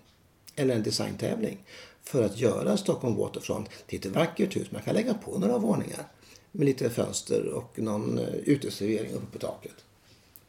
eller 0.56 0.74
en 0.74 0.82
designtävling 0.82 1.58
för 2.02 2.22
att 2.22 2.38
göra 2.38 2.76
Stockholm 2.76 3.16
Waterfront 3.16 3.68
till 3.86 3.98
ett 3.98 4.06
vackert 4.06 4.56
hus. 4.56 4.70
Man 4.70 4.82
kan 4.82 4.94
lägga 4.94 5.14
på 5.14 5.38
några 5.38 5.58
våningar 5.58 6.06
med 6.52 6.66
lite 6.66 6.90
fönster 6.90 7.46
och 7.46 7.78
någon 7.78 8.18
eh, 8.18 8.34
uteservering 8.34 9.12
uppe 9.12 9.26
på 9.32 9.38
taket. 9.38 9.74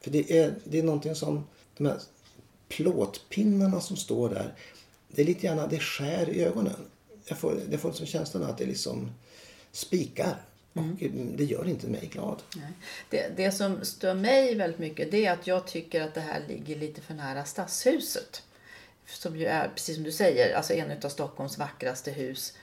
För 0.00 0.10
det 0.10 0.38
är, 0.38 0.54
det 0.64 0.78
är 0.78 0.82
någonting 0.82 1.14
som, 1.14 1.44
de 1.76 1.86
här 1.86 1.98
plåtpinnarna 2.68 3.80
som 3.80 3.96
står 3.96 4.28
där, 4.28 4.54
det 5.08 5.22
är 5.22 5.26
lite 5.26 5.46
gärna, 5.46 5.66
det 5.66 5.78
skär 5.78 6.28
i 6.28 6.44
ögonen. 6.44 6.76
jag 7.24 7.38
får, 7.38 7.60
jag 7.70 7.80
får 7.80 7.88
liksom 7.88 8.06
känslan 8.06 8.42
att 8.42 8.58
det 8.58 8.66
liksom 8.66 9.10
spikar. 9.72 10.42
Och 10.72 10.82
det 11.36 11.44
gör 11.44 11.68
inte 11.68 11.86
mig 11.86 12.10
glad. 12.12 12.42
Nej. 12.56 12.72
Det, 13.10 13.36
det 13.36 13.52
som 13.52 13.84
stör 13.84 14.14
mig 14.14 14.54
väldigt 14.54 14.78
mycket 14.78 15.10
det 15.10 15.26
är 15.26 15.32
att 15.32 15.46
jag 15.46 15.66
tycker 15.66 16.00
att 16.00 16.14
det 16.14 16.20
här 16.20 16.42
ligger 16.48 16.76
lite 16.76 17.00
för 17.00 17.14
nära 17.14 17.44
Stadshuset. 17.44 18.42
Som 19.06 19.36
ju 19.36 19.46
är, 19.46 19.68
precis 19.68 19.94
som 19.94 20.04
du 20.04 20.12
säger, 20.12 20.56
alltså 20.56 20.72
en 20.72 21.04
av 21.04 21.08
Stockholms 21.08 21.58
vackraste 21.58 22.10
hus. 22.10 22.56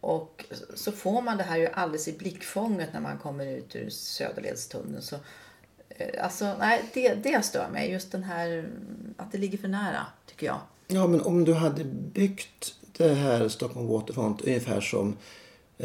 Och 0.00 0.44
så 0.74 0.92
får 0.92 1.22
man 1.22 1.36
det 1.36 1.44
här 1.44 1.58
ju 1.58 1.66
alldeles 1.66 2.08
i 2.08 2.12
blickfånget 2.12 2.92
när 2.92 3.00
man 3.00 3.18
kommer 3.18 3.46
ut 3.46 3.76
ur 3.76 3.90
Söderledstunneln. 3.90 5.02
Så, 5.02 5.16
eh, 5.88 6.24
alltså, 6.24 6.56
nej, 6.58 6.82
det, 6.94 7.14
det 7.14 7.44
stör 7.44 7.68
mig. 7.72 7.90
Just 7.90 8.12
den 8.12 8.22
här 8.22 8.68
att 9.16 9.32
det 9.32 9.38
ligger 9.38 9.58
för 9.58 9.68
nära, 9.68 10.06
tycker 10.26 10.46
jag. 10.46 10.60
Ja, 10.88 11.06
men 11.06 11.20
om 11.20 11.44
du 11.44 11.54
hade 11.54 11.84
byggt 11.84 12.74
det 12.92 13.14
här 13.14 13.48
Stockholm 13.48 13.86
Waterfront 13.86 14.40
ungefär 14.40 14.80
som 14.80 15.16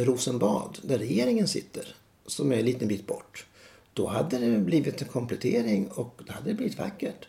Rosenbad, 0.06 0.78
där 0.82 0.98
regeringen 0.98 1.48
sitter, 1.48 1.96
som 2.26 2.52
är 2.52 2.58
en 2.58 2.66
liten 2.66 2.88
bit 2.88 3.08
bort. 3.08 3.46
Då 3.94 4.08
hade 4.08 4.38
det 4.38 4.58
blivit 4.58 5.02
en 5.02 5.08
komplettering 5.08 5.88
och 5.88 6.22
då 6.26 6.34
hade 6.34 6.50
det 6.50 6.54
blivit 6.54 6.78
vackert. 6.78 7.28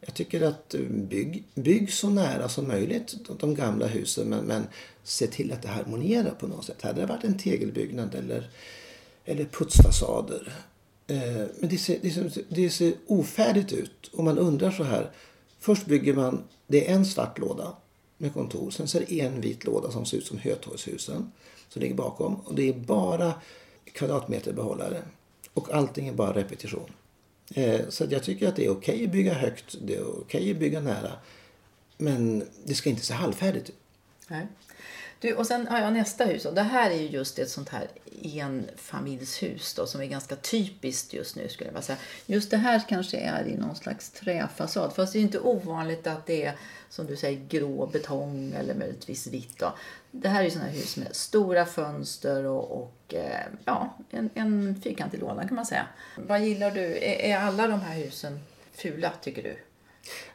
Jag 0.00 0.14
tycker 0.14 0.42
att 0.42 0.74
eh, 0.74 0.80
bygg, 0.80 1.44
bygg 1.54 1.92
så 1.92 2.10
nära 2.10 2.48
som 2.48 2.68
möjligt 2.68 3.14
de, 3.40 3.54
gamla 3.54 3.86
husen 3.86 4.28
men, 4.28 4.44
men 4.44 4.66
se 5.02 5.26
till 5.26 5.52
att 5.52 5.62
det 5.62 5.68
harmonierar 5.68 6.30
på 6.30 6.46
något 6.46 6.64
sätt. 6.64 6.82
Hade 6.82 7.00
det 7.00 7.06
varit 7.06 7.24
en 7.24 7.38
tegelbyggnad 7.38 8.14
eller, 8.14 8.50
eller 9.24 9.44
putsfasader. 9.44 10.52
Eh, 11.06 11.46
men 11.58 11.70
det 11.70 11.78
ser, 11.78 11.98
det, 12.02 12.10
ser, 12.10 12.44
det 12.48 12.70
ser 12.70 12.94
ofärdigt 13.06 13.72
ut 13.72 14.10
och 14.12 14.24
man 14.24 14.38
undrar 14.38 14.70
så 14.70 14.82
här. 14.82 15.10
Först 15.60 15.86
bygger 15.86 16.14
man, 16.14 16.44
det 16.66 16.88
är 16.88 16.94
en 16.94 17.06
svart 17.06 17.38
låda 17.38 17.76
med 18.18 18.32
kontor. 18.32 18.70
Sen 18.70 18.88
så 18.88 18.98
är 18.98 19.04
det 19.08 19.20
en 19.20 19.40
vit 19.40 19.64
låda 19.64 19.90
som 19.90 20.06
ser 20.06 20.16
ut 20.16 20.26
som 20.26 20.38
Hötorgshusen 20.38 21.32
som 21.72 21.82
ligger 21.82 21.94
bakom. 21.94 22.34
Och 22.34 22.54
det 22.54 22.68
är 22.68 22.72
bara 22.72 23.34
kvadratmeterbehållare. 23.84 25.02
Och 25.54 25.74
allting 25.74 26.08
är 26.08 26.12
bara 26.12 26.32
repetition. 26.32 26.90
Eh, 27.54 27.80
så 27.88 28.04
jag 28.10 28.22
tycker 28.22 28.48
att 28.48 28.56
det 28.56 28.64
är 28.64 28.70
okej 28.70 28.94
okay 28.94 29.04
att 29.04 29.12
bygga 29.12 29.34
högt, 29.34 29.76
det 29.82 29.94
är 29.94 30.02
okej 30.02 30.20
okay 30.20 30.50
att 30.50 30.58
bygga 30.58 30.80
nära. 30.80 31.12
Men 31.96 32.44
det 32.64 32.74
ska 32.74 32.90
inte 32.90 33.04
se 33.04 33.14
halvfärdigt 33.14 33.68
ut. 33.68 33.76
Nej. 34.28 34.46
Du, 35.22 35.34
och 35.34 35.46
sen 35.46 35.66
har 35.66 35.80
jag 35.80 35.92
nästa 35.92 36.24
hus 36.24 36.44
och 36.44 36.54
det 36.54 36.62
här 36.62 36.90
är 36.90 36.94
ju 36.94 37.08
just 37.08 37.38
ett 37.38 37.50
sånt 37.50 37.68
här 37.68 37.88
enfamiljshus 38.22 39.74
då, 39.74 39.86
som 39.86 40.00
är 40.00 40.06
ganska 40.06 40.36
typiskt 40.36 41.12
just 41.12 41.36
nu 41.36 41.48
skulle 41.48 41.70
jag 41.74 41.84
säga. 41.84 41.98
Just 42.26 42.50
det 42.50 42.56
här 42.56 42.82
kanske 42.88 43.16
är 43.16 43.46
i 43.46 43.56
någon 43.56 43.76
slags 43.76 44.10
träfasad 44.10 44.92
fast 44.94 45.12
det 45.12 45.18
är 45.18 45.20
inte 45.20 45.38
ovanligt 45.38 46.06
att 46.06 46.26
det 46.26 46.44
är 46.44 46.56
som 46.88 47.06
du 47.06 47.16
säger 47.16 47.40
grå 47.48 47.86
betong 47.86 48.54
eller 48.58 48.74
möjligtvis 48.74 49.26
vitt. 49.26 49.58
Då. 49.58 49.74
Det 50.10 50.28
här 50.28 50.40
är 50.40 50.44
ju 50.44 50.50
sådana 50.50 50.70
hus 50.70 50.96
med 50.96 51.16
stora 51.16 51.66
fönster 51.66 52.44
och, 52.44 52.82
och 52.82 53.14
eh, 53.14 53.46
ja, 53.64 53.98
en, 54.10 54.30
en 54.34 54.80
fyrkantig 54.84 55.20
låda 55.20 55.48
kan 55.48 55.54
man 55.54 55.66
säga. 55.66 55.86
Vad 56.16 56.40
gillar 56.40 56.70
du? 56.70 56.80
Är, 56.80 57.20
är 57.20 57.36
alla 57.36 57.66
de 57.68 57.80
här 57.80 57.94
husen 57.94 58.40
fula 58.72 59.12
tycker 59.22 59.42
du? 59.42 59.56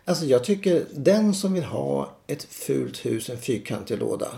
Alltså 0.06 0.26
jag 0.26 0.44
tycker 0.44 0.86
den 0.94 1.34
som 1.34 1.54
vill 1.54 1.64
ha 1.64 2.16
ett 2.28 2.44
fult 2.44 3.06
hus, 3.06 3.30
en 3.30 3.38
fyrkantig 3.38 4.00
låda 4.00 4.32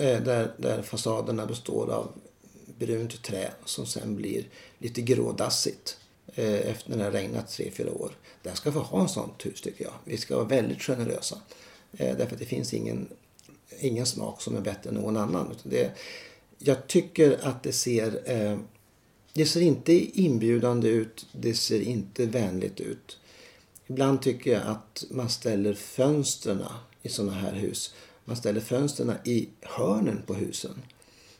Eh, 0.00 0.22
där, 0.22 0.52
där 0.56 0.82
fasaderna 0.82 1.46
består 1.46 1.90
av 1.90 2.12
brunt 2.78 3.22
trä 3.22 3.50
som 3.64 3.86
sen 3.86 4.16
blir 4.16 4.48
lite 4.78 5.02
grådassigt 5.02 5.96
eh, 6.34 6.70
efter 6.70 6.90
när 6.90 6.98
det 6.98 7.04
har 7.04 7.10
regnat 7.10 7.48
tre 7.48 7.70
fyra 7.70 7.92
år. 7.92 8.12
Där 8.42 8.54
ska 8.54 8.72
få 8.72 8.78
ha 8.78 9.00
en 9.00 9.08
sånt 9.08 9.46
hus 9.46 9.60
tycker 9.60 9.84
jag. 9.84 9.92
Vi 10.04 10.16
ska 10.16 10.36
vara 10.36 10.46
väldigt 10.46 10.82
generösa. 10.82 11.38
Eh, 11.92 12.16
därför 12.16 12.34
att 12.34 12.38
det 12.38 12.46
finns 12.46 12.74
ingen, 12.74 13.08
ingen 13.80 14.06
smak 14.06 14.42
som 14.42 14.56
är 14.56 14.60
bättre 14.60 14.90
än 14.90 14.96
någon 14.96 15.16
annan. 15.16 15.52
Utan 15.52 15.72
det, 15.72 15.90
jag 16.58 16.86
tycker 16.86 17.38
att 17.42 17.62
det 17.62 17.72
ser, 17.72 18.22
det 19.32 19.46
ser 19.46 19.60
inte 19.60 20.20
inbjudande 20.20 20.88
ut. 20.88 21.26
Det 21.32 21.54
ser 21.54 21.80
inte 21.80 22.26
vänligt 22.26 22.80
ut. 22.80 23.18
Ibland 23.86 24.22
tycker 24.22 24.52
jag 24.52 24.62
att 24.66 25.04
man 25.10 25.28
ställer 25.28 25.74
fönstren 25.74 26.64
i 27.02 27.08
sådana 27.08 27.32
här 27.32 27.52
hus. 27.52 27.94
Man 28.30 28.36
ställer 28.36 28.60
fönstren 28.60 29.12
i 29.24 29.48
hörnen 29.60 30.22
på 30.26 30.34
husen. 30.34 30.82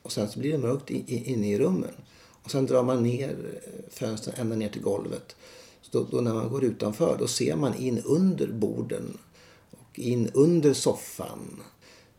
Och 0.02 0.12
sen 0.12 0.28
så 0.28 0.38
blir 0.38 0.52
det 0.52 0.58
mörkt 0.58 0.90
inne 0.90 1.52
i 1.52 1.58
rummen. 1.58 1.94
Och 2.42 2.50
sen 2.50 2.66
drar 2.66 2.82
man 2.82 3.02
ner 3.02 3.36
fönstren 3.90 4.34
ända 4.38 4.56
ner 4.56 4.68
till 4.68 4.82
golvet. 4.82 5.36
Så 5.82 5.98
då, 5.98 6.06
då, 6.10 6.20
när 6.20 6.34
man 6.34 6.48
går 6.48 6.64
utanför 6.64 7.16
då 7.18 7.26
ser 7.26 7.56
man 7.56 7.74
in 7.74 7.98
under 7.98 8.46
borden 8.46 9.18
och 9.70 9.98
in 9.98 10.30
under 10.34 10.74
soffan. 10.74 11.62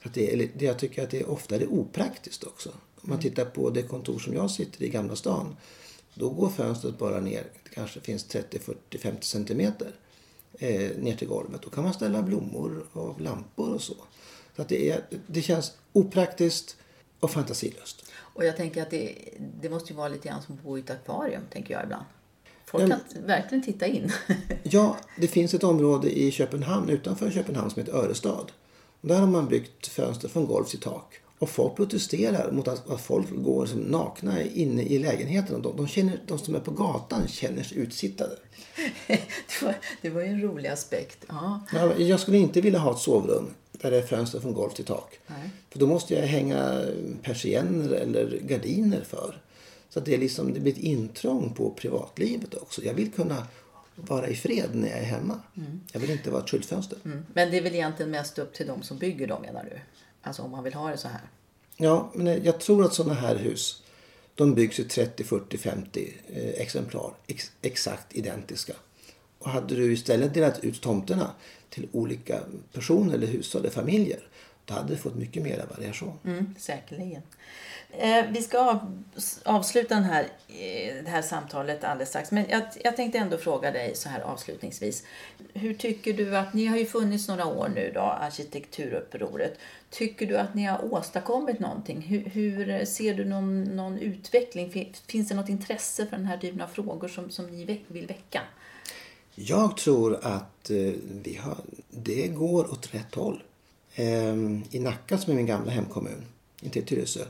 Så 0.04 0.10
det, 0.14 0.50
det, 0.56 0.66
jag 0.66 0.80
tycker 0.80 1.04
att 1.04 1.12
det 1.12 1.24
ofta 1.24 1.56
är 1.56 1.60
det 1.60 1.68
opraktiskt 1.68 2.44
också. 2.44 2.70
Om 3.02 3.10
man 3.10 3.20
tittar 3.20 3.46
på 3.46 3.70
det 3.70 3.84
kontor 3.84 4.20
som 4.20 4.34
jag 4.34 4.52
sitter 4.52 4.84
i 4.84 4.90
Gamla 4.90 5.16
stan. 5.16 5.56
Då 6.14 6.30
går 6.30 6.50
fönstret 6.50 6.98
bara 6.98 7.20
ner, 7.20 7.44
det 7.64 7.70
kanske 7.74 8.00
finns 8.00 8.24
30, 8.24 8.60
40, 8.60 8.98
50 8.98 9.26
centimeter 9.26 9.92
eh, 10.54 10.98
ner 10.98 11.16
till 11.16 11.28
golvet. 11.28 11.62
Då 11.62 11.70
kan 11.70 11.84
man 11.84 11.94
ställa 11.94 12.22
blommor 12.22 12.86
och 12.92 13.22
lampor 13.22 13.74
och 13.74 13.82
så. 13.82 13.96
Att 14.62 14.70
det, 14.70 14.90
är, 14.90 15.02
det 15.28 15.42
känns 15.42 15.72
opraktiskt 15.94 16.78
och 17.20 17.32
fantasilöst. 17.32 18.06
Och 18.34 18.46
jag 18.46 18.58
tänker 18.58 18.82
att 18.82 18.90
det, 18.90 19.16
det 19.62 19.70
måste 19.70 19.94
ju 19.94 19.98
vara 19.98 20.08
lite 20.08 20.28
grann 20.28 20.42
som 20.42 20.56
att 20.56 20.64
bo 20.64 20.78
i 20.78 20.82
ett 20.82 20.90
akvarium, 20.90 21.42
tänker 21.50 21.74
jag 21.74 21.84
ibland. 21.84 22.06
Folk 22.66 22.90
kan 22.90 23.00
ja, 23.14 23.20
verkligen 23.26 23.64
titta 23.64 23.88
in. 23.88 24.12
ja, 24.64 24.98
det 25.18 25.28
finns 25.28 25.54
ett 25.54 25.64
område 25.64 26.20
i 26.20 26.32
Köpenhamn, 26.32 26.90
utanför 26.90 27.32
Köpenhamn, 27.32 27.70
som 27.70 27.80
heter 27.80 27.98
Örestad. 27.98 28.52
Där 29.02 29.20
har 29.20 29.28
man 29.28 29.48
byggt 29.48 29.88
fönster 29.88 30.28
från 30.28 30.46
golv 30.46 30.66
till 30.66 30.80
tak. 30.80 31.22
Och 31.40 31.50
folk 31.50 31.76
protesterar 31.76 32.52
mot 32.52 32.68
att, 32.68 32.90
att 32.90 33.02
folk 33.02 33.28
går 33.32 33.66
som 33.66 33.80
nakna 33.80 34.42
inne 34.42 34.84
i 34.84 35.00
lägenheten. 35.00 35.62
De, 35.62 35.78
de, 35.78 35.88
känner, 35.88 36.22
de 36.28 36.40
som 36.40 36.56
är 36.56 36.60
på 36.60 36.72
gatan 36.72 37.28
känner 37.28 37.64
sig 37.64 37.78
utsittade. 37.78 38.36
det, 39.08 39.62
var, 39.62 39.76
det 40.02 40.10
var 40.10 40.22
ju 40.22 40.28
en 40.28 40.42
rolig 40.42 40.70
aspekt. 40.70 41.26
Ja. 41.28 41.62
Ja, 41.74 41.96
jag 41.98 42.20
skulle 42.20 42.38
inte 42.38 42.62
vilja 42.62 42.80
ha 42.80 42.92
ett 42.92 43.00
sovrum 43.00 43.54
där 43.82 43.92
det 43.92 43.98
är 43.98 44.02
fönster 44.02 44.40
från 44.40 44.54
golv 44.54 44.70
till 44.70 44.86
tak. 44.86 45.20
Nej. 45.28 45.50
För 45.70 45.80
då 45.80 45.88
måste 45.88 46.14
jag 46.14 46.22
hänga 46.22 46.86
persienner 47.22 47.92
eller 47.92 48.40
gardiner 48.40 49.02
för. 49.02 49.42
Så 49.90 50.00
det, 50.00 50.14
är 50.14 50.18
liksom, 50.18 50.54
det 50.54 50.60
blir 50.60 50.72
ett 50.72 50.80
intrång 50.80 51.54
på 51.54 51.70
privatlivet 51.70 52.54
också. 52.54 52.84
Jag 52.84 52.94
vill 52.94 53.12
kunna 53.12 53.48
vara 53.96 54.28
i 54.28 54.36
fred 54.36 54.70
när 54.74 54.90
jag 54.90 55.00
är 55.00 55.04
hemma. 55.04 55.40
Mm. 55.58 55.82
Jag 55.92 56.00
vill 56.00 56.10
inte 56.10 56.32
vara 56.32 56.44
ett 56.44 56.50
skyltfönster. 56.50 56.98
Mm. 57.06 57.26
Men 57.34 57.52
det 57.52 57.58
är 57.58 57.62
väl 57.62 57.76
egentligen 57.76 58.12
mest 58.12 58.40
upp 58.40 58.54
till 58.54 58.68
de 58.68 58.84
som 58.84 58.98
bygger 58.98 59.28
dem 59.28 59.42
menar 59.42 59.64
du? 59.64 59.80
Alltså 60.22 60.42
om 60.42 60.52
man 60.52 60.64
vill 60.64 60.74
ha 60.74 60.90
det 60.90 60.98
så 60.98 61.08
här? 61.08 61.22
Ja, 61.78 62.12
men 62.14 62.44
jag 62.44 62.60
tror 62.60 62.86
att 62.86 62.94
sådana 62.94 63.14
här 63.14 63.36
hus 63.36 63.84
de 64.36 64.56
byggs 64.56 64.80
i 64.80 64.84
30, 64.84 65.24
40, 65.24 65.58
50 65.58 66.14
eh, 66.28 66.62
exemplar. 66.62 67.14
Ex 67.28 67.52
exakt 67.62 68.16
identiska. 68.16 68.74
Och 69.40 69.50
hade 69.50 69.76
du 69.76 69.94
istället 69.94 70.34
delat 70.34 70.64
ut 70.64 70.82
tomterna 70.82 71.32
till 71.72 71.88
olika 71.92 72.40
personer 72.74 73.14
eller 73.14 73.28
hushåll 73.28 73.62
eller 73.62 73.72
familjer 73.72 74.20
då 74.66 74.74
hade 74.74 74.94
vi 74.94 74.98
fått 74.98 75.16
mycket 75.16 75.44
mer 75.44 75.66
variation. 75.78 76.20
Mm, 76.26 76.56
säkerligen. 76.60 77.22
Eh, 77.92 78.26
vi 78.32 78.42
ska 78.42 78.60
av, 78.60 79.04
avsluta 79.46 79.96
den 79.96 80.04
här, 80.04 80.24
eh, 80.48 81.04
det 81.04 81.10
här 81.10 81.22
samtalet 81.22 81.84
alldeles 81.84 82.10
strax. 82.10 82.32
Men 82.32 82.46
jag, 82.50 82.64
jag 82.84 82.96
tänkte 82.96 83.18
ändå 83.18 83.38
fråga 83.38 83.72
dig 83.72 83.96
så 83.96 84.10
här 84.10 84.22
avslutningsvis. 84.22 85.04
Hur 85.54 85.74
tycker 85.74 86.14
du 86.14 86.38
att, 86.38 86.54
ni 86.54 86.66
har 86.66 86.78
ju 86.78 86.86
funnits 86.86 87.28
några 87.28 87.46
år 87.46 87.72
nu 87.76 87.92
då, 87.94 88.02
arkitekturupproret. 88.02 89.60
Tycker 89.90 90.26
du 90.26 90.38
att 90.38 90.54
ni 90.54 90.64
har 90.66 90.94
åstadkommit 90.94 91.60
någonting? 91.60 92.02
Hur, 92.02 92.20
hur 92.20 92.86
ser 92.86 93.14
du 93.14 93.26
någon, 93.26 93.64
någon 93.64 93.98
utveckling? 93.98 94.94
Finns 95.08 95.30
det 95.30 95.36
något 95.36 95.50
intresse 95.50 96.06
för 96.06 96.18
den 96.18 96.26
här 96.26 96.38
typen 96.38 96.62
av 96.62 96.68
frågor 96.68 97.08
som, 97.08 97.30
som 97.30 97.46
ni 97.48 97.84
vill 97.88 98.08
väcka? 98.08 98.42
Jag 99.46 99.78
tror 99.78 100.20
att 100.22 100.70
eh, 100.70 100.94
vi 101.24 101.40
har, 101.42 101.58
det 101.90 102.28
går 102.28 102.72
åt 102.72 102.94
rätt 102.94 103.16
håll. 103.16 103.44
Ehm, 103.96 104.64
I 104.72 104.80
Nacka 104.80 105.18
som 105.18 105.32
är 105.32 105.38
min 105.38 105.46
gamla 105.46 105.72
hemkommun, 105.72 106.26
inte 106.62 106.80
i 106.80 106.82
Tyresö. 106.82 107.26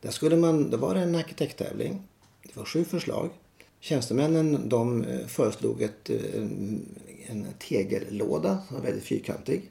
Där 0.00 0.10
skulle 0.10 0.36
man, 0.36 0.70
det 0.70 0.76
var 0.76 0.94
en 0.94 1.14
arkitekttävling. 1.14 2.02
Det 2.42 2.56
var 2.56 2.64
sju 2.64 2.84
förslag. 2.84 3.30
Tjänstemännen 3.80 4.68
de 4.68 5.04
eh, 5.04 5.26
föreslog 5.26 5.82
ett, 5.82 6.10
eh, 6.10 6.42
en 7.26 7.46
tegellåda 7.58 8.58
som 8.68 8.76
var 8.76 8.84
väldigt 8.84 9.04
fyrkantig. 9.04 9.70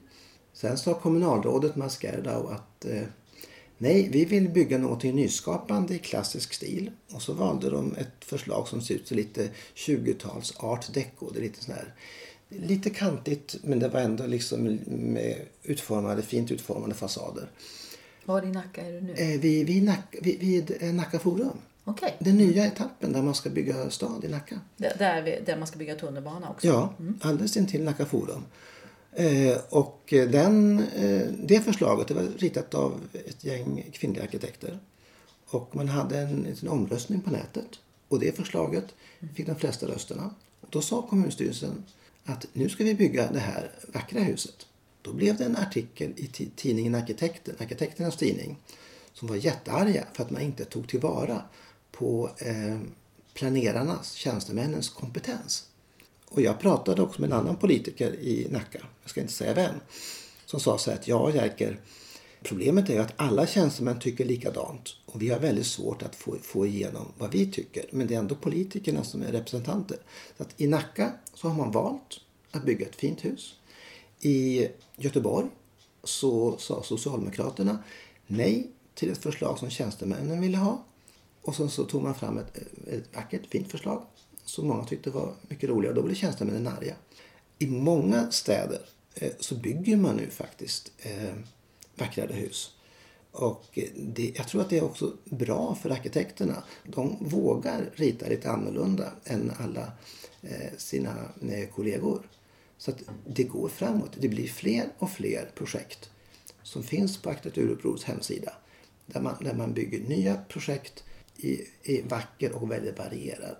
Sen 0.52 0.78
sa 0.78 0.94
kommunalrådet 0.94 1.76
Mats 1.76 2.02
Gerdau 2.02 2.46
att 2.46 2.84
eh, 2.84 3.02
nej, 3.78 4.08
vi 4.12 4.24
vill 4.24 4.48
bygga 4.48 4.78
något 4.78 5.02
nyskapande 5.02 5.94
i 5.94 5.98
klassisk 5.98 6.54
stil. 6.54 6.90
Och 7.12 7.22
så 7.22 7.32
valde 7.32 7.70
de 7.70 7.94
ett 7.94 8.24
förslag 8.24 8.68
som 8.68 8.80
ser 8.80 8.94
ut 8.94 9.08
som 9.08 9.16
lite 9.16 9.48
20-tals 9.74 10.54
art 10.56 10.94
deco. 10.94 11.30
Det 11.30 11.38
är 11.38 11.42
lite 11.42 11.64
sån 11.64 11.74
här, 11.74 11.94
lite 12.48 12.90
kantigt 12.90 13.56
men 13.62 13.78
det 13.78 13.88
var 13.88 14.00
ändå 14.00 14.26
liksom 14.26 14.78
med 14.86 15.36
utformade, 15.62 16.22
fint 16.22 16.50
utformade 16.50 16.94
fasader. 16.94 17.50
Var 18.24 18.42
i 18.42 18.50
Nacka 18.50 18.82
är 18.82 18.92
du 18.92 19.00
nu? 19.00 19.12
Eh, 19.12 19.40
vid, 19.40 19.66
vid, 19.66 19.82
Nacka, 19.82 20.18
vid, 20.22 20.40
vid 20.40 20.94
Nacka 20.94 21.18
Forum. 21.18 21.58
Okay. 21.84 22.10
Den 22.18 22.36
nya 22.36 22.66
etappen 22.66 23.12
där 23.12 23.22
man 23.22 23.34
ska 23.34 23.50
bygga 23.50 23.90
stad 23.90 24.24
i 24.24 24.28
Nacka. 24.28 24.60
Där, 24.76 24.92
där, 24.98 25.42
där 25.46 25.56
man 25.56 25.66
ska 25.66 25.78
bygga 25.78 25.94
tunnelbana 25.94 26.50
också? 26.50 26.66
Ja, 26.66 26.94
mm. 26.98 27.18
alldeles 27.22 27.56
intill 27.56 27.84
Nacka 27.84 28.06
Forum. 28.06 28.44
Eh, 29.16 29.56
och 29.68 30.12
eh, 30.12 30.28
den, 30.28 30.78
eh, 30.78 31.26
det 31.38 31.60
förslaget 31.60 32.08
det 32.08 32.14
var 32.14 32.22
ritat 32.22 32.74
av 32.74 33.00
ett 33.12 33.44
gäng 33.44 33.90
kvinnliga 33.92 34.24
arkitekter. 34.24 34.78
Och 35.46 35.76
man 35.76 35.88
hade 35.88 36.18
en 36.18 36.46
en 36.62 36.68
omröstning 36.68 37.20
på 37.20 37.30
nätet. 37.30 37.68
Och 38.08 38.20
det 38.20 38.36
förslaget 38.36 38.84
fick 39.34 39.46
de 39.46 39.56
flesta 39.56 39.86
rösterna. 39.86 40.34
Och 40.60 40.68
då 40.70 40.82
sa 40.82 41.02
kommunstyrelsen 41.02 41.84
att 42.24 42.46
nu 42.52 42.68
ska 42.68 42.84
vi 42.84 42.94
bygga 42.94 43.32
det 43.32 43.38
här 43.38 43.70
vackra 43.92 44.20
huset. 44.20 44.66
Då 45.02 45.12
blev 45.12 45.36
det 45.36 45.44
en 45.44 45.56
artikel 45.56 46.12
i 46.16 46.26
tidningen 46.56 46.94
Arkitekten, 46.94 47.54
arkitekternas 47.58 48.16
tidning, 48.16 48.56
som 49.12 49.28
var 49.28 49.36
jättearga 49.36 50.04
för 50.12 50.22
att 50.22 50.30
man 50.30 50.42
inte 50.42 50.64
tog 50.64 50.88
tillvara 50.88 51.42
på 51.92 52.30
eh, 52.38 52.78
planerarnas, 53.34 54.12
tjänstemännens 54.12 54.88
kompetens. 54.88 55.68
Och 56.28 56.42
jag 56.42 56.60
pratade 56.60 57.02
också 57.02 57.20
med 57.20 57.32
en 57.32 57.38
annan 57.38 57.56
politiker 57.56 58.14
i 58.14 58.48
Nacka, 58.50 58.78
jag 59.02 59.10
ska 59.10 59.20
inte 59.20 59.32
säga 59.32 59.54
vem, 59.54 59.74
som 60.46 60.60
sa 60.60 60.78
så 60.78 60.90
här 60.90 60.98
att 60.98 61.08
ja 61.08 61.30
Jerker, 61.30 61.80
problemet 62.42 62.88
är 62.88 62.94
ju 62.94 63.00
att 63.00 63.12
alla 63.16 63.46
tjänstemän 63.46 63.98
tycker 64.00 64.24
likadant 64.24 64.96
och 65.06 65.22
vi 65.22 65.28
har 65.28 65.38
väldigt 65.38 65.66
svårt 65.66 66.02
att 66.02 66.16
få, 66.16 66.36
få 66.42 66.66
igenom 66.66 67.06
vad 67.18 67.32
vi 67.32 67.52
tycker. 67.52 67.84
Men 67.90 68.06
det 68.06 68.14
är 68.14 68.18
ändå 68.18 68.34
politikerna 68.34 69.04
som 69.04 69.22
är 69.22 69.32
representanter. 69.32 69.98
Så 70.36 70.42
att 70.42 70.60
I 70.60 70.66
Nacka 70.66 71.12
så 71.34 71.48
har 71.48 71.54
man 71.56 71.70
valt 71.70 72.20
att 72.50 72.64
bygga 72.64 72.86
ett 72.86 72.96
fint 72.96 73.24
hus. 73.24 73.54
I 74.20 74.68
Göteborg 74.96 75.46
så 76.04 76.56
sa 76.58 76.82
Socialdemokraterna 76.82 77.78
nej 78.26 78.70
till 78.94 79.10
ett 79.10 79.22
förslag 79.22 79.58
som 79.58 79.70
tjänstemännen 79.70 80.40
ville 80.40 80.56
ha. 80.56 80.84
Och 81.42 81.54
sen 81.54 81.70
så 81.70 81.84
tog 81.84 82.02
man 82.02 82.14
fram 82.14 82.38
ett, 82.38 82.58
ett 82.86 83.14
vackert, 83.14 83.46
fint 83.46 83.70
förslag 83.70 84.02
som 84.44 84.68
många 84.68 84.84
tyckte 84.84 85.10
var 85.10 85.34
mycket 85.48 85.68
roligare. 85.68 85.90
Och 85.90 86.02
då 86.02 86.06
blev 86.06 86.14
tjänstemännen 86.14 86.66
arga. 86.66 86.94
I 87.58 87.66
många 87.66 88.30
städer 88.30 88.80
eh, 89.14 89.32
så 89.40 89.54
bygger 89.54 89.96
man 89.96 90.16
nu 90.16 90.30
faktiskt 90.30 90.92
eh, 90.98 91.34
vackrare 91.94 92.32
hus. 92.32 92.70
Och 93.30 93.64
eh, 93.78 93.88
det, 93.96 94.32
jag 94.36 94.48
tror 94.48 94.60
att 94.60 94.70
det 94.70 94.78
är 94.78 94.84
också 94.84 95.12
bra 95.24 95.74
för 95.74 95.90
arkitekterna. 95.90 96.64
De 96.86 97.16
vågar 97.20 97.90
rita 97.94 98.28
lite 98.28 98.50
annorlunda 98.50 99.12
än 99.24 99.52
alla 99.58 99.92
sina 100.76 101.14
kollegor. 101.74 102.28
Så 102.78 102.90
att 102.90 102.98
det 103.26 103.44
går 103.44 103.68
framåt. 103.68 104.10
Det 104.20 104.28
blir 104.28 104.48
fler 104.48 104.88
och 104.98 105.10
fler 105.10 105.50
projekt 105.54 106.10
som 106.62 106.82
finns 106.82 107.22
på 107.22 107.30
Arkitekturupprorets 107.30 108.04
hemsida. 108.04 108.52
Där 109.06 109.20
man, 109.20 109.34
där 109.40 109.54
man 109.54 109.74
bygger 109.74 110.00
nya 110.00 110.36
projekt 110.48 111.04
i, 111.36 111.60
i 111.82 112.02
vacker 112.02 112.52
och 112.52 112.70
väldigt 112.70 112.98
varierad 112.98 113.56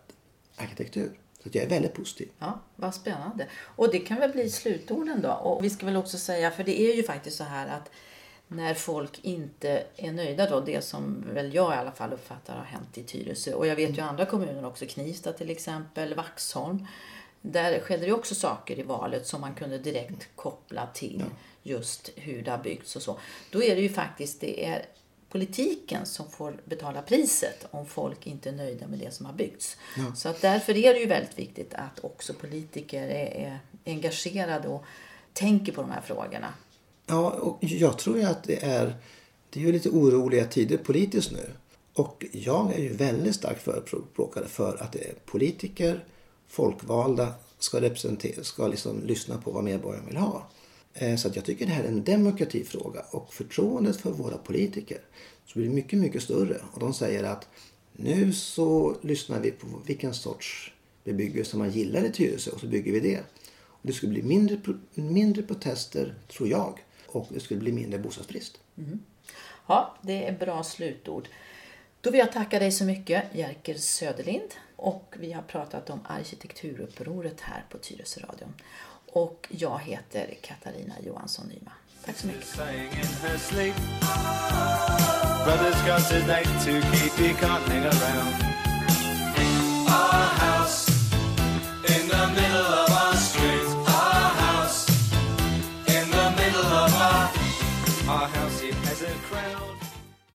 arkitektur. 0.57 1.18
Så 1.42 1.50
jag 1.52 1.64
är 1.64 1.68
väldigt 1.68 1.94
positiv. 1.94 2.28
Ja, 2.38 2.61
vad 2.76 2.94
spännande. 2.94 3.46
Och 3.76 3.90
det 3.90 3.98
kan 3.98 4.20
väl 4.20 4.32
bli 4.32 4.50
slutorden 4.50 5.22
då. 5.22 5.30
Och 5.30 5.64
vi 5.64 5.70
ska 5.70 5.86
väl 5.86 5.96
också 5.96 6.18
säga, 6.18 6.50
för 6.50 6.64
det 6.64 6.80
är 6.80 6.94
ju 6.94 7.02
faktiskt 7.02 7.36
så 7.36 7.44
här 7.44 7.66
att 7.66 7.90
när 8.48 8.74
folk 8.74 9.18
inte 9.22 9.84
är 9.96 10.12
nöjda 10.12 10.50
då, 10.50 10.61
det 10.61 10.84
som 10.84 11.24
väl 11.32 11.55
jag 11.55 11.74
i 11.74 11.76
alla 11.76 11.92
fall 11.92 12.12
uppfattar 12.12 12.57
har 12.57 12.64
hänt 12.64 12.98
i 12.98 13.02
Tyresö. 13.02 13.55
Och 13.55 13.66
jag 13.66 13.76
vet 13.76 13.98
ju 13.98 14.02
andra 14.02 14.26
kommuner 14.26 14.64
också, 14.64 14.86
Knivsta 14.86 15.32
till 15.32 15.50
exempel, 15.50 16.14
Vaxholm. 16.14 16.86
Där 17.40 17.80
skedde 17.80 18.07
det 18.07 18.12
också 18.12 18.34
saker 18.34 18.78
i 18.78 18.82
valet 18.82 19.26
som 19.26 19.40
man 19.40 19.55
kunde 19.55 19.78
direkt 19.78 20.28
koppla 20.36 20.86
till 20.86 21.24
just 21.62 22.11
hur 22.16 22.42
det 22.42 22.50
har 22.50 22.59
byggts 22.59 22.96
och 22.96 23.02
så. 23.02 23.18
Då 23.50 23.62
är 23.62 23.74
det 23.74 23.82
ju 23.82 23.88
faktiskt, 23.88 24.40
det 24.40 24.64
är 24.64 24.86
politiken 25.35 26.07
som 26.07 26.30
får 26.30 26.57
betala 26.64 27.03
priset 27.03 27.66
om 27.70 27.87
folk 27.87 28.26
inte 28.26 28.49
är 28.49 28.53
nöjda 28.53 28.87
med 28.87 28.99
det 28.99 29.14
som 29.14 29.26
har 29.26 29.32
byggts. 29.32 29.76
Så 30.16 30.28
att 30.28 30.41
därför 30.41 30.76
är 30.76 30.95
det 30.95 31.01
ju 31.01 31.07
väldigt 31.07 31.39
viktigt 31.39 31.74
att 31.74 32.05
också 32.05 32.35
politiker 32.35 33.03
är, 33.03 33.26
är 33.26 33.59
engagerade 33.87 34.68
och 34.68 34.85
tänker 35.32 35.72
på 35.72 35.80
de 35.80 35.91
här 35.91 36.01
frågorna. 36.01 36.55
Ja, 37.07 37.30
och 37.30 37.59
jag 37.61 37.99
tror 37.99 38.18
ju 38.18 38.24
att 38.24 38.45
det 38.45 38.64
är, 38.64 38.95
det 39.51 39.61
är 39.61 39.64
ju 39.64 39.72
lite 39.72 39.89
oroliga 39.89 40.47
tider 40.47 40.76
politiskt 40.76 41.32
nu. 41.32 41.51
Och 41.95 42.24
jag 42.32 42.72
är 42.74 42.80
ju 42.80 42.93
väldigt 42.93 43.35
starkt 43.35 43.62
förespråkare 43.62 44.49
för 44.49 44.82
att 44.82 44.93
det 44.93 45.09
är 45.09 45.14
politiker, 45.24 46.05
folkvalda, 46.49 47.32
ska 47.59 47.80
representera, 47.80 48.45
ska 48.45 48.66
liksom 48.66 49.03
lyssna 49.05 49.39
på 49.39 49.51
vad 49.51 49.64
medborgarna 49.64 50.07
vill 50.07 50.16
ha. 50.16 50.47
Eh, 50.95 51.16
så 51.16 51.28
att 51.28 51.36
jag 51.36 51.45
tycker 51.45 51.66
det 51.66 51.72
här 51.72 51.84
är 51.84 51.88
en 51.88 52.05
demokratifråga 52.05 53.01
och 53.11 53.34
förtroendet 53.34 53.97
för 53.97 54.11
våra 54.11 54.38
politiker 54.38 54.99
så 55.47 55.59
blir 55.59 55.68
mycket, 55.68 55.99
mycket 55.99 56.22
större. 56.22 56.61
Och 56.72 56.80
de 56.80 56.95
säger 56.95 57.24
att 57.24 57.49
nu 57.92 58.32
så 58.32 58.97
lyssnar 59.03 59.40
vi 59.40 59.51
på 59.51 59.66
vilken 59.86 60.14
sorts 60.14 60.72
bebyggelse 61.05 61.57
man 61.57 61.70
gillar 61.70 62.05
i 62.05 62.12
Tyresö 62.12 62.51
och 62.51 62.61
så 62.61 62.66
bygger 62.66 62.92
vi 62.92 63.01
det. 63.01 63.20
Och 63.55 63.80
det 63.82 63.92
skulle 63.92 64.12
bli 64.12 64.22
mindre, 64.22 64.59
mindre 64.95 65.42
protester, 65.42 66.14
tror 66.28 66.49
jag, 66.49 66.84
och 67.07 67.26
det 67.30 67.40
skulle 67.40 67.61
bli 67.61 67.72
mindre 67.72 67.99
bostadsbrist. 67.99 68.61
Mm-hmm. 68.74 68.99
Ja, 69.66 69.97
det 70.03 70.26
är 70.26 70.38
bra 70.38 70.62
slutord. 70.62 71.28
Då 72.01 72.11
vill 72.11 72.18
jag 72.18 72.32
tacka 72.32 72.59
dig 72.59 72.72
så 72.72 72.84
mycket, 72.84 73.24
Jerker 73.34 73.74
Söderlind. 73.74 74.55
Och 74.76 75.14
vi 75.18 75.32
har 75.32 75.42
pratat 75.42 75.90
om 75.90 76.01
arkitekturupproret 76.05 77.40
här 77.40 77.64
på 77.70 77.78
Tyresö 77.78 78.20
radio. 78.20 78.47
Och 79.14 79.46
jag 79.50 79.78
heter 79.78 80.34
Katarina 80.42 80.94
Johansson 81.06 81.46
Nyman. 81.46 81.74
Tack 82.04 82.16
så 82.16 82.26
mycket. 82.26 82.58
Our 89.86 90.26
house 90.44 90.90
in 91.88 92.08
the 92.08 92.26
middle 92.26 92.74
of 92.82 92.90
our 92.90 93.03